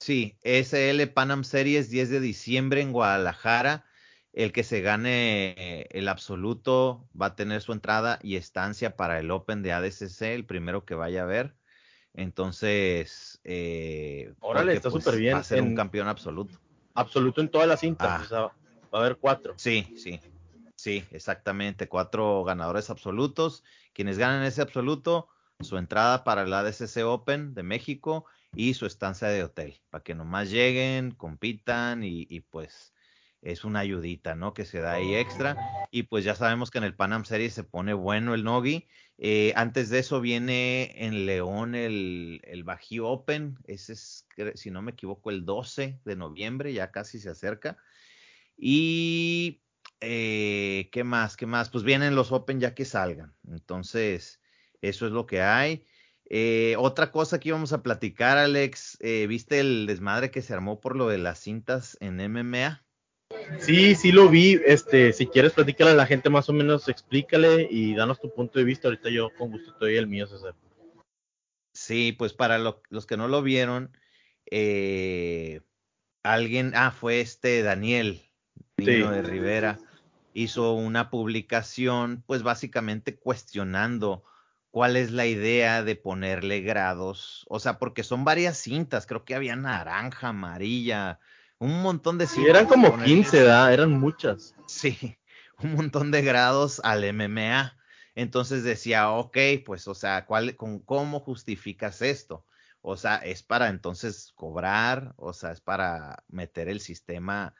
sí, 0.00 0.38
SL 0.44 1.08
Panam 1.08 1.44
Series 1.44 1.90
10 1.90 2.08
de 2.08 2.20
diciembre 2.20 2.80
en 2.80 2.92
Guadalajara. 2.92 3.84
El 4.32 4.52
que 4.52 4.64
se 4.64 4.80
gane 4.80 5.82
el 5.90 6.08
absoluto 6.08 7.06
va 7.20 7.26
a 7.26 7.36
tener 7.36 7.60
su 7.60 7.72
entrada 7.72 8.18
y 8.22 8.36
estancia 8.36 8.96
para 8.96 9.18
el 9.18 9.30
Open 9.30 9.62
de 9.62 9.72
ADCC, 9.72 10.22
el 10.22 10.46
primero 10.46 10.84
que 10.84 10.94
vaya 10.94 11.22
a 11.22 11.26
ver. 11.26 11.54
Entonces, 12.14 13.40
eh, 13.44 14.32
Órale, 14.40 14.74
está 14.74 14.90
súper 14.90 15.04
pues, 15.04 15.18
bien. 15.18 15.34
Va 15.34 15.40
a 15.40 15.44
ser 15.44 15.62
un 15.62 15.74
campeón 15.74 16.08
absoluto 16.08 16.58
absoluto 16.94 17.40
en 17.40 17.48
todas 17.48 17.68
las 17.68 17.80
cintas. 17.80 18.32
Ah. 18.32 18.52
va 18.92 18.98
a 18.98 19.00
haber 19.00 19.16
cuatro. 19.16 19.54
Sí, 19.56 19.94
sí. 19.96 20.20
Sí, 20.76 21.04
exactamente. 21.10 21.88
Cuatro 21.88 22.44
ganadores 22.44 22.90
absolutos. 22.90 23.62
Quienes 23.92 24.18
ganan 24.18 24.42
ese 24.42 24.62
absoluto, 24.62 25.28
su 25.60 25.78
entrada 25.78 26.24
para 26.24 26.42
el 26.42 26.52
ADCC 26.52 27.04
Open 27.04 27.54
de 27.54 27.62
México 27.62 28.24
y 28.54 28.74
su 28.74 28.86
estancia 28.86 29.28
de 29.28 29.44
hotel. 29.44 29.80
Para 29.90 30.02
que 30.02 30.14
nomás 30.14 30.50
lleguen, 30.50 31.12
compitan 31.12 32.02
y, 32.02 32.26
y 32.28 32.40
pues 32.40 32.91
es 33.42 33.64
una 33.64 33.80
ayudita, 33.80 34.36
¿no? 34.36 34.54
Que 34.54 34.64
se 34.64 34.78
da 34.78 34.94
ahí 34.94 35.14
extra. 35.16 35.56
Y 35.90 36.04
pues 36.04 36.24
ya 36.24 36.34
sabemos 36.36 36.70
que 36.70 36.78
en 36.78 36.84
el 36.84 36.94
Panam 36.94 37.24
Series 37.24 37.52
se 37.52 37.64
pone 37.64 37.92
bueno 37.92 38.34
el 38.34 38.44
Nogi. 38.44 38.86
Eh, 39.18 39.52
antes 39.56 39.90
de 39.90 39.98
eso 39.98 40.20
viene 40.20 41.04
en 41.04 41.26
León 41.26 41.74
el, 41.74 42.40
el 42.44 42.62
Bajío 42.62 43.08
Open. 43.08 43.58
Ese 43.66 43.94
es, 43.94 44.26
si 44.54 44.70
no 44.70 44.80
me 44.80 44.92
equivoco, 44.92 45.30
el 45.30 45.44
12 45.44 46.00
de 46.04 46.16
noviembre, 46.16 46.72
ya 46.72 46.92
casi 46.92 47.18
se 47.18 47.30
acerca. 47.30 47.76
Y, 48.56 49.60
eh, 50.00 50.88
¿qué 50.92 51.02
más? 51.02 51.36
¿Qué 51.36 51.46
más? 51.46 51.68
Pues 51.68 51.82
vienen 51.82 52.14
los 52.14 52.30
Open 52.30 52.60
ya 52.60 52.74
que 52.76 52.84
salgan. 52.84 53.34
Entonces, 53.48 54.40
eso 54.80 55.06
es 55.06 55.12
lo 55.12 55.26
que 55.26 55.42
hay. 55.42 55.84
Eh, 56.26 56.76
otra 56.78 57.10
cosa 57.10 57.40
que 57.40 57.48
íbamos 57.48 57.72
a 57.72 57.82
platicar, 57.82 58.38
Alex, 58.38 58.98
¿viste 59.28 59.58
el 59.58 59.86
desmadre 59.86 60.30
que 60.30 60.42
se 60.42 60.54
armó 60.54 60.80
por 60.80 60.94
lo 60.96 61.08
de 61.08 61.18
las 61.18 61.40
cintas 61.40 61.98
en 62.00 62.20
MMA? 62.20 62.82
Sí, 63.58 63.94
sí 63.94 64.12
lo 64.12 64.28
vi. 64.28 64.60
Este, 64.64 65.12
si 65.12 65.26
quieres 65.26 65.52
platícale 65.52 65.90
a 65.90 65.94
la 65.94 66.06
gente 66.06 66.30
más 66.30 66.48
o 66.48 66.52
menos, 66.52 66.88
explícale 66.88 67.68
y 67.70 67.94
danos 67.94 68.20
tu 68.20 68.32
punto 68.32 68.58
de 68.58 68.64
vista. 68.64 68.88
Ahorita 68.88 69.10
yo 69.10 69.30
con 69.36 69.50
gusto 69.50 69.72
te 69.74 69.86
doy 69.86 69.96
el 69.96 70.06
mío, 70.06 70.26
César. 70.26 70.54
Sí, 71.72 72.12
pues 72.12 72.32
para 72.32 72.58
los 72.58 73.06
que 73.06 73.16
no 73.16 73.28
lo 73.28 73.42
vieron, 73.42 73.96
eh, 74.50 75.60
alguien, 76.22 76.72
ah, 76.74 76.90
fue 76.90 77.20
este 77.20 77.62
Daniel, 77.62 78.20
niño 78.76 79.10
de 79.10 79.22
Rivera, 79.22 79.78
hizo 80.34 80.74
una 80.74 81.10
publicación, 81.10 82.22
pues 82.26 82.42
básicamente 82.42 83.16
cuestionando 83.16 84.22
cuál 84.70 84.96
es 84.96 85.10
la 85.10 85.26
idea 85.26 85.82
de 85.82 85.96
ponerle 85.96 86.60
grados, 86.60 87.46
o 87.48 87.60
sea, 87.60 87.78
porque 87.78 88.02
son 88.02 88.24
varias 88.24 88.56
cintas, 88.58 89.06
creo 89.06 89.24
que 89.24 89.34
había 89.34 89.56
naranja, 89.56 90.28
amarilla, 90.28 91.18
un 91.62 91.80
montón 91.80 92.18
de... 92.18 92.26
Sí, 92.26 92.44
eran 92.44 92.66
como 92.66 93.00
15, 93.00 93.38
¿verdad? 93.38 93.72
Eran 93.72 93.92
muchas. 93.92 94.56
Sí, 94.66 95.16
un 95.62 95.74
montón 95.74 96.10
de 96.10 96.20
grados 96.20 96.80
al 96.82 97.04
MMA. 97.14 97.76
Entonces 98.16 98.64
decía, 98.64 99.10
ok, 99.10 99.38
pues, 99.64 99.86
o 99.86 99.94
sea, 99.94 100.26
¿cuál, 100.26 100.56
con, 100.56 100.80
¿cómo 100.80 101.20
justificas 101.20 102.02
esto? 102.02 102.44
O 102.80 102.96
sea, 102.96 103.16
es 103.16 103.44
para 103.44 103.68
entonces 103.68 104.32
cobrar, 104.34 105.14
o 105.16 105.32
sea, 105.32 105.52
es 105.52 105.60
para 105.60 106.24
meter 106.26 106.68
el 106.68 106.80
sistema 106.80 107.54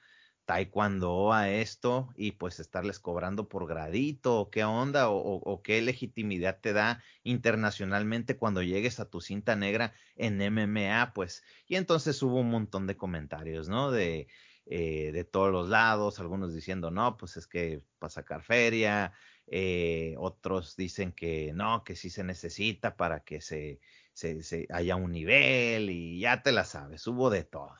taekwondo 0.53 1.33
a 1.33 1.51
esto 1.51 2.11
y 2.15 2.33
pues 2.33 2.61
estarles 2.61 2.99
cobrando 2.99 3.49
por 3.49 3.67
gradito 3.67 4.39
o 4.39 4.51
qué 4.51 4.65
onda 4.65 5.09
o, 5.09 5.63
qué 5.63 5.81
legitimidad 5.81 6.61
te 6.61 6.75
da 6.75 7.03
internacionalmente 7.23 8.37
cuando 8.37 8.63
llegues 8.63 9.01
a 9.01 9.09
tu 9.09 9.23
cinta 9.23 9.57
negra 9.57 9.95
en 10.15 10.39
MMA, 10.43 11.13
pues. 11.15 11.43
Y 11.67 11.77
entonces 11.77 12.23
hubo 12.23 12.41
un 12.41 12.51
montón 12.51 12.87
de 12.87 12.99
comentarios, 12.99 13.71
¿no? 13.71 13.91
De, 13.91 14.29
eh, 14.67 15.11
de 15.13 15.25
todos 15.25 15.51
los 15.51 15.71
lados, 15.71 16.21
algunos 16.21 16.55
diciendo, 16.55 16.91
no, 16.91 17.17
pues 17.17 17.39
es 17.39 17.47
que 17.47 17.83
para 17.99 18.11
sacar 18.11 18.43
feria, 18.43 19.15
eh, 19.47 20.15
otros 20.19 20.77
dicen 20.77 21.13
que 21.13 21.53
no, 21.55 21.83
que 21.83 21.97
sí 21.97 22.11
se 22.11 22.25
necesita 22.25 22.97
para 22.97 23.25
que 23.25 23.41
se, 23.41 23.81
se, 24.13 24.67
haya 24.71 24.97
un 24.97 25.13
nivel 25.13 25.89
y 25.89 26.21
ya 26.21 26.43
te 26.43 26.53
la 26.53 26.65
sabes, 26.65 27.07
hubo 27.07 27.31
de 27.31 27.45
todo. 27.45 27.75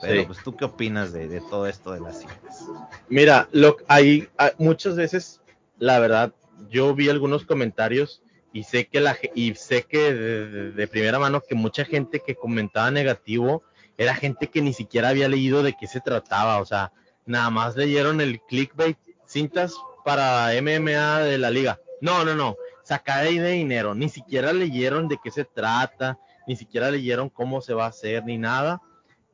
Pero 0.00 0.26
pues 0.26 0.42
tú 0.42 0.56
qué 0.56 0.64
opinas 0.64 1.12
de, 1.12 1.40
todo 1.50 1.66
esto 1.66 1.92
de 1.92 2.00
las 2.00 2.20
cintas? 2.20 2.66
Mira, 3.08 3.48
lo, 3.52 3.76
hay, 3.88 4.28
muchas 4.58 4.96
veces, 4.96 5.40
la 5.78 5.98
verdad, 5.98 6.32
yo 6.70 6.94
vi 6.94 7.08
algunos 7.08 7.44
comentarios 7.44 8.22
y 8.52 8.64
sé 8.64 8.86
que 8.86 9.00
la 9.00 9.16
y 9.34 9.54
sé 9.54 9.84
que 9.84 10.12
de, 10.12 10.88
primera 10.88 11.18
mano 11.18 11.42
que 11.46 11.54
mucha 11.54 11.84
gente 11.84 12.20
que 12.20 12.34
comentaba 12.34 12.90
negativo 12.90 13.62
era 13.96 14.14
gente 14.14 14.48
que 14.48 14.62
ni 14.62 14.72
siquiera 14.72 15.10
había 15.10 15.28
leído 15.28 15.62
de 15.62 15.74
qué 15.78 15.86
se 15.86 16.00
trataba, 16.00 16.60
o 16.60 16.66
sea, 16.66 16.92
nada 17.26 17.50
más 17.50 17.76
leyeron 17.76 18.20
el 18.20 18.40
clickbait 18.40 18.96
cintas 19.26 19.74
para 20.04 20.50
MMA 20.60 21.20
de 21.20 21.38
la 21.38 21.50
liga. 21.50 21.78
No, 22.00 22.24
no, 22.24 22.34
no, 22.34 22.56
sacar 22.82 23.26
ahí 23.26 23.38
de 23.38 23.50
dinero, 23.50 23.94
ni 23.94 24.08
siquiera 24.08 24.54
leyeron 24.54 25.06
de 25.06 25.18
qué 25.22 25.30
se 25.30 25.44
trata, 25.44 26.18
ni 26.46 26.56
siquiera 26.56 26.90
leyeron 26.90 27.28
cómo 27.28 27.60
se 27.60 27.74
va 27.74 27.84
a 27.84 27.88
hacer, 27.88 28.24
ni 28.24 28.38
nada, 28.38 28.80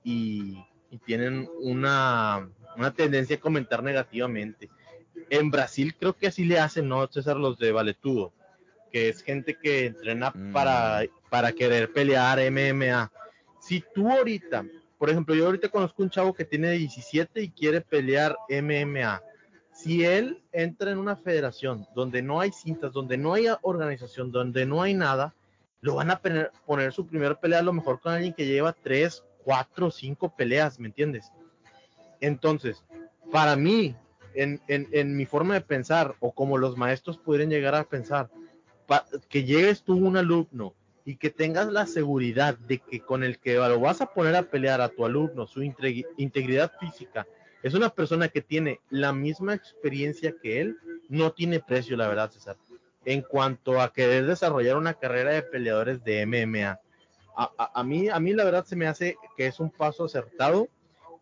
y, 0.07 0.65
tienen 1.05 1.47
una, 1.61 2.49
una 2.75 2.95
tendencia 2.95 3.37
a 3.37 3.41
comentar 3.41 3.83
negativamente. 3.83 4.71
En 5.29 5.51
Brasil 5.51 5.95
creo 5.95 6.15
que 6.15 6.29
así 6.29 6.47
le 6.47 6.59
hacen, 6.59 6.89
¿no, 6.89 7.07
César? 7.09 7.37
Los 7.37 7.59
de 7.59 7.71
Valetudo, 7.71 8.33
que 8.91 9.11
es 9.11 9.23
gente 9.23 9.59
que 9.61 9.87
entrena 9.87 10.33
para, 10.55 11.03
mm. 11.03 11.29
para 11.29 11.53
querer 11.53 11.93
pelear 11.93 12.39
MMA. 12.51 13.13
Si 13.61 13.85
tú 13.95 14.11
ahorita, 14.11 14.65
por 14.97 15.11
ejemplo, 15.11 15.35
yo 15.35 15.45
ahorita 15.45 15.69
conozco 15.69 16.03
un 16.03 16.09
chavo 16.09 16.33
que 16.33 16.47
tiene 16.47 16.71
17 16.71 17.43
y 17.43 17.51
quiere 17.51 17.83
pelear 17.83 18.35
MMA 18.49 19.21
si 19.77 20.05
él 20.05 20.43
entra 20.53 20.91
en 20.91 20.99
una 20.99 21.17
federación 21.17 21.87
donde 21.95 22.23
no 22.23 22.41
hay 22.41 22.51
cintas, 22.51 22.93
donde 22.93 23.19
no 23.19 23.35
hay 23.35 23.47
organización, 23.61 24.33
donde 24.33 24.65
no 24.65 24.81
hay 24.81 24.95
nada, 24.95 25.35
lo 25.83 25.97
van 25.97 26.11
a 26.11 26.21
poner, 26.65 26.93
su 26.93 27.07
primer 27.07 27.37
pelea 27.37 27.59
a 27.59 27.63
lo 27.63 27.75
mejor 27.75 28.01
con 28.01 28.15
alguien 28.15 28.33
que 28.33 28.47
lleva 28.47 28.73
tres, 28.73 29.23
cuatro, 29.47 29.93
cinco 29.93 30.35
peleas, 30.35 30.81
¿me 30.81 30.89
entiendes? 30.89 31.31
Entonces, 32.21 32.83
para 33.31 33.55
mí, 33.55 33.95
en, 34.35 35.17
mi 35.17 35.25
forma 35.25 35.55
de 35.55 35.61
pensar, 35.61 36.17
o 36.19 36.33
como 36.33 36.59
los 36.59 36.77
maestros 36.77 37.17
pueden 37.17 37.49
llegar 37.49 37.77
a 37.77 37.85
pensar, 37.85 38.29
que 39.29 39.45
llegues 39.45 39.85
tú 39.85 39.95
un 39.95 40.17
alumno 40.17 40.75
y 41.05 41.15
que 41.15 41.31
tengas 41.31 41.69
la 41.69 41.87
seguridad 41.87 42.59
de 42.59 42.79
que 42.79 42.99
con 42.99 43.23
el 43.23 43.39
que 43.39 43.55
lo 43.55 43.79
vas 43.79 44.01
a 44.01 44.13
poner 44.13 44.35
a 44.35 44.43
pelear 44.43 44.81
a 44.81 44.89
tu 44.89 45.07
alumno, 45.07 45.47
su 45.47 45.63
integridad 45.63 46.73
física, 46.81 47.25
es 47.63 47.75
una 47.75 47.91
persona 47.91 48.27
que 48.27 48.43
tiene 48.43 48.81
la 48.91 49.13
misma 49.13 49.55
experiencia 49.55 50.35
que 50.43 50.61
él, 50.61 50.77
no 51.09 51.31
tiene 51.31 51.61
precio, 51.61 51.97
la 51.97 52.09
verdad, 52.09 52.33
César. 52.33 52.57
En 53.05 53.23
cuanto 53.23 53.81
a 53.81 53.93
querer 53.93 54.27
desarrollar 54.27 54.77
una 54.77 54.95
carrera 54.95 55.31
de 55.31 55.43
peleadores 55.43 56.03
de 56.03 56.27
MMA, 56.27 56.81
a, 57.37 57.85
mí, 57.85 58.09
a 58.09 58.19
mí 58.19 58.33
la 58.33 58.45
verdad 58.45 58.65
se 58.65 58.77
me 58.77 58.87
hace 58.87 59.17
que 59.37 59.47
es 59.47 59.61
un 59.61 59.71
paso 59.71 60.05
acertado 60.05 60.69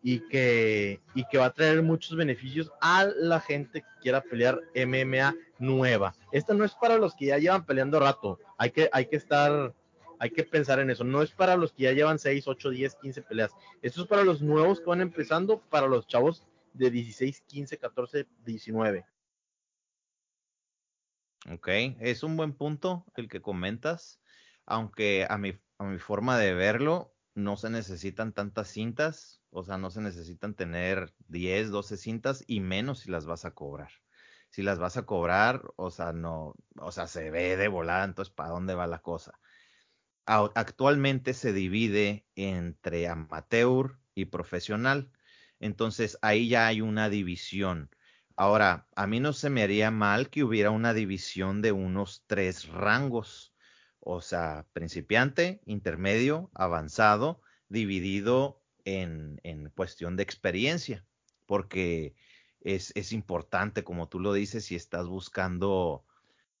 y 0.01 0.19
que, 0.29 1.01
y 1.13 1.25
que 1.27 1.37
va 1.37 1.45
a 1.45 1.53
traer 1.53 1.81
muchos 1.81 2.15
beneficios 2.15 2.71
a 2.79 3.05
la 3.05 3.39
gente 3.39 3.81
que 3.81 4.01
quiera 4.01 4.21
pelear 4.21 4.61
MMA 4.75 5.35
nueva. 5.59 6.15
Esta 6.31 6.53
no 6.53 6.63
es 6.63 6.73
para 6.75 6.97
los 6.97 7.15
que 7.15 7.25
ya 7.25 7.37
llevan 7.37 7.65
peleando 7.65 7.99
rato, 7.99 8.39
hay 8.57 8.71
que, 8.71 8.89
hay 8.93 9.07
que 9.07 9.17
estar 9.17 9.73
hay 10.19 10.29
que 10.31 10.43
pensar 10.43 10.79
en 10.79 10.89
eso. 10.89 11.03
No 11.03 11.21
es 11.21 11.31
para 11.31 11.57
los 11.57 11.73
que 11.73 11.83
ya 11.83 11.91
llevan 11.91 12.19
6, 12.19 12.47
8, 12.47 12.69
10, 12.69 12.95
15 12.95 13.21
peleas. 13.23 13.51
Esto 13.81 14.03
es 14.03 14.07
para 14.07 14.23
los 14.23 14.41
nuevos 14.41 14.79
que 14.79 14.85
van 14.85 15.01
empezando, 15.01 15.59
para 15.59 15.87
los 15.87 16.07
chavos 16.07 16.47
de 16.73 16.89
16, 16.89 17.41
15, 17.41 17.77
14, 17.77 18.27
19. 18.45 19.05
Ok, 21.51 21.67
es 21.99 22.23
un 22.23 22.37
buen 22.37 22.53
punto 22.53 23.05
el 23.15 23.27
que 23.27 23.41
comentas, 23.41 24.19
aunque 24.65 25.27
a 25.29 25.37
mi, 25.37 25.59
a 25.77 25.83
mi 25.85 25.99
forma 25.99 26.37
de 26.37 26.53
verlo, 26.53 27.15
no 27.35 27.57
se 27.57 27.69
necesitan 27.69 28.33
tantas 28.33 28.69
cintas, 28.69 29.41
o 29.49 29.63
sea, 29.63 29.77
no 29.77 29.89
se 29.91 30.01
necesitan 30.01 30.55
tener 30.55 31.13
10, 31.27 31.69
12 31.69 31.97
cintas 31.97 32.43
y 32.47 32.59
menos 32.61 32.99
si 32.99 33.11
las 33.11 33.25
vas 33.25 33.45
a 33.45 33.51
cobrar. 33.51 33.91
Si 34.49 34.63
las 34.63 34.79
vas 34.79 34.97
a 34.97 35.05
cobrar, 35.05 35.63
o 35.75 35.91
sea, 35.91 36.13
no, 36.13 36.55
o 36.79 36.91
sea, 36.91 37.07
se 37.07 37.29
ve 37.31 37.57
de 37.57 37.67
volada, 37.67 38.05
entonces, 38.05 38.33
¿para 38.33 38.49
dónde 38.49 38.75
va 38.75 38.87
la 38.87 38.99
cosa? 38.99 39.39
actualmente 40.27 41.33
se 41.33 41.53
divide 41.53 42.25
entre 42.35 43.07
amateur 43.07 43.99
y 44.15 44.25
profesional. 44.25 45.11
Entonces 45.59 46.17
ahí 46.21 46.49
ya 46.49 46.67
hay 46.67 46.81
una 46.81 47.09
división. 47.09 47.89
Ahora, 48.35 48.87
a 48.95 49.07
mí 49.07 49.19
no 49.19 49.33
se 49.33 49.49
me 49.49 49.63
haría 49.63 49.91
mal 49.91 50.29
que 50.29 50.43
hubiera 50.43 50.71
una 50.71 50.93
división 50.93 51.61
de 51.61 51.71
unos 51.71 52.23
tres 52.27 52.67
rangos, 52.67 53.54
o 54.07 54.21
sea, 54.21 54.67
principiante, 54.71 55.61
intermedio, 55.65 56.51
avanzado, 56.53 57.41
dividido 57.69 58.61
en, 58.85 59.41
en 59.43 59.71
cuestión 59.71 60.15
de 60.15 60.21
experiencia, 60.21 61.03
porque 61.47 62.15
es, 62.61 62.91
es 62.95 63.11
importante, 63.11 63.83
como 63.83 64.07
tú 64.07 64.19
lo 64.19 64.31
dices, 64.33 64.65
si 64.65 64.75
estás 64.75 65.07
buscando 65.07 66.05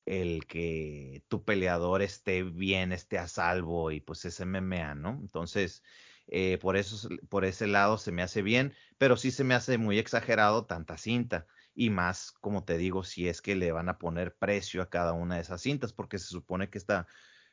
el 0.07 0.47
que 0.47 1.23
tu 1.27 1.45
peleador 1.45 2.01
esté 2.01 2.41
bien, 2.41 2.91
esté 2.91 3.19
a 3.19 3.27
salvo 3.27 3.91
y 3.91 4.01
pues 4.01 4.25
es 4.25 4.39
MMA, 4.39 4.95
¿no? 4.95 5.11
Entonces, 5.21 5.83
eh, 6.27 6.57
por 6.57 6.77
eso, 6.77 7.09
por 7.29 7.45
ese 7.45 7.67
lado 7.67 7.99
se 7.99 8.11
me 8.11 8.23
hace 8.23 8.41
bien, 8.41 8.73
pero 8.97 9.17
sí 9.17 9.29
se 9.29 9.43
me 9.43 9.53
hace 9.53 9.77
muy 9.77 9.99
exagerado 9.99 10.65
tanta 10.65 10.97
cinta 10.97 11.45
y 11.75 11.91
más, 11.91 12.31
como 12.31 12.63
te 12.63 12.77
digo, 12.77 13.03
si 13.03 13.27
es 13.27 13.41
que 13.43 13.55
le 13.55 13.71
van 13.71 13.89
a 13.89 13.99
poner 13.99 14.35
precio 14.35 14.81
a 14.81 14.89
cada 14.89 15.13
una 15.13 15.35
de 15.35 15.41
esas 15.41 15.61
cintas, 15.61 15.93
porque 15.93 16.17
se 16.17 16.27
supone 16.27 16.69
que 16.71 16.79
esta 16.79 17.05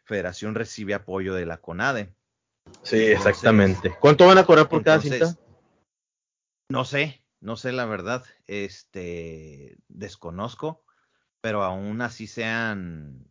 federación 0.05 0.55
recibe 0.55 0.94
apoyo 0.94 1.34
de 1.34 1.46
la 1.46 1.59
CONADE. 1.59 2.14
Sí, 2.82 2.96
exactamente. 2.96 3.94
¿Cuánto 4.00 4.26
van 4.26 4.38
a 4.38 4.44
cobrar 4.44 4.68
por 4.68 4.82
cada 4.82 5.00
cinta? 5.00 5.36
No 6.68 6.84
sé, 6.84 7.22
no 7.40 7.57
sé 7.57 7.72
la 7.72 7.86
verdad, 7.86 8.24
este, 8.46 9.76
desconozco 9.88 10.84
pero 11.42 11.62
aún 11.64 12.00
así 12.00 12.26
sean... 12.26 13.28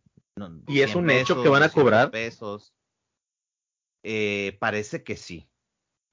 ¿Y 0.68 0.80
es 0.80 0.94
un 0.94 1.10
hecho 1.10 1.42
que 1.42 1.48
van 1.48 1.62
a 1.62 1.70
cobrar? 1.70 2.10
Pesos. 2.10 2.74
Eh, 4.02 4.56
parece 4.60 5.02
que 5.02 5.16
sí. 5.16 5.48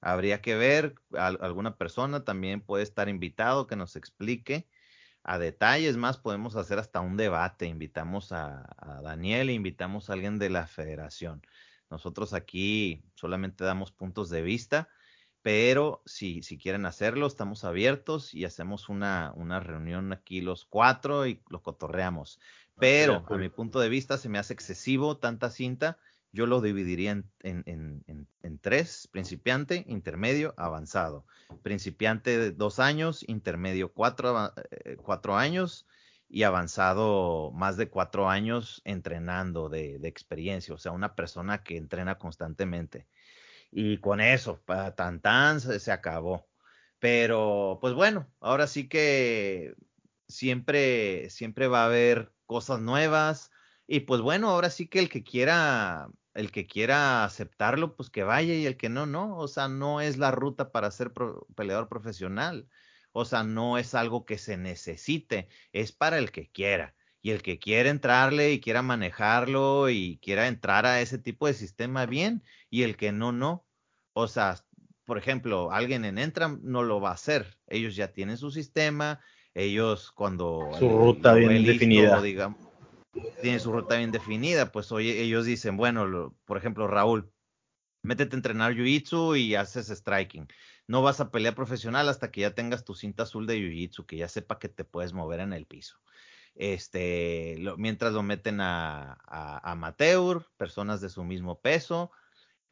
Habría 0.00 0.40
que 0.40 0.56
ver, 0.56 0.94
alguna 1.12 1.76
persona 1.76 2.24
también 2.24 2.62
puede 2.62 2.82
estar 2.82 3.10
invitado 3.10 3.66
que 3.66 3.76
nos 3.76 3.96
explique 3.96 4.66
a 5.22 5.38
detalles 5.38 5.96
más, 5.96 6.18
podemos 6.18 6.56
hacer 6.56 6.78
hasta 6.78 7.00
un 7.00 7.16
debate, 7.16 7.66
invitamos 7.66 8.32
a, 8.32 8.66
a 8.78 9.00
Daniel, 9.02 9.50
invitamos 9.50 10.10
a 10.10 10.14
alguien 10.14 10.38
de 10.38 10.50
la 10.50 10.66
federación. 10.66 11.42
Nosotros 11.90 12.34
aquí 12.34 13.02
solamente 13.14 13.64
damos 13.64 13.92
puntos 13.92 14.30
de 14.30 14.42
vista 14.42 14.88
pero 15.42 16.02
si, 16.04 16.42
si 16.42 16.58
quieren 16.58 16.84
hacerlo, 16.84 17.26
estamos 17.26 17.64
abiertos 17.64 18.34
y 18.34 18.44
hacemos 18.44 18.88
una, 18.88 19.32
una 19.36 19.60
reunión 19.60 20.12
aquí 20.12 20.40
los 20.40 20.66
cuatro 20.66 21.26
y 21.26 21.42
lo 21.48 21.62
cotorreamos. 21.62 22.38
Pero 22.78 23.24
a 23.28 23.36
mi 23.36 23.48
punto 23.48 23.80
de 23.80 23.88
vista 23.88 24.18
se 24.18 24.28
me 24.28 24.38
hace 24.38 24.52
excesivo 24.52 25.18
tanta 25.18 25.50
cinta. 25.50 25.98
Yo 26.32 26.46
lo 26.46 26.60
dividiría 26.60 27.10
en, 27.10 27.24
en, 27.42 27.62
en, 27.66 28.04
en 28.06 28.26
tres, 28.60 29.08
principiante, 29.10 29.84
intermedio, 29.88 30.54
avanzado. 30.56 31.24
Principiante 31.62 32.38
de 32.38 32.50
dos 32.52 32.78
años, 32.78 33.24
intermedio 33.28 33.92
cuatro, 33.92 34.52
eh, 34.70 34.96
cuatro 35.02 35.36
años 35.36 35.86
y 36.28 36.44
avanzado 36.44 37.50
más 37.52 37.76
de 37.76 37.88
cuatro 37.88 38.28
años 38.28 38.82
entrenando 38.84 39.68
de, 39.68 39.98
de 39.98 40.08
experiencia. 40.08 40.74
O 40.74 40.78
sea, 40.78 40.92
una 40.92 41.14
persona 41.14 41.62
que 41.62 41.76
entrena 41.76 42.18
constantemente 42.18 43.06
y 43.70 43.98
con 43.98 44.20
eso, 44.20 44.60
para 44.64 44.94
tan 44.94 45.20
tan 45.20 45.60
se, 45.60 45.92
acabó. 45.92 46.48
Pero 46.98 47.78
pues 47.80 47.94
bueno, 47.94 48.28
ahora 48.40 48.66
sí 48.66 48.88
que 48.88 49.74
siempre, 50.28 51.30
siempre 51.30 51.68
va 51.68 51.82
a 51.82 51.86
haber 51.86 52.32
cosas 52.46 52.80
nuevas 52.80 53.50
y 53.86 54.00
pues 54.00 54.20
bueno, 54.20 54.50
ahora 54.50 54.70
sí 54.70 54.86
que 54.88 54.98
el 55.00 55.08
que 55.08 55.22
quiera, 55.24 56.08
el 56.40 56.50
que 56.50 56.66
quiera 56.66 57.24
aceptarlo, 57.24 57.94
pues 57.96 58.10
que 58.10 58.24
vaya 58.24 58.54
y 58.54 58.66
el 58.66 58.76
que 58.76 58.88
no, 58.88 59.06
no, 59.06 59.36
o 59.36 59.46
sea, 59.46 59.68
no 59.68 60.00
es 60.00 60.16
la 60.16 60.30
ruta 60.30 60.72
para 60.72 60.90
ser 60.90 61.12
peleador 61.54 61.88
profesional, 61.88 62.66
o 63.12 63.24
sea, 63.24 63.44
no 63.44 63.78
es 63.78 63.94
algo 63.94 64.24
que 64.24 64.38
se 64.38 64.56
necesite, 64.56 65.48
es 65.72 65.92
para 65.92 66.18
el 66.18 66.30
que 66.32 66.50
quiera. 66.50 66.94
Y 67.22 67.32
el 67.32 67.42
que 67.42 67.58
quiera 67.58 67.90
entrarle 67.90 68.52
y 68.52 68.60
quiera 68.60 68.80
manejarlo 68.80 69.90
y 69.90 70.18
quiera 70.22 70.48
entrar 70.48 70.86
a 70.86 71.02
ese 71.02 71.18
tipo 71.18 71.46
de 71.46 71.52
sistema, 71.52 72.06
bien. 72.06 72.42
Y 72.70 72.82
el 72.84 72.96
que 72.96 73.12
no, 73.12 73.30
no. 73.30 73.66
O 74.14 74.26
sea, 74.26 74.56
por 75.04 75.18
ejemplo, 75.18 75.70
alguien 75.70 76.06
en 76.06 76.16
Entram 76.16 76.60
no 76.62 76.82
lo 76.82 76.98
va 76.98 77.10
a 77.10 77.14
hacer. 77.14 77.58
Ellos 77.66 77.94
ya 77.94 78.14
tienen 78.14 78.38
su 78.38 78.50
sistema, 78.50 79.20
ellos 79.52 80.12
cuando... 80.12 80.70
Su 80.78 80.88
ruta 80.88 81.34
bien 81.34 81.62
definida. 81.62 82.22
Digamos, 82.22 82.69
tienen 83.40 83.60
su 83.60 83.72
ruta 83.72 83.96
bien 83.96 84.12
definida, 84.12 84.72
pues 84.72 84.92
oye, 84.92 85.20
ellos 85.22 85.44
dicen, 85.44 85.76
bueno, 85.76 86.36
por 86.44 86.56
ejemplo, 86.56 86.86
Raúl, 86.86 87.32
métete 88.02 88.36
a 88.36 88.38
entrenar 88.38 88.74
Jiu-Jitsu 88.74 89.38
y 89.38 89.54
haces 89.54 89.88
striking. 89.88 90.48
No 90.86 91.02
vas 91.02 91.20
a 91.20 91.30
pelear 91.30 91.54
profesional 91.54 92.08
hasta 92.08 92.30
que 92.30 92.42
ya 92.42 92.54
tengas 92.54 92.84
tu 92.84 92.94
cinta 92.94 93.24
azul 93.24 93.46
de 93.46 93.58
Jiu-Jitsu, 93.58 94.06
que 94.06 94.16
ya 94.16 94.28
sepa 94.28 94.58
que 94.58 94.68
te 94.68 94.84
puedes 94.84 95.12
mover 95.12 95.40
en 95.40 95.52
el 95.52 95.66
piso. 95.66 95.96
Este, 96.54 97.56
mientras 97.78 98.12
lo 98.12 98.22
meten 98.22 98.60
a, 98.60 99.18
a, 99.26 99.70
amateur, 99.70 100.44
personas 100.56 101.00
de 101.00 101.08
su 101.08 101.24
mismo 101.24 101.60
peso, 101.60 102.10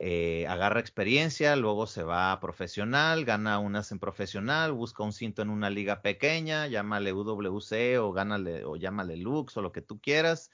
eh, 0.01 0.47
agarra 0.49 0.79
experiencia, 0.79 1.57
luego 1.57 1.89
se 1.89 2.05
va 2.05 2.31
a 2.31 2.39
profesional, 2.39 3.25
gana 3.25 3.59
unas 3.59 3.91
en 3.91 3.99
profesional, 3.99 4.73
busca 4.73 5.03
un 5.03 5.13
cinto 5.13 5.43
en 5.43 5.51
una 5.51 5.71
liga 5.71 6.03
pequeña, 6.03 6.69
llámale 6.69 7.13
UWC 7.13 7.99
o 8.01 8.13
gánale 8.13 8.65
o 8.65 8.77
llámale 8.77 9.17
Lux 9.17 9.57
o 9.57 9.63
lo 9.63 9.73
que 9.73 9.83
tú 9.83 10.01
quieras. 10.01 10.51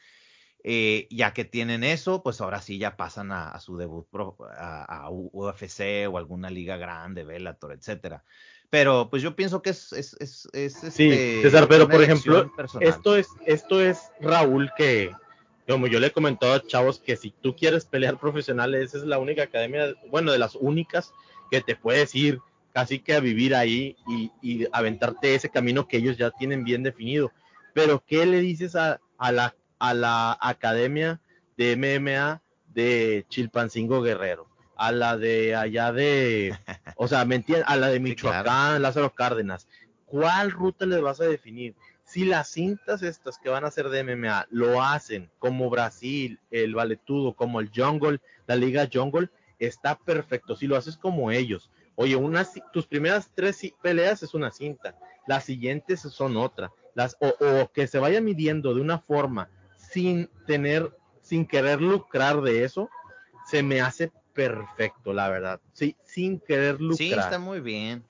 Eh, 0.66 1.08
ya 1.10 1.34
que 1.34 1.44
tienen 1.44 1.84
eso, 1.84 2.22
pues 2.22 2.40
ahora 2.40 2.62
sí 2.62 2.78
ya 2.78 2.96
pasan 2.96 3.32
a, 3.32 3.60
su 3.60 3.76
debut 3.76 4.06
a, 4.56 5.10
UFC 5.10 6.08
o 6.10 6.16
alguna 6.16 6.48
liga 6.48 6.78
grande, 6.78 7.22
Bellator, 7.22 7.72
etcétera. 7.72 8.24
Pero 8.70 9.10
pues 9.10 9.22
yo 9.22 9.36
pienso 9.36 9.60
que 9.60 9.70
es, 9.70 9.92
es, 9.92 10.16
es, 10.20 10.48
sí, 10.54 11.10
este, 11.10 11.42
César, 11.42 11.68
pero 11.68 11.86
por 11.86 12.02
ejemplo, 12.02 12.50
esto 12.80 13.14
es, 13.14 13.28
esto 13.44 13.82
es 13.82 14.10
Raúl 14.22 14.70
que, 14.74 15.12
como 15.68 15.86
yo 15.86 16.00
le 16.00 16.08
he 16.08 16.12
comentado 16.12 16.52
a 16.52 16.66
chavos 16.66 16.98
que 16.98 17.16
si 17.16 17.30
tú 17.30 17.56
quieres 17.56 17.84
pelear 17.84 18.18
profesional, 18.18 18.74
esa 18.74 18.98
es 18.98 19.04
la 19.04 19.18
única 19.18 19.44
academia, 19.44 19.94
bueno, 20.10 20.32
de 20.32 20.38
las 20.38 20.54
únicas 20.54 21.12
que 21.50 21.60
te 21.60 21.76
puedes 21.76 22.14
ir 22.14 22.40
casi 22.72 22.98
que 22.98 23.14
a 23.14 23.20
vivir 23.20 23.54
ahí 23.54 23.96
y, 24.06 24.30
y 24.42 24.66
aventarte 24.72 25.34
ese 25.34 25.48
camino 25.48 25.86
que 25.86 25.98
ellos 25.98 26.16
ya 26.16 26.30
tienen 26.30 26.64
bien 26.64 26.82
definido. 26.82 27.32
Pero, 27.72 28.02
¿qué 28.06 28.26
le 28.26 28.40
dices 28.40 28.76
a, 28.76 29.00
a 29.16 29.32
la 29.32 29.54
a 29.84 29.92
la 29.92 30.38
academia 30.40 31.20
de 31.58 31.76
MMA 31.76 32.40
de 32.72 33.26
Chilpancingo 33.28 34.00
Guerrero, 34.00 34.48
a 34.76 34.92
la 34.92 35.18
de 35.18 35.54
allá 35.54 35.92
de, 35.92 36.56
o 36.96 37.06
sea, 37.06 37.24
¿me 37.26 37.34
entiendes? 37.36 37.68
A 37.68 37.76
la 37.76 37.88
de 37.88 38.00
Michoacán, 38.00 38.80
Lázaro 38.80 39.14
Cárdenas. 39.14 39.68
¿Cuál 40.06 40.50
ruta 40.50 40.86
les 40.86 41.02
vas 41.02 41.20
a 41.20 41.24
definir? 41.24 41.74
Si 42.14 42.24
las 42.24 42.46
cintas 42.46 43.02
estas 43.02 43.38
que 43.38 43.48
van 43.48 43.64
a 43.64 43.72
ser 43.72 43.88
de 43.88 44.04
MMA 44.04 44.46
lo 44.50 44.80
hacen 44.80 45.32
como 45.40 45.68
Brasil, 45.68 46.38
el 46.52 46.72
Valetudo, 46.72 47.34
como 47.34 47.58
el 47.58 47.72
Jungle, 47.74 48.20
la 48.46 48.54
Liga 48.54 48.88
Jungle, 48.92 49.30
está 49.58 49.98
perfecto. 49.98 50.54
Si 50.54 50.68
lo 50.68 50.76
haces 50.76 50.96
como 50.96 51.32
ellos, 51.32 51.72
oye, 51.96 52.14
unas, 52.14 52.52
tus 52.72 52.86
primeras 52.86 53.32
tres 53.34 53.60
peleas 53.82 54.22
es 54.22 54.32
una 54.32 54.52
cinta, 54.52 54.96
las 55.26 55.42
siguientes 55.42 56.02
son 56.02 56.36
otra, 56.36 56.70
las, 56.94 57.16
o, 57.18 57.34
o 57.44 57.72
que 57.72 57.88
se 57.88 57.98
vaya 57.98 58.20
midiendo 58.20 58.74
de 58.74 58.80
una 58.80 59.00
forma 59.00 59.50
sin 59.76 60.30
tener, 60.46 60.96
sin 61.20 61.44
querer 61.44 61.82
lucrar 61.82 62.42
de 62.42 62.62
eso, 62.62 62.88
se 63.44 63.64
me 63.64 63.80
hace 63.80 64.12
perfecto, 64.32 65.12
la 65.12 65.28
verdad. 65.28 65.60
Sí, 65.72 65.96
sin 66.04 66.38
querer 66.38 66.80
lucrar. 66.80 66.96
Sí, 66.96 67.12
está 67.12 67.40
muy 67.40 67.58
bien. 67.58 68.04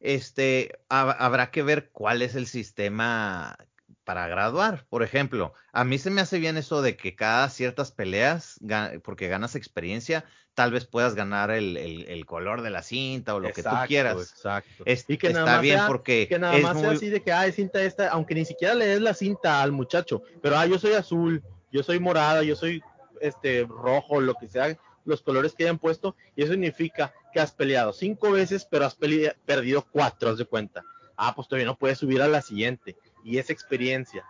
Este, 0.00 0.80
habrá 0.88 1.50
que 1.50 1.62
ver 1.62 1.90
cuál 1.90 2.22
es 2.22 2.34
el 2.34 2.46
sistema 2.46 3.56
para 4.04 4.26
graduar. 4.26 4.86
Por 4.88 5.02
ejemplo, 5.02 5.52
a 5.72 5.84
mí 5.84 5.98
se 5.98 6.10
me 6.10 6.20
hace 6.20 6.38
bien 6.38 6.56
eso 6.56 6.82
de 6.82 6.96
que 6.96 7.14
cada 7.14 7.48
ciertas 7.48 7.92
peleas, 7.92 8.58
porque 9.04 9.28
ganas 9.28 9.54
experiencia, 9.54 10.24
tal 10.54 10.72
vez 10.72 10.84
puedas 10.84 11.14
ganar 11.14 11.50
el, 11.50 11.76
el, 11.76 12.26
color 12.26 12.62
de 12.62 12.70
la 12.70 12.82
cinta 12.82 13.34
o 13.34 13.40
lo 13.40 13.52
que 13.52 13.62
tú 13.62 13.70
quieras. 13.86 14.32
Exacto. 14.34 14.84
y 14.84 15.16
que 15.16 15.28
está 15.28 15.60
bien 15.60 15.80
porque 15.86 16.26
que 16.28 16.38
nada 16.38 16.58
más 16.58 16.80
sea 16.80 16.90
así 16.90 17.08
de 17.08 17.22
que, 17.22 17.32
ah, 17.32 17.46
es 17.46 17.54
cinta 17.54 17.82
esta, 17.82 18.08
aunque 18.08 18.34
ni 18.34 18.44
siquiera 18.44 18.74
le 18.74 18.86
des 18.86 19.00
la 19.00 19.14
cinta 19.14 19.62
al 19.62 19.72
muchacho, 19.72 20.22
pero 20.42 20.58
ah, 20.58 20.66
yo 20.66 20.78
soy 20.78 20.94
azul, 20.94 21.42
yo 21.70 21.82
soy 21.82 22.00
morada, 22.00 22.42
yo 22.42 22.56
soy 22.56 22.82
este 23.20 23.66
rojo, 23.68 24.20
lo 24.20 24.34
que 24.34 24.48
sea, 24.48 24.76
los 25.04 25.22
colores 25.22 25.54
que 25.54 25.64
hayan 25.64 25.78
puesto, 25.78 26.16
y 26.36 26.42
eso 26.42 26.52
significa 26.52 27.14
que 27.32 27.40
has 27.40 27.52
peleado 27.52 27.92
cinco 27.92 28.32
veces, 28.32 28.64
pero 28.64 28.86
has 28.86 28.94
perdido 28.94 29.86
cuatro, 29.90 30.30
haz 30.30 30.38
de 30.38 30.44
cuenta. 30.44 30.84
Ah, 31.16 31.34
pues 31.34 31.48
todavía 31.48 31.66
no 31.66 31.78
puedes 31.78 31.98
subir 31.98 32.22
a 32.22 32.28
la 32.28 32.42
siguiente 32.42 32.96
y 33.24 33.38
esa 33.38 33.52
experiencia, 33.52 34.24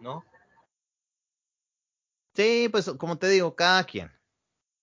¿no? 0.00 0.24
Sí, 2.34 2.68
pues 2.70 2.90
como 2.98 3.18
te 3.18 3.28
digo, 3.28 3.54
cada 3.54 3.84
quien, 3.84 4.10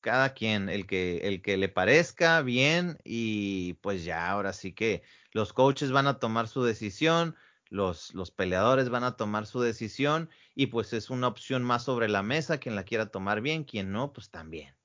cada 0.02 0.34
quien, 0.34 0.70
el 0.70 0.86
que, 0.86 1.28
el 1.28 1.42
que 1.42 1.58
le 1.58 1.68
parezca 1.68 2.42
bien 2.42 3.00
y 3.04 3.74
pues 3.82 4.04
ya, 4.04 4.30
ahora 4.30 4.54
sí 4.54 4.74
que 4.74 5.02
los 5.32 5.54
coaches 5.54 5.92
van 5.92 6.06
a 6.06 6.20
tomar 6.20 6.48
su 6.48 6.64
decisión, 6.64 7.36
los, 7.70 8.14
los 8.14 8.32
peleadores 8.32 8.90
van 8.90 9.04
a 9.04 9.16
tomar 9.16 9.48
su 9.48 9.62
decisión 9.62 10.30
y 10.54 10.68
pues 10.68 10.94
es 10.94 11.10
una 11.10 11.28
opción 11.28 11.64
más 11.64 11.84
sobre 11.84 12.10
la 12.10 12.22
mesa, 12.22 12.60
quien 12.60 12.76
la 12.76 12.84
quiera 12.84 13.08
tomar 13.08 13.42
bien, 13.42 13.64
quien 13.64 13.92
no, 13.92 14.14
pues 14.14 14.30
también. 14.30 14.76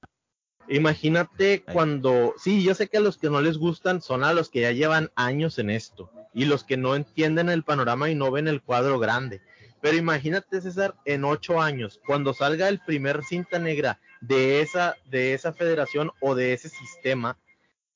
Imagínate 0.68 1.62
cuando, 1.62 2.34
sí, 2.38 2.64
yo 2.64 2.74
sé 2.74 2.88
que 2.88 2.96
a 2.96 3.00
los 3.00 3.18
que 3.18 3.28
no 3.28 3.40
les 3.40 3.58
gustan 3.58 4.00
son 4.00 4.24
a 4.24 4.32
los 4.32 4.48
que 4.48 4.62
ya 4.62 4.72
llevan 4.72 5.10
años 5.14 5.58
en 5.58 5.70
esto 5.70 6.10
y 6.32 6.46
los 6.46 6.64
que 6.64 6.76
no 6.76 6.96
entienden 6.96 7.50
el 7.50 7.64
panorama 7.64 8.10
y 8.10 8.14
no 8.14 8.30
ven 8.30 8.48
el 8.48 8.62
cuadro 8.62 8.98
grande. 8.98 9.42
Pero 9.80 9.98
imagínate, 9.98 10.62
César, 10.62 10.94
en 11.04 11.24
ocho 11.24 11.60
años, 11.60 12.00
cuando 12.06 12.32
salga 12.32 12.68
el 12.68 12.80
primer 12.80 13.22
cinta 13.22 13.58
negra 13.58 14.00
de 14.22 14.62
esa, 14.62 14.96
de 15.10 15.34
esa 15.34 15.52
federación 15.52 16.10
o 16.20 16.34
de 16.34 16.54
ese 16.54 16.70
sistema, 16.70 17.36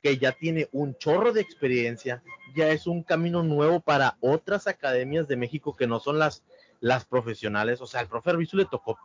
que 0.03 0.19
ya 0.19 0.33
tiene 0.33 0.69
un 0.71 0.97
chorro 0.97 1.33
de 1.33 1.41
experiencia, 1.41 2.23
ya 2.55 2.69
es 2.69 2.87
un 2.87 3.03
camino 3.03 3.43
nuevo 3.43 3.81
para 3.81 4.19
otras 4.21 4.67
academias 4.67 5.27
de 5.29 5.37
México 5.37 5.75
que 5.75 5.87
no 5.87 5.99
son 5.99 6.19
las, 6.19 6.45
las 6.81 7.07
profesionales. 7.07 7.81
O 7.81 7.87
sea, 7.87 8.01
al 8.01 8.09
profe 8.09 8.31
Arbizu 8.31 8.59
le 8.59 8.67
tocó 8.67 8.99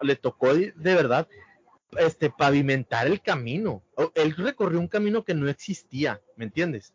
le 0.00 0.16
tocó 0.16 0.54
de 0.54 0.72
verdad 0.82 1.28
este, 1.98 2.30
pavimentar 2.30 3.06
el 3.06 3.20
camino. 3.20 3.82
Él 4.14 4.34
recorrió 4.36 4.80
un 4.80 4.88
camino 4.88 5.24
que 5.24 5.34
no 5.34 5.48
existía, 5.48 6.20
¿me 6.36 6.44
entiendes? 6.44 6.94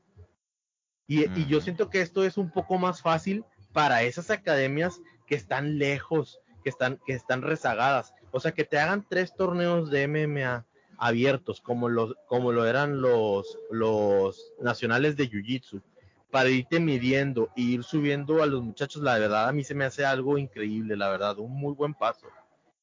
Y, 1.08 1.30
y, 1.40 1.46
yo 1.46 1.62
siento 1.62 1.90
que 1.90 2.02
esto 2.02 2.26
es 2.26 2.38
un 2.38 2.52
poco 2.52 2.78
más 2.78 3.02
fácil 3.02 3.46
para 3.72 4.04
esas 4.04 4.30
academias 4.30 5.00
que 5.26 5.36
están 5.36 5.78
lejos, 5.78 6.40
que 6.64 6.70
están, 6.70 7.00
que 7.06 7.14
están 7.14 7.42
rezagadas. 7.42 8.14
O 8.32 8.40
sea, 8.40 8.52
que 8.52 8.66
te 8.66 8.78
hagan 8.78 9.06
tres 9.08 9.34
torneos 9.34 9.90
de 9.90 10.08
MMA 10.08 10.66
abiertos, 10.98 11.62
como, 11.62 11.88
los, 11.88 12.16
como 12.28 12.52
lo 12.52 12.66
eran 12.66 13.02
los, 13.02 13.58
los 13.70 14.54
nacionales 14.60 15.16
de 15.16 15.30
Jiu-Jitsu, 15.30 15.82
para 16.30 16.50
irte 16.50 16.80
midiendo 16.80 17.50
e 17.56 17.62
ir 17.62 17.84
subiendo 17.84 18.44
a 18.44 18.48
los 18.48 18.62
muchachos, 18.62 19.02
la 19.02 19.18
verdad, 19.18 19.48
a 19.48 19.54
mí 19.54 19.64
se 19.64 19.76
me 19.76 19.86
hace 19.86 20.06
algo 20.06 20.38
increíble, 20.38 20.98
la 20.98 21.10
verdad, 21.10 21.38
un 21.40 21.54
muy 21.54 21.74
buen 21.74 21.94
paso 21.94 22.28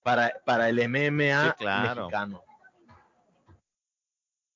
para, 0.04 0.40
para 0.44 0.68
el 0.68 0.78
MMA 0.78 1.56
mexicano. 1.58 2.44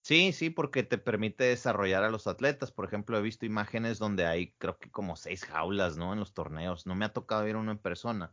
Sí, 0.03 0.33
sí, 0.33 0.51
porque 0.51 0.83
te 0.83 0.99
permite 0.99 1.45
desarrollar 1.45 2.05
a 2.05 2.11
los 2.11 2.27
atletas. 2.27 2.71
Por 2.71 2.85
ejemplo, 2.85 3.19
he 3.19 3.23
visto 3.23 3.45
imágenes 3.45 3.99
donde 3.99 4.27
hay, 4.27 4.53
creo 4.59 4.79
que 4.79 4.91
como 4.91 5.17
seis 5.17 5.45
jaulas, 5.45 5.97
¿no? 5.97 6.13
En 6.13 6.21
los 6.21 6.33
torneos. 6.33 6.87
No 6.87 6.95
me 6.95 7.05
ha 7.05 7.13
tocado 7.13 7.45
ver 7.45 7.57
uno 7.57 7.73
en 7.73 7.79
persona, 7.79 8.33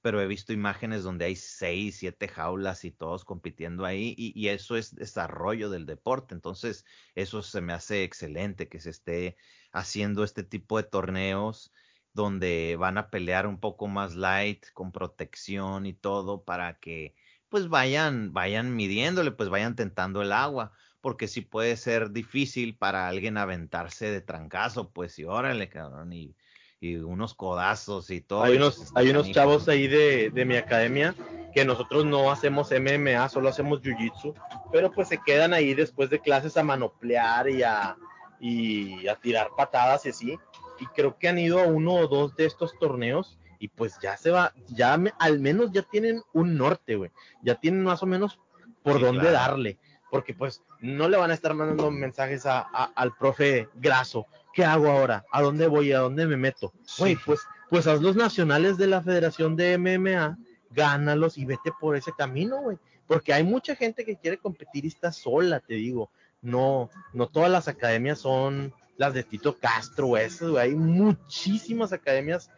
pero 0.00 0.20
he 0.20 0.26
visto 0.26 0.52
imágenes 0.52 1.02
donde 1.02 1.26
hay 1.26 1.36
seis, 1.36 1.98
siete 1.98 2.28
jaulas 2.28 2.84
y 2.84 2.92
todos 2.92 3.24
compitiendo 3.24 3.84
ahí. 3.84 4.14
Y, 4.16 4.32
y 4.40 4.48
eso 4.48 4.76
es 4.76 4.94
desarrollo 4.94 5.70
del 5.70 5.86
deporte. 5.86 6.34
Entonces, 6.34 6.84
eso 7.14 7.42
se 7.42 7.60
me 7.60 7.72
hace 7.72 8.04
excelente 8.04 8.68
que 8.68 8.80
se 8.80 8.90
esté 8.90 9.36
haciendo 9.72 10.24
este 10.24 10.44
tipo 10.44 10.78
de 10.78 10.84
torneos 10.84 11.72
donde 12.14 12.76
van 12.78 12.96
a 12.96 13.10
pelear 13.10 13.46
un 13.46 13.58
poco 13.58 13.88
más 13.88 14.14
light, 14.14 14.64
con 14.72 14.92
protección 14.92 15.84
y 15.84 15.92
todo, 15.92 16.44
para 16.44 16.78
que 16.78 17.14
pues 17.48 17.68
vayan, 17.68 18.32
vayan 18.32 18.74
midiéndole, 18.74 19.32
pues 19.32 19.48
vayan 19.48 19.76
tentando 19.76 20.22
el 20.22 20.32
agua, 20.32 20.72
porque 21.00 21.28
sí 21.28 21.40
puede 21.40 21.76
ser 21.76 22.10
difícil 22.10 22.76
para 22.76 23.08
alguien 23.08 23.36
aventarse 23.36 24.10
de 24.10 24.20
trancazo, 24.20 24.90
pues 24.90 25.18
y 25.18 25.24
órale, 25.24 25.68
cabrón, 25.68 26.12
y, 26.12 26.34
y 26.80 26.96
unos 26.96 27.34
codazos 27.34 28.10
y 28.10 28.20
todo. 28.20 28.44
Hay 28.44 28.56
unos, 28.56 28.92
hay 28.94 29.10
unos 29.10 29.30
chavos 29.30 29.68
ahí 29.68 29.88
de, 29.88 30.30
de 30.30 30.44
mi 30.44 30.56
academia 30.56 31.14
que 31.52 31.64
nosotros 31.64 32.04
no 32.04 32.30
hacemos 32.30 32.72
MMA, 32.72 33.28
solo 33.28 33.48
hacemos 33.48 33.80
jiu-jitsu, 33.80 34.34
pero 34.72 34.90
pues 34.90 35.08
se 35.08 35.18
quedan 35.18 35.52
ahí 35.52 35.74
después 35.74 36.10
de 36.10 36.20
clases 36.20 36.56
a 36.56 36.62
manoplear 36.62 37.48
y 37.48 37.62
a, 37.62 37.96
y 38.40 39.06
a 39.06 39.16
tirar 39.16 39.48
patadas 39.56 40.06
y 40.06 40.08
así 40.08 40.38
y 40.78 40.86
creo 40.86 41.18
que 41.18 41.28
han 41.28 41.38
ido 41.38 41.60
a 41.60 41.66
uno 41.66 41.94
o 41.94 42.08
dos 42.08 42.34
de 42.36 42.46
estos 42.46 42.78
torneos 42.78 43.38
y 43.58 43.68
pues 43.68 43.98
ya 44.02 44.16
se 44.16 44.30
va, 44.30 44.52
ya 44.68 44.98
al 45.18 45.40
menos 45.40 45.72
ya 45.72 45.82
tienen 45.82 46.22
un 46.32 46.56
norte, 46.56 46.96
güey, 46.96 47.10
ya 47.42 47.54
tienen 47.54 47.82
más 47.82 48.02
o 48.02 48.06
menos 48.06 48.38
por 48.82 49.00
dónde 49.00 49.30
darle, 49.30 49.78
porque 50.10 50.34
pues 50.34 50.62
no 50.80 51.08
le 51.08 51.16
van 51.16 51.30
a 51.30 51.34
estar 51.34 51.54
mandando 51.54 51.90
mensajes 51.90 52.44
a, 52.46 52.60
al 52.60 53.16
profe 53.16 53.68
Graso, 53.74 54.26
¿qué 54.52 54.64
hago 54.64 54.90
ahora? 54.90 55.24
¿A 55.32 55.40
dónde 55.40 55.66
voy? 55.66 55.92
¿A 55.92 56.00
dónde 56.00 56.26
me 56.26 56.36
meto? 56.36 56.72
Güey, 56.98 57.16
pues, 57.16 57.40
pues 57.70 57.86
haz 57.86 58.02
los 58.02 58.16
nacionales 58.16 58.76
de 58.76 58.86
la 58.86 59.02
Federación 59.02 59.56
de 59.56 59.78
MMA, 59.78 60.36
gánalos 60.70 61.38
y 61.38 61.46
vete 61.46 61.72
por 61.80 61.96
ese 61.96 62.12
camino, 62.12 62.60
güey, 62.60 62.76
porque 63.06 63.32
hay 63.32 63.44
mucha 63.44 63.76
gente 63.76 64.04
que 64.04 64.16
quiere 64.16 64.38
competir 64.38 64.84
y 64.84 64.88
está 64.88 65.10
sola, 65.12 65.60
te 65.60 65.74
digo, 65.74 66.10
no, 66.42 66.90
no 67.14 67.28
todas 67.28 67.50
las 67.50 67.68
academias 67.68 68.18
son 68.18 68.74
las 68.96 69.14
de 69.14 69.22
Tito 69.22 69.58
Castro, 69.58 70.16
esas, 70.16 70.50
güey. 70.50 70.70
Hay 70.70 70.74
muchísimas 70.74 71.92
academias 71.92 72.50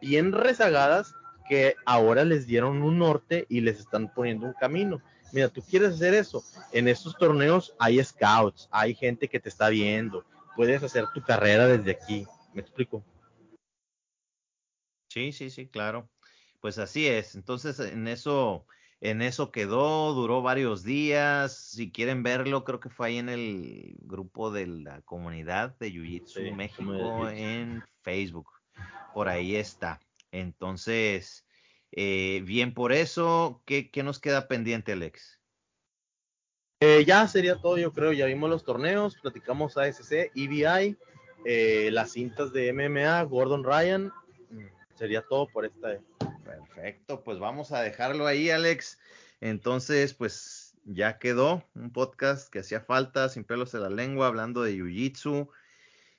bien 0.00 0.32
rezagadas 0.32 1.14
que 1.48 1.76
ahora 1.84 2.24
les 2.24 2.46
dieron 2.46 2.82
un 2.82 2.98
norte 2.98 3.46
y 3.48 3.60
les 3.60 3.78
están 3.80 4.12
poniendo 4.12 4.46
un 4.46 4.54
camino. 4.54 5.02
Mira, 5.32 5.48
tú 5.48 5.62
quieres 5.62 5.94
hacer 5.94 6.14
eso. 6.14 6.44
En 6.72 6.88
estos 6.88 7.16
torneos 7.16 7.74
hay 7.78 8.02
scouts, 8.04 8.68
hay 8.70 8.94
gente 8.94 9.28
que 9.28 9.40
te 9.40 9.48
está 9.48 9.68
viendo. 9.70 10.24
Puedes 10.56 10.82
hacer 10.82 11.06
tu 11.14 11.22
carrera 11.22 11.66
desde 11.66 11.92
aquí. 11.92 12.26
¿Me 12.52 12.60
explico? 12.60 13.02
Sí, 15.08 15.32
sí, 15.32 15.50
sí, 15.50 15.66
claro. 15.66 16.08
Pues 16.60 16.78
así 16.78 17.06
es. 17.06 17.34
Entonces, 17.34 17.80
en 17.80 18.06
eso, 18.08 18.66
en 19.04 19.20
eso 19.20 19.50
quedó, 19.50 20.14
duró 20.14 20.42
varios 20.42 20.84
días. 20.84 21.56
Si 21.56 21.90
quieren 21.90 22.22
verlo, 22.22 22.62
creo 22.62 22.78
que 22.78 22.88
fue 22.88 23.08
ahí 23.08 23.18
en 23.18 23.28
el 23.28 23.96
grupo 23.98 24.52
de 24.52 24.68
la 24.68 25.02
comunidad 25.02 25.76
de 25.78 25.90
Jiu 25.90 26.04
Jitsu 26.04 26.40
México 26.54 27.28
en 27.28 27.82
Facebook. 28.02 28.46
Por 29.12 29.28
ahí 29.28 29.56
está. 29.56 29.98
Entonces, 30.30 31.44
eh, 31.90 32.42
bien 32.44 32.74
por 32.74 32.92
eso. 32.92 33.60
¿Qué, 33.66 33.90
nos 34.04 34.20
queda 34.20 34.46
pendiente, 34.46 34.92
Alex? 34.92 35.40
Eh, 36.78 37.04
ya 37.04 37.26
sería 37.26 37.56
todo, 37.56 37.78
yo 37.78 37.92
creo. 37.92 38.12
Ya 38.12 38.26
vimos 38.26 38.50
los 38.50 38.64
torneos, 38.64 39.16
platicamos 39.20 39.76
ASC, 39.76 40.30
EBI, 40.36 40.96
eh, 41.44 41.90
las 41.90 42.12
cintas 42.12 42.52
de 42.52 42.72
MMA, 42.72 43.20
Gordon 43.24 43.64
Ryan. 43.64 44.12
Mm, 44.50 44.66
sería 44.94 45.22
todo 45.22 45.48
por 45.48 45.64
esta. 45.64 45.98
Perfecto, 46.44 47.22
pues 47.24 47.38
vamos 47.38 47.72
a 47.72 47.80
dejarlo 47.80 48.26
ahí, 48.26 48.50
Alex. 48.50 48.98
Entonces, 49.40 50.14
pues 50.14 50.74
ya 50.84 51.18
quedó 51.18 51.64
un 51.74 51.92
podcast 51.92 52.50
que 52.50 52.60
hacía 52.60 52.80
falta, 52.80 53.28
sin 53.28 53.44
pelos 53.44 53.74
en 53.74 53.82
la 53.82 53.90
lengua, 53.90 54.26
hablando 54.26 54.62
de 54.62 54.74
Jiu-Jitsu. 54.74 55.48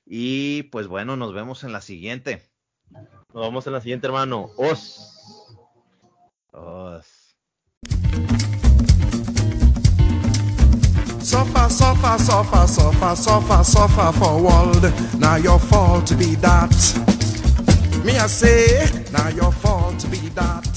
Y 0.06 0.64
pues 0.64 0.88
bueno, 0.88 1.16
nos 1.16 1.34
vemos 1.34 1.64
en 1.64 1.72
la 1.72 1.82
siguiente. 1.82 2.42
Nos 3.34 3.46
vemos 3.48 3.68
en 3.68 3.74
la 3.74 3.82
siguiente, 3.82 4.08
hermano. 4.08 4.52
Os. 4.58 5.58
Os. 6.52 7.36
Suffer, 11.24 11.72
suffer, 11.72 12.20
suffer, 12.20 12.68
suffer, 12.68 13.16
suffer, 13.16 13.64
suffer 13.64 14.14
for 14.14 14.42
world. 14.42 15.20
Now 15.20 15.38
your 15.38 15.58
fault 15.60 16.16
be 16.18 16.36
that. 16.36 17.23
Me 18.04 18.18
I 18.18 18.28
say, 18.28 18.90
now 19.14 19.30
your 19.30 19.52
fault 19.54 20.06
be 20.12 20.18
that 20.36 20.73